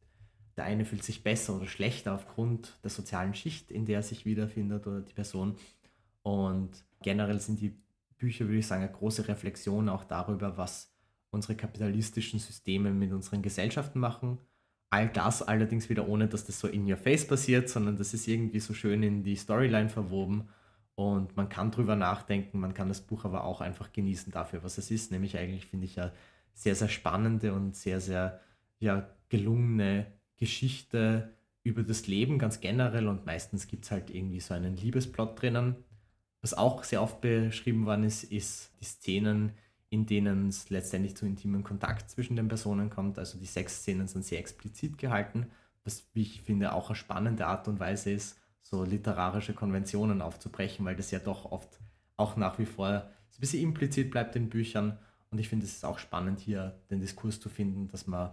der 0.56 0.64
eine 0.64 0.84
fühlt 0.84 1.04
sich 1.04 1.22
besser 1.22 1.56
oder 1.56 1.66
schlechter 1.66 2.14
aufgrund 2.14 2.78
der 2.82 2.90
sozialen 2.90 3.34
Schicht, 3.34 3.70
in 3.70 3.86
der 3.86 4.00
er 4.00 4.02
sich 4.02 4.26
wiederfindet 4.26 4.86
oder 4.86 5.00
die 5.00 5.14
Person. 5.14 5.56
Und 6.22 6.84
generell 7.02 7.38
sind 7.40 7.60
die 7.60 7.76
Bücher, 8.18 8.46
würde 8.46 8.58
ich 8.58 8.66
sagen, 8.66 8.82
eine 8.82 8.92
große 8.92 9.28
Reflexion 9.28 9.88
auch 9.88 10.04
darüber, 10.04 10.56
was 10.56 10.92
unsere 11.30 11.54
kapitalistischen 11.54 12.38
Systeme 12.38 12.90
mit 12.90 13.12
unseren 13.12 13.42
Gesellschaften 13.42 13.98
machen. 13.98 14.38
All 14.90 15.08
das 15.08 15.42
allerdings 15.42 15.88
wieder 15.88 16.08
ohne, 16.08 16.28
dass 16.28 16.44
das 16.44 16.60
so 16.60 16.68
in 16.68 16.90
your 16.90 16.96
face 16.96 17.26
passiert, 17.26 17.68
sondern 17.68 17.96
das 17.96 18.14
ist 18.14 18.28
irgendwie 18.28 18.60
so 18.60 18.72
schön 18.72 19.02
in 19.02 19.22
die 19.22 19.36
Storyline 19.36 19.88
verwoben 19.88 20.48
und 20.96 21.36
man 21.36 21.50
kann 21.50 21.70
drüber 21.70 21.94
nachdenken, 21.94 22.58
man 22.58 22.72
kann 22.72 22.88
das 22.88 23.02
Buch 23.02 23.26
aber 23.26 23.44
auch 23.44 23.60
einfach 23.60 23.92
genießen 23.92 24.32
dafür, 24.32 24.64
was 24.64 24.78
es 24.78 24.90
ist. 24.90 25.12
Nämlich 25.12 25.36
eigentlich 25.36 25.66
finde 25.66 25.84
ich 25.84 25.96
ja 25.96 26.10
sehr, 26.54 26.74
sehr 26.74 26.88
spannende 26.88 27.52
und 27.52 27.76
sehr, 27.76 28.00
sehr 28.00 28.40
ja, 28.78 29.06
gelungene 29.28 30.06
Geschichte 30.38 31.34
über 31.62 31.82
das 31.82 32.06
Leben 32.06 32.38
ganz 32.38 32.60
generell 32.60 33.08
und 33.08 33.26
meistens 33.26 33.66
gibt 33.66 33.84
es 33.84 33.90
halt 33.90 34.08
irgendwie 34.08 34.40
so 34.40 34.54
einen 34.54 34.76
Liebesplot 34.76 35.40
drinnen. 35.40 35.76
Was 36.42 36.54
auch 36.54 36.84
sehr 36.84 37.02
oft 37.02 37.20
beschrieben 37.20 37.86
worden 37.86 38.04
ist, 38.04 38.24
ist 38.24 38.70
die 38.80 38.84
Szenen, 38.84 39.52
in 39.88 40.06
denen 40.06 40.48
es 40.48 40.70
letztendlich 40.70 41.16
zu 41.16 41.26
intimen 41.26 41.64
Kontakt 41.64 42.10
zwischen 42.10 42.36
den 42.36 42.48
Personen 42.48 42.90
kommt. 42.90 43.18
Also 43.18 43.38
die 43.38 43.46
Sexszenen 43.46 44.08
sind 44.08 44.24
sehr 44.24 44.38
explizit 44.38 44.98
gehalten, 44.98 45.46
was, 45.84 46.06
wie 46.14 46.22
ich 46.22 46.42
finde, 46.42 46.72
auch 46.72 46.88
eine 46.88 46.96
spannende 46.96 47.46
Art 47.46 47.68
und 47.68 47.80
Weise 47.80 48.10
ist, 48.10 48.38
so 48.60 48.84
literarische 48.84 49.54
Konventionen 49.54 50.22
aufzubrechen, 50.22 50.84
weil 50.84 50.96
das 50.96 51.12
ja 51.12 51.20
doch 51.20 51.50
oft 51.52 51.78
auch 52.16 52.36
nach 52.36 52.58
wie 52.58 52.66
vor 52.66 52.88
ein 52.88 53.40
bisschen 53.40 53.62
implizit 53.62 54.10
bleibt 54.10 54.34
in 54.34 54.48
Büchern. 54.48 54.98
Und 55.30 55.38
ich 55.38 55.48
finde 55.48 55.66
es 55.66 55.72
ist 55.72 55.84
auch 55.84 55.98
spannend, 55.98 56.40
hier 56.40 56.80
den 56.90 57.00
Diskurs 57.00 57.38
zu 57.38 57.48
finden, 57.48 57.88
dass 57.88 58.06
man, 58.06 58.30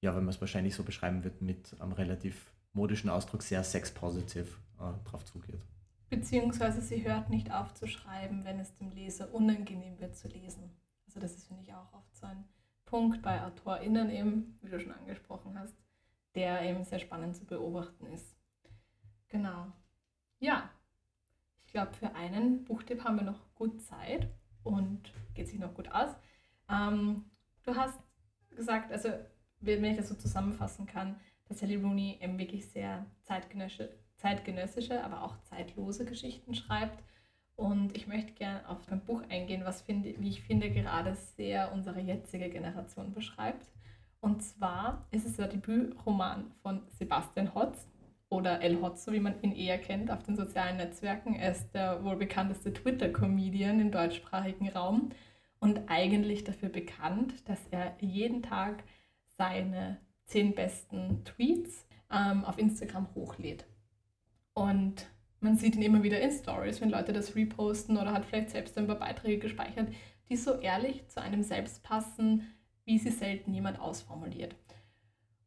ja, 0.00 0.14
wenn 0.16 0.24
man 0.24 0.34
es 0.34 0.40
wahrscheinlich 0.40 0.74
so 0.74 0.82
beschreiben 0.82 1.22
wird, 1.24 1.42
mit 1.42 1.76
einem 1.80 1.92
relativ 1.92 2.52
modischen 2.72 3.10
Ausdruck 3.10 3.42
sehr 3.42 3.62
sex-positiv 3.62 4.60
äh, 4.78 5.08
drauf 5.08 5.24
zugeht. 5.24 5.60
Beziehungsweise 6.10 6.80
sie 6.80 7.04
hört 7.04 7.28
nicht 7.28 7.52
auf 7.52 7.74
zu 7.74 7.86
schreiben, 7.86 8.44
wenn 8.44 8.58
es 8.58 8.74
dem 8.76 8.90
Leser 8.90 9.32
unangenehm 9.34 10.00
wird 10.00 10.16
zu 10.16 10.28
lesen. 10.28 10.70
Also 11.06 11.20
das 11.20 11.36
ist, 11.36 11.48
finde 11.48 11.62
ich, 11.62 11.74
auch 11.74 11.92
oft 11.92 12.16
so 12.16 12.26
ein 12.26 12.44
Punkt 12.86 13.20
bei 13.22 13.42
AutorInnen 13.42 14.10
eben, 14.10 14.58
wie 14.62 14.70
du 14.70 14.80
schon 14.80 14.92
angesprochen 14.92 15.58
hast, 15.58 15.76
der 16.34 16.62
eben 16.62 16.84
sehr 16.84 16.98
spannend 16.98 17.36
zu 17.36 17.44
beobachten 17.44 18.06
ist. 18.06 18.34
Genau. 19.28 19.66
Ja, 20.38 20.70
ich 21.66 21.72
glaube, 21.72 21.92
für 21.92 22.14
einen 22.14 22.64
Buchtipp 22.64 23.04
haben 23.04 23.16
wir 23.16 23.24
noch 23.24 23.54
gut 23.54 23.82
Zeit 23.82 24.28
und 24.62 25.12
geht 25.34 25.48
sich 25.48 25.58
noch 25.58 25.74
gut 25.74 25.92
aus. 25.92 26.10
Ähm, 26.70 27.26
du 27.62 27.76
hast 27.76 28.00
gesagt, 28.50 28.90
also 28.90 29.10
wenn 29.60 29.84
ich 29.84 29.96
das 29.96 30.08
so 30.08 30.14
zusammenfassen 30.14 30.86
kann, 30.86 31.20
dass 31.46 31.58
Sally 31.58 31.76
Rooney 31.76 32.18
eben 32.20 32.38
wirklich 32.38 32.70
sehr 32.70 33.06
zeitgenössische, 33.22 33.98
zeitgenössische, 34.18 35.02
aber 35.02 35.22
auch 35.22 35.38
zeitlose 35.42 36.04
Geschichten 36.04 36.54
schreibt. 36.54 37.02
Und 37.56 37.96
ich 37.96 38.06
möchte 38.06 38.32
gerne 38.32 38.68
auf 38.68 38.78
ein 38.90 39.00
Buch 39.00 39.22
eingehen, 39.28 39.62
was, 39.64 39.82
finde, 39.82 40.14
wie 40.18 40.28
ich 40.28 40.42
finde, 40.42 40.70
gerade 40.70 41.14
sehr 41.14 41.72
unsere 41.72 42.00
jetzige 42.00 42.48
Generation 42.50 43.12
beschreibt. 43.12 43.66
Und 44.20 44.42
zwar 44.42 45.06
ist 45.10 45.26
es 45.26 45.36
der 45.36 45.48
Debütroman 45.48 46.52
von 46.62 46.82
Sebastian 46.98 47.54
Hotz 47.54 47.88
oder 48.28 48.60
El 48.60 48.80
Hotzo, 48.80 49.12
wie 49.12 49.20
man 49.20 49.40
ihn 49.42 49.52
eher 49.52 49.78
kennt 49.78 50.10
auf 50.10 50.22
den 50.22 50.36
sozialen 50.36 50.76
Netzwerken. 50.76 51.34
Er 51.34 51.52
ist 51.52 51.72
der 51.72 52.04
wohl 52.04 52.16
bekannteste 52.16 52.72
Twitter-Comedian 52.72 53.80
im 53.80 53.90
deutschsprachigen 53.90 54.68
Raum 54.68 55.10
und 55.60 55.80
eigentlich 55.88 56.44
dafür 56.44 56.68
bekannt, 56.68 57.48
dass 57.48 57.66
er 57.70 57.96
jeden 58.00 58.42
Tag 58.42 58.84
seine 59.36 59.98
zehn 60.26 60.54
besten 60.54 61.24
Tweets 61.24 61.86
ähm, 62.12 62.44
auf 62.44 62.58
Instagram 62.58 63.08
hochlädt. 63.14 63.66
Und 64.58 65.06
man 65.38 65.56
sieht 65.56 65.76
ihn 65.76 65.82
immer 65.82 66.02
wieder 66.02 66.20
in 66.20 66.32
Stories, 66.32 66.80
wenn 66.80 66.90
Leute 66.90 67.12
das 67.12 67.36
reposten 67.36 67.96
oder 67.96 68.12
hat 68.12 68.24
vielleicht 68.24 68.50
selbst 68.50 68.76
ein 68.76 68.88
paar 68.88 68.98
Beiträge 68.98 69.38
gespeichert, 69.38 69.92
die 70.28 70.36
so 70.36 70.58
ehrlich 70.58 71.06
zu 71.06 71.22
einem 71.22 71.44
selbst 71.44 71.84
passen, 71.84 72.42
wie 72.84 72.98
sie 72.98 73.12
selten 73.12 73.54
jemand 73.54 73.78
ausformuliert. 73.78 74.56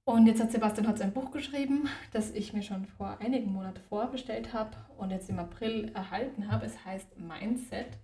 Und 0.05 0.27
jetzt 0.27 0.41
hat 0.41 0.53
Sebastian 0.53 0.87
hat 0.87 0.97
sein 0.97 1.11
Buch 1.11 1.31
geschrieben, 1.31 1.89
das 2.13 2.31
ich 2.31 2.53
mir 2.53 2.63
schon 2.63 2.85
vor 2.85 3.17
einigen 3.19 3.51
Monaten 3.51 3.81
vorbestellt 3.89 4.53
habe 4.53 4.77
und 4.97 5.11
jetzt 5.11 5.29
im 5.29 5.39
April 5.39 5.91
erhalten 5.93 6.49
habe. 6.49 6.65
Es 6.65 6.85
heißt 6.85 7.19
Mindset. 7.19 7.97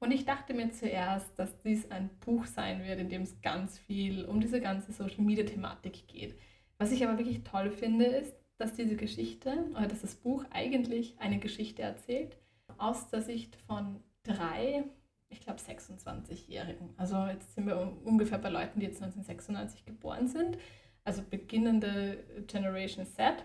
Und 0.00 0.10
ich 0.10 0.24
dachte 0.24 0.54
mir 0.54 0.72
zuerst, 0.72 1.38
dass 1.38 1.56
dies 1.62 1.88
ein 1.92 2.10
Buch 2.18 2.46
sein 2.46 2.82
wird, 2.82 2.98
in 2.98 3.10
dem 3.10 3.22
es 3.22 3.40
ganz 3.42 3.78
viel 3.78 4.24
um 4.24 4.40
diese 4.40 4.60
ganze 4.60 4.90
Social-Media-Thematik 4.90 6.08
geht. 6.08 6.36
Was 6.78 6.90
ich 6.90 7.06
aber 7.06 7.16
wirklich 7.16 7.44
toll 7.44 7.70
finde, 7.70 8.06
ist, 8.06 8.34
dass 8.58 8.74
diese 8.74 8.96
Geschichte 8.96 9.66
oder 9.70 9.86
dass 9.86 10.02
das 10.02 10.16
Buch 10.16 10.44
eigentlich 10.50 11.14
eine 11.18 11.38
Geschichte 11.38 11.82
erzählt 11.82 12.36
aus 12.76 13.08
der 13.08 13.22
Sicht 13.22 13.56
von 13.66 14.00
drei, 14.24 14.84
ich 15.28 15.40
glaube 15.40 15.60
26-Jährigen. 15.60 16.90
Also 16.96 17.16
jetzt 17.26 17.54
sind 17.54 17.66
wir 17.66 17.96
ungefähr 18.04 18.38
bei 18.38 18.50
Leuten, 18.50 18.80
die 18.80 18.86
jetzt 18.86 19.02
1996 19.02 19.86
geboren 19.86 20.28
sind, 20.28 20.58
also 21.04 21.22
beginnende 21.22 22.24
Generation 22.46 23.06
Z. 23.06 23.44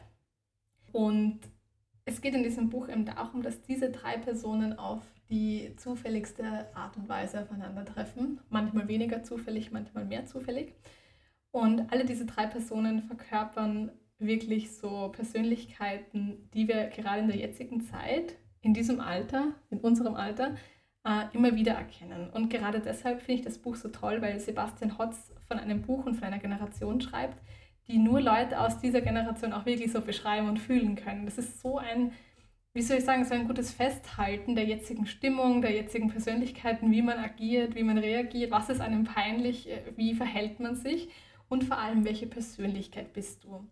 Und 0.91 1.39
es 2.05 2.21
geht 2.21 2.33
in 2.33 2.43
diesem 2.43 2.69
Buch 2.69 2.89
eben 2.89 3.05
darum, 3.05 3.43
dass 3.43 3.61
diese 3.61 3.89
drei 3.89 4.17
Personen 4.17 4.77
auf 4.77 5.03
die 5.29 5.73
zufälligste 5.77 6.75
Art 6.75 6.97
und 6.97 7.07
Weise 7.07 7.41
aufeinandertreffen. 7.41 8.41
Manchmal 8.49 8.87
weniger 8.87 9.23
zufällig, 9.23 9.71
manchmal 9.71 10.05
mehr 10.05 10.25
zufällig. 10.25 10.73
Und 11.51 11.91
alle 11.91 12.05
diese 12.05 12.25
drei 12.25 12.47
Personen 12.47 13.03
verkörpern 13.03 13.91
wirklich 14.19 14.71
so 14.71 15.09
Persönlichkeiten, 15.09 16.49
die 16.53 16.67
wir 16.67 16.87
gerade 16.87 17.21
in 17.21 17.27
der 17.27 17.37
jetzigen 17.37 17.81
Zeit, 17.81 18.35
in 18.61 18.73
diesem 18.73 18.99
Alter, 18.99 19.53
in 19.69 19.79
unserem 19.79 20.15
Alter, 20.15 20.55
äh, 21.05 21.25
immer 21.33 21.55
wieder 21.55 21.73
erkennen. 21.73 22.29
Und 22.31 22.49
gerade 22.49 22.79
deshalb 22.79 23.21
finde 23.21 23.39
ich 23.39 23.45
das 23.45 23.57
Buch 23.57 23.75
so 23.75 23.89
toll, 23.89 24.21
weil 24.21 24.39
Sebastian 24.39 24.97
Hotz 24.97 25.33
von 25.47 25.59
einem 25.59 25.81
Buch 25.81 26.05
und 26.05 26.15
von 26.15 26.23
einer 26.23 26.39
Generation 26.39 27.01
schreibt, 27.01 27.41
die 27.87 27.97
nur 27.97 28.21
Leute 28.21 28.59
aus 28.61 28.79
dieser 28.79 29.01
Generation 29.01 29.51
auch 29.51 29.65
wirklich 29.65 29.91
so 29.91 29.99
beschreiben 29.99 30.47
und 30.47 30.59
fühlen 30.59 30.95
können. 30.95 31.25
Das 31.25 31.37
ist 31.37 31.61
so 31.61 31.77
ein 31.77 32.13
wie 32.73 32.81
soll 32.81 32.97
ich 32.97 33.05
sagen, 33.05 33.23
so 33.23 33.35
ein 33.35 33.47
gutes 33.47 33.71
Festhalten 33.71 34.55
der 34.55 34.65
jetzigen 34.65 35.05
Stimmung, 35.05 35.61
der 35.61 35.71
jetzigen 35.73 36.09
Persönlichkeiten, 36.09 36.91
wie 36.91 37.03
man 37.03 37.19
agiert, 37.19 37.75
wie 37.75 37.83
man 37.83 37.99
reagiert, 37.99 38.51
was 38.51 38.69
ist 38.69 38.81
einem 38.81 39.03
peinlich, 39.03 39.69
äh, 39.69 39.81
wie 39.95 40.15
verhält 40.15 40.59
man 40.59 40.75
sich 40.75 41.09
und 41.49 41.63
vor 41.63 41.77
allem, 41.77 42.03
welche 42.03 42.25
Persönlichkeit 42.25 43.13
bist 43.13 43.43
du. 43.43 43.67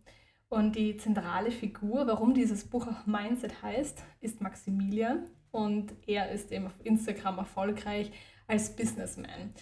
Und 0.54 0.76
die 0.76 0.98
zentrale 0.98 1.50
Figur, 1.50 2.08
warum 2.08 2.34
dieses 2.34 2.66
Buch 2.66 2.86
auch 2.86 3.06
Mindset 3.06 3.62
heißt, 3.64 4.04
ist 4.20 4.42
Maximilian 4.42 5.30
und 5.52 5.94
er 6.06 6.30
ist 6.30 6.52
eben 6.52 6.66
auf 6.66 6.76
Instagram 6.84 7.38
erfolgreich 7.38 8.12
als 8.48 8.76
Businessman. 8.76 9.54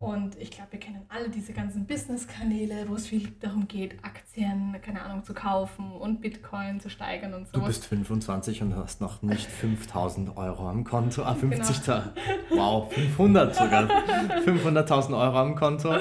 Und 0.00 0.38
ich 0.38 0.52
glaube, 0.52 0.70
wir 0.70 0.78
kennen 0.78 1.04
alle 1.08 1.28
diese 1.28 1.52
ganzen 1.52 1.84
Business-Kanäle, 1.84 2.88
wo 2.88 2.94
es 2.94 3.08
viel 3.08 3.32
darum 3.40 3.66
geht, 3.66 3.96
Aktien, 4.04 4.76
keine 4.80 5.02
Ahnung, 5.02 5.24
zu 5.24 5.34
kaufen 5.34 5.90
und 5.90 6.20
Bitcoin 6.20 6.78
zu 6.78 6.88
steigern 6.88 7.34
und 7.34 7.48
so. 7.48 7.58
Du 7.58 7.66
bist 7.66 7.84
25 7.84 8.62
und 8.62 8.76
hast 8.76 9.00
noch 9.00 9.22
nicht 9.22 9.50
5000 9.50 10.36
Euro 10.36 10.68
am 10.68 10.84
Konto. 10.84 11.24
Ah, 11.24 11.34
50 11.34 11.84
genau. 11.84 12.02
Wow, 12.50 12.92
500 12.92 13.56
sogar. 13.56 13.88
500.000 13.88 15.20
Euro 15.20 15.36
am 15.36 15.56
Konto. 15.56 15.92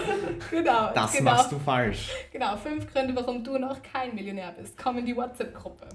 Genau. 0.51 0.93
Das 0.93 1.13
genau. 1.13 1.31
machst 1.31 1.51
du 1.51 1.57
falsch. 1.57 2.11
Genau, 2.31 2.55
fünf 2.55 2.93
Gründe, 2.93 3.15
warum 3.15 3.43
du 3.43 3.57
noch 3.57 3.81
kein 3.81 4.13
Millionär 4.13 4.51
bist. 4.51 4.77
Komm 4.77 4.99
in 4.99 5.07
die 5.07 5.15
WhatsApp-Gruppe. 5.15 5.87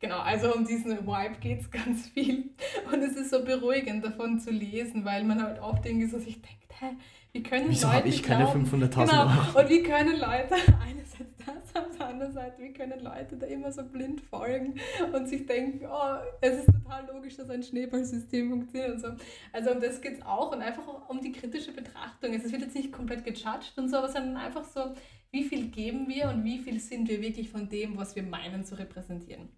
Genau, 0.00 0.20
also 0.20 0.54
um 0.54 0.64
diesen 0.64 1.06
Vibe 1.06 1.36
geht 1.40 1.60
es 1.60 1.70
ganz 1.70 2.08
viel. 2.08 2.54
Und 2.90 3.02
es 3.02 3.16
ist 3.16 3.28
so 3.28 3.44
beruhigend 3.44 4.02
davon 4.02 4.40
zu 4.40 4.50
lesen, 4.50 5.04
weil 5.04 5.24
man 5.24 5.42
halt 5.42 5.60
oft 5.60 5.84
irgendwie 5.84 6.06
so 6.06 6.18
sich 6.18 6.40
denkt, 6.40 6.80
hä, 6.80 6.96
wie 7.32 7.42
können 7.42 7.68
Wieso 7.68 7.92
habe 7.92 8.08
ich 8.08 8.22
keine 8.22 8.46
500.000 8.46 8.88
genau. 8.90 9.22
Euro? 9.22 9.60
Und 9.60 9.68
wie 9.68 9.82
können 9.82 10.18
Leute, 10.18 10.54
einerseits 10.80 11.36
das, 11.46 11.82
auf 11.82 11.96
der 11.96 12.08
anderen 12.08 12.32
Seite, 12.32 12.62
wie 12.62 12.72
können 12.72 13.00
Leute 13.02 13.36
da 13.36 13.46
immer 13.46 13.70
so 13.72 13.82
blind 13.84 14.20
folgen 14.20 14.74
und 15.12 15.28
sich 15.28 15.46
denken, 15.46 15.86
oh, 15.86 16.16
es 16.40 16.58
ist 16.58 16.66
total 16.66 17.06
logisch, 17.12 17.36
dass 17.36 17.50
ein 17.50 17.62
Schneeballsystem 17.62 18.50
funktioniert 18.50 18.92
und 18.92 19.00
so. 19.00 19.08
Also 19.52 19.70
um 19.70 19.80
das 19.80 20.00
geht 20.00 20.18
es 20.18 20.26
auch 20.26 20.52
und 20.52 20.62
einfach 20.62 21.08
um 21.08 21.20
die 21.20 21.32
kritische 21.32 21.72
Betrachtung. 21.72 22.34
Es 22.34 22.50
wird 22.50 22.62
jetzt 22.62 22.74
nicht 22.74 22.92
komplett 22.92 23.24
gejudged 23.24 23.76
und 23.76 23.88
so, 23.88 24.06
sondern 24.06 24.36
einfach 24.36 24.64
so, 24.64 24.94
wie 25.30 25.44
viel 25.44 25.68
geben 25.68 26.08
wir 26.08 26.28
und 26.28 26.44
wie 26.44 26.58
viel 26.58 26.80
sind 26.80 27.08
wir 27.08 27.20
wirklich 27.22 27.50
von 27.50 27.68
dem, 27.68 27.96
was 27.96 28.16
wir 28.16 28.22
meinen 28.22 28.64
zu 28.64 28.76
repräsentieren. 28.78 29.48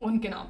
Und 0.00 0.20
genau, 0.20 0.46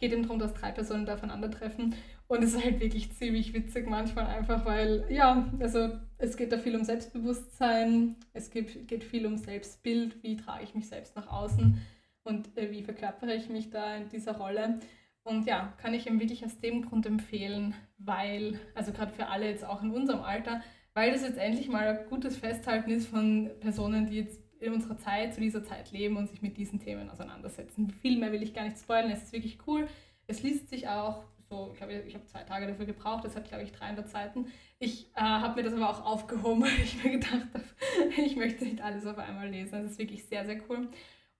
geht 0.00 0.12
eben 0.12 0.22
darum, 0.22 0.38
dass 0.38 0.54
drei 0.54 0.72
Personen 0.72 1.08
aufeinandertreffen. 1.08 1.94
Und 2.26 2.42
es 2.42 2.54
ist 2.54 2.64
halt 2.64 2.80
wirklich 2.80 3.12
ziemlich 3.12 3.52
witzig 3.52 3.88
manchmal 3.88 4.26
einfach, 4.26 4.64
weil, 4.64 5.04
ja, 5.10 5.48
also 5.60 5.90
es 6.18 6.36
geht 6.36 6.52
da 6.52 6.58
viel 6.58 6.74
um 6.74 6.84
Selbstbewusstsein, 6.84 8.16
es 8.32 8.50
geht, 8.50 8.88
geht 8.88 9.04
viel 9.04 9.26
um 9.26 9.36
Selbstbild, 9.36 10.22
wie 10.22 10.36
trage 10.36 10.64
ich 10.64 10.74
mich 10.74 10.88
selbst 10.88 11.16
nach 11.16 11.28
außen 11.28 11.80
und 12.24 12.56
äh, 12.56 12.70
wie 12.70 12.82
verkörpere 12.82 13.34
ich 13.34 13.48
mich 13.48 13.70
da 13.70 13.96
in 13.96 14.08
dieser 14.08 14.36
Rolle. 14.36 14.80
Und 15.22 15.46
ja, 15.46 15.74
kann 15.76 15.92
ich 15.92 16.06
ihm 16.06 16.18
wirklich 16.18 16.44
aus 16.44 16.58
dem 16.58 16.82
Grund 16.88 17.04
empfehlen, 17.04 17.74
weil, 17.98 18.58
also 18.74 18.92
gerade 18.92 19.12
für 19.12 19.26
alle 19.26 19.48
jetzt 19.48 19.64
auch 19.64 19.82
in 19.82 19.90
unserem 19.90 20.22
Alter, 20.22 20.62
weil 20.94 21.12
das 21.12 21.22
jetzt 21.22 21.38
endlich 21.38 21.68
mal 21.68 21.86
ein 21.86 22.06
gutes 22.08 22.38
Festhalten 22.38 22.90
ist 22.90 23.08
von 23.08 23.50
Personen, 23.60 24.06
die 24.06 24.16
jetzt 24.16 24.40
in 24.60 24.72
unserer 24.72 24.98
Zeit, 24.98 25.34
zu 25.34 25.40
dieser 25.40 25.64
Zeit 25.64 25.90
leben 25.90 26.16
und 26.16 26.28
sich 26.28 26.42
mit 26.42 26.56
diesen 26.56 26.80
Themen 26.80 27.10
auseinandersetzen. 27.10 27.90
Viel 27.90 28.18
mehr 28.18 28.32
will 28.32 28.42
ich 28.42 28.54
gar 28.54 28.64
nicht 28.64 28.78
spoilern, 28.78 29.10
es 29.10 29.24
ist 29.24 29.32
wirklich 29.32 29.58
cool. 29.66 29.88
Es 30.26 30.42
liest 30.42 30.68
sich 30.68 30.88
auch 30.88 31.24
so, 31.50 31.70
ich 31.72 31.78
glaube, 31.78 31.94
ich 31.94 32.14
habe 32.14 32.24
zwei 32.26 32.44
Tage 32.44 32.68
dafür 32.68 32.86
gebraucht, 32.86 33.24
das 33.24 33.34
hat, 33.34 33.48
glaube 33.48 33.64
ich, 33.64 33.72
300 33.72 34.08
Seiten. 34.08 34.46
Ich 34.78 35.10
äh, 35.16 35.20
habe 35.20 35.60
mir 35.60 35.68
das 35.68 35.74
aber 35.74 35.90
auch 35.90 36.04
aufgehoben, 36.04 36.62
weil 36.62 36.80
ich 36.84 37.02
mir 37.02 37.18
gedacht 37.18 37.48
habe, 37.52 37.64
ich 38.24 38.36
möchte 38.36 38.64
nicht 38.64 38.80
alles 38.80 39.04
auf 39.04 39.18
einmal 39.18 39.48
lesen. 39.48 39.82
Das 39.82 39.92
ist 39.92 39.98
wirklich 39.98 40.24
sehr, 40.24 40.46
sehr 40.46 40.60
cool. 40.68 40.88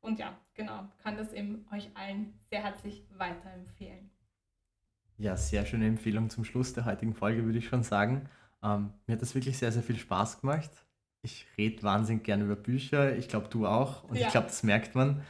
Und 0.01 0.19
ja, 0.19 0.37
genau, 0.55 0.89
kann 1.03 1.17
das 1.17 1.33
eben 1.33 1.65
euch 1.73 1.91
allen 1.95 2.35
sehr 2.49 2.65
herzlich 2.65 3.05
weiterempfehlen. 3.17 4.11
Ja, 5.19 5.37
sehr 5.37 5.67
schöne 5.67 5.87
Empfehlung 5.87 6.31
zum 6.31 6.45
Schluss 6.45 6.73
der 6.73 6.87
heutigen 6.87 7.15
Folge, 7.15 7.45
würde 7.45 7.59
ich 7.59 7.69
schon 7.69 7.83
sagen. 7.83 8.29
Ähm, 8.63 8.93
mir 9.07 9.13
hat 9.13 9.23
das 9.23 9.35
wirklich 9.35 9.59
sehr, 9.59 9.71
sehr 9.71 9.83
viel 9.83 9.99
Spaß 9.99 10.41
gemacht. 10.41 10.71
Ich 11.23 11.47
rede 11.59 11.83
wahnsinnig 11.83 12.25
gerne 12.25 12.45
über 12.45 12.57
Bücher. 12.57 13.17
Ich 13.17 13.29
glaube, 13.29 13.49
du 13.49 13.67
auch. 13.67 14.05
Und 14.05 14.17
Ja. 14.17 14.27
ich 14.27 14.33
glaube, 14.33 14.47
das 14.49 14.63
merkt 14.63 14.95
man. 14.95 15.23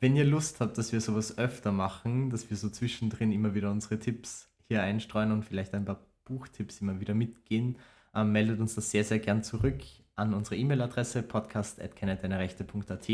Wenn 0.00 0.16
ihr 0.16 0.24
Lust 0.24 0.60
habt, 0.60 0.76
dass 0.78 0.92
wir 0.92 1.00
sowas 1.00 1.38
öfter 1.38 1.72
machen, 1.72 2.28
dass 2.30 2.50
wir 2.50 2.56
so 2.56 2.68
zwischendrin 2.68 3.32
immer 3.32 3.54
wieder 3.54 3.70
unsere 3.70 3.98
Tipps 3.98 4.50
hier 4.68 4.82
einstreuen 4.82 5.32
und 5.32 5.44
vielleicht 5.44 5.74
ein 5.74 5.84
paar 5.84 6.00
Buchtipps 6.24 6.80
immer 6.80 7.00
wieder 7.00 7.14
mitgehen, 7.14 7.78
ähm, 8.14 8.32
meldet 8.32 8.60
uns 8.60 8.74
das 8.74 8.90
sehr, 8.90 9.04
sehr 9.04 9.20
gern 9.20 9.42
zurück 9.42 9.80
an 10.16 10.34
unsere 10.34 10.56
E-Mail-Adresse 10.56 11.22
podcast.kennetdeinerechte.at 11.22 13.08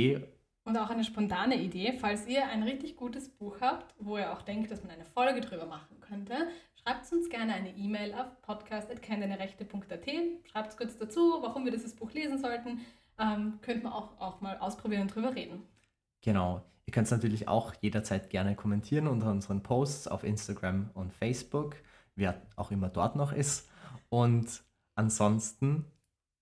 Und 0.69 0.77
auch 0.77 0.91
eine 0.91 1.03
spontane 1.03 1.57
Idee, 1.57 1.95
falls 1.99 2.27
ihr 2.27 2.47
ein 2.47 2.63
richtig 2.63 2.95
gutes 2.95 3.31
Buch 3.31 3.63
habt, 3.63 3.95
wo 3.99 4.19
ihr 4.19 4.31
auch 4.31 4.43
denkt, 4.43 4.71
dass 4.71 4.83
man 4.83 4.93
eine 4.93 5.07
Folge 5.07 5.41
drüber 5.41 5.65
machen 5.65 5.99
könnte, 6.03 6.35
schreibt 6.83 7.11
uns 7.11 7.31
gerne 7.31 7.55
eine 7.55 7.71
E-Mail 7.71 8.13
auf 8.13 8.43
podcast.kenndeine-rechte.at. 8.43 10.07
Schreibt 10.45 10.77
kurz 10.77 10.99
dazu, 10.99 11.39
warum 11.41 11.65
wir 11.65 11.73
dieses 11.73 11.97
Buch 11.97 12.13
lesen 12.13 12.37
sollten. 12.37 12.81
Ähm, 13.19 13.59
könnte 13.63 13.85
man 13.85 13.95
auch, 13.95 14.21
auch 14.21 14.43
mal 14.43 14.59
ausprobieren 14.59 15.01
und 15.01 15.15
drüber 15.15 15.35
reden. 15.35 15.63
Genau. 16.21 16.63
Ihr 16.85 16.93
könnt 16.93 17.07
es 17.07 17.13
natürlich 17.13 17.49
auch 17.49 17.73
jederzeit 17.81 18.29
gerne 18.29 18.55
kommentieren 18.55 19.07
unter 19.07 19.31
unseren 19.31 19.63
Posts 19.63 20.09
auf 20.09 20.23
Instagram 20.23 20.91
und 20.93 21.15
Facebook, 21.15 21.77
wer 22.15 22.43
auch 22.57 22.71
immer 22.71 22.91
dort 22.91 23.17
noch 23.17 23.33
ist. 23.33 23.71
Und 24.11 24.63
ansonsten 24.97 25.87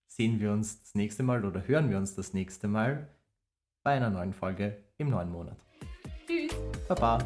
sehen 0.08 0.40
wir 0.40 0.50
uns 0.50 0.80
das 0.80 0.96
nächste 0.96 1.22
Mal 1.22 1.44
oder 1.44 1.68
hören 1.68 1.90
wir 1.90 1.98
uns 1.98 2.16
das 2.16 2.34
nächste 2.34 2.66
Mal 2.66 3.08
bei 3.86 3.92
einer 3.92 4.10
neuen 4.10 4.32
Folge 4.32 4.82
im 4.98 5.10
neuen 5.10 5.30
Monat. 5.30 5.56
Tschüss. 6.26 6.52
Baba. 6.88 7.18